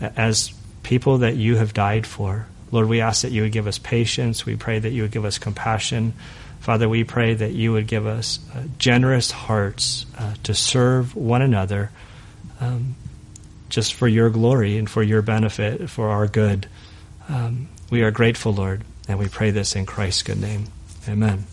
as 0.00 0.52
people 0.82 1.18
that 1.18 1.36
you 1.36 1.56
have 1.56 1.74
died 1.74 2.06
for. 2.06 2.46
Lord, 2.72 2.88
we 2.88 3.00
ask 3.00 3.22
that 3.22 3.32
you 3.32 3.42
would 3.42 3.52
give 3.52 3.66
us 3.66 3.78
patience. 3.78 4.44
We 4.44 4.56
pray 4.56 4.78
that 4.78 4.90
you 4.90 5.02
would 5.02 5.12
give 5.12 5.24
us 5.24 5.38
compassion. 5.38 6.14
Father, 6.60 6.88
we 6.88 7.04
pray 7.04 7.34
that 7.34 7.52
you 7.52 7.72
would 7.72 7.86
give 7.86 8.06
us 8.06 8.40
uh, 8.54 8.64
generous 8.78 9.30
hearts 9.30 10.06
uh, 10.18 10.34
to 10.44 10.54
serve 10.54 11.14
one 11.14 11.42
another 11.42 11.90
um, 12.60 12.96
just 13.68 13.94
for 13.94 14.08
your 14.08 14.30
glory 14.30 14.78
and 14.78 14.88
for 14.88 15.02
your 15.02 15.22
benefit, 15.22 15.88
for 15.90 16.08
our 16.08 16.26
good. 16.26 16.68
Um, 17.28 17.68
we 17.90 18.02
are 18.02 18.10
grateful, 18.10 18.52
Lord, 18.52 18.82
and 19.08 19.18
we 19.18 19.28
pray 19.28 19.50
this 19.50 19.76
in 19.76 19.86
Christ's 19.86 20.22
good 20.22 20.40
name. 20.40 20.66
Amen. 21.08 21.46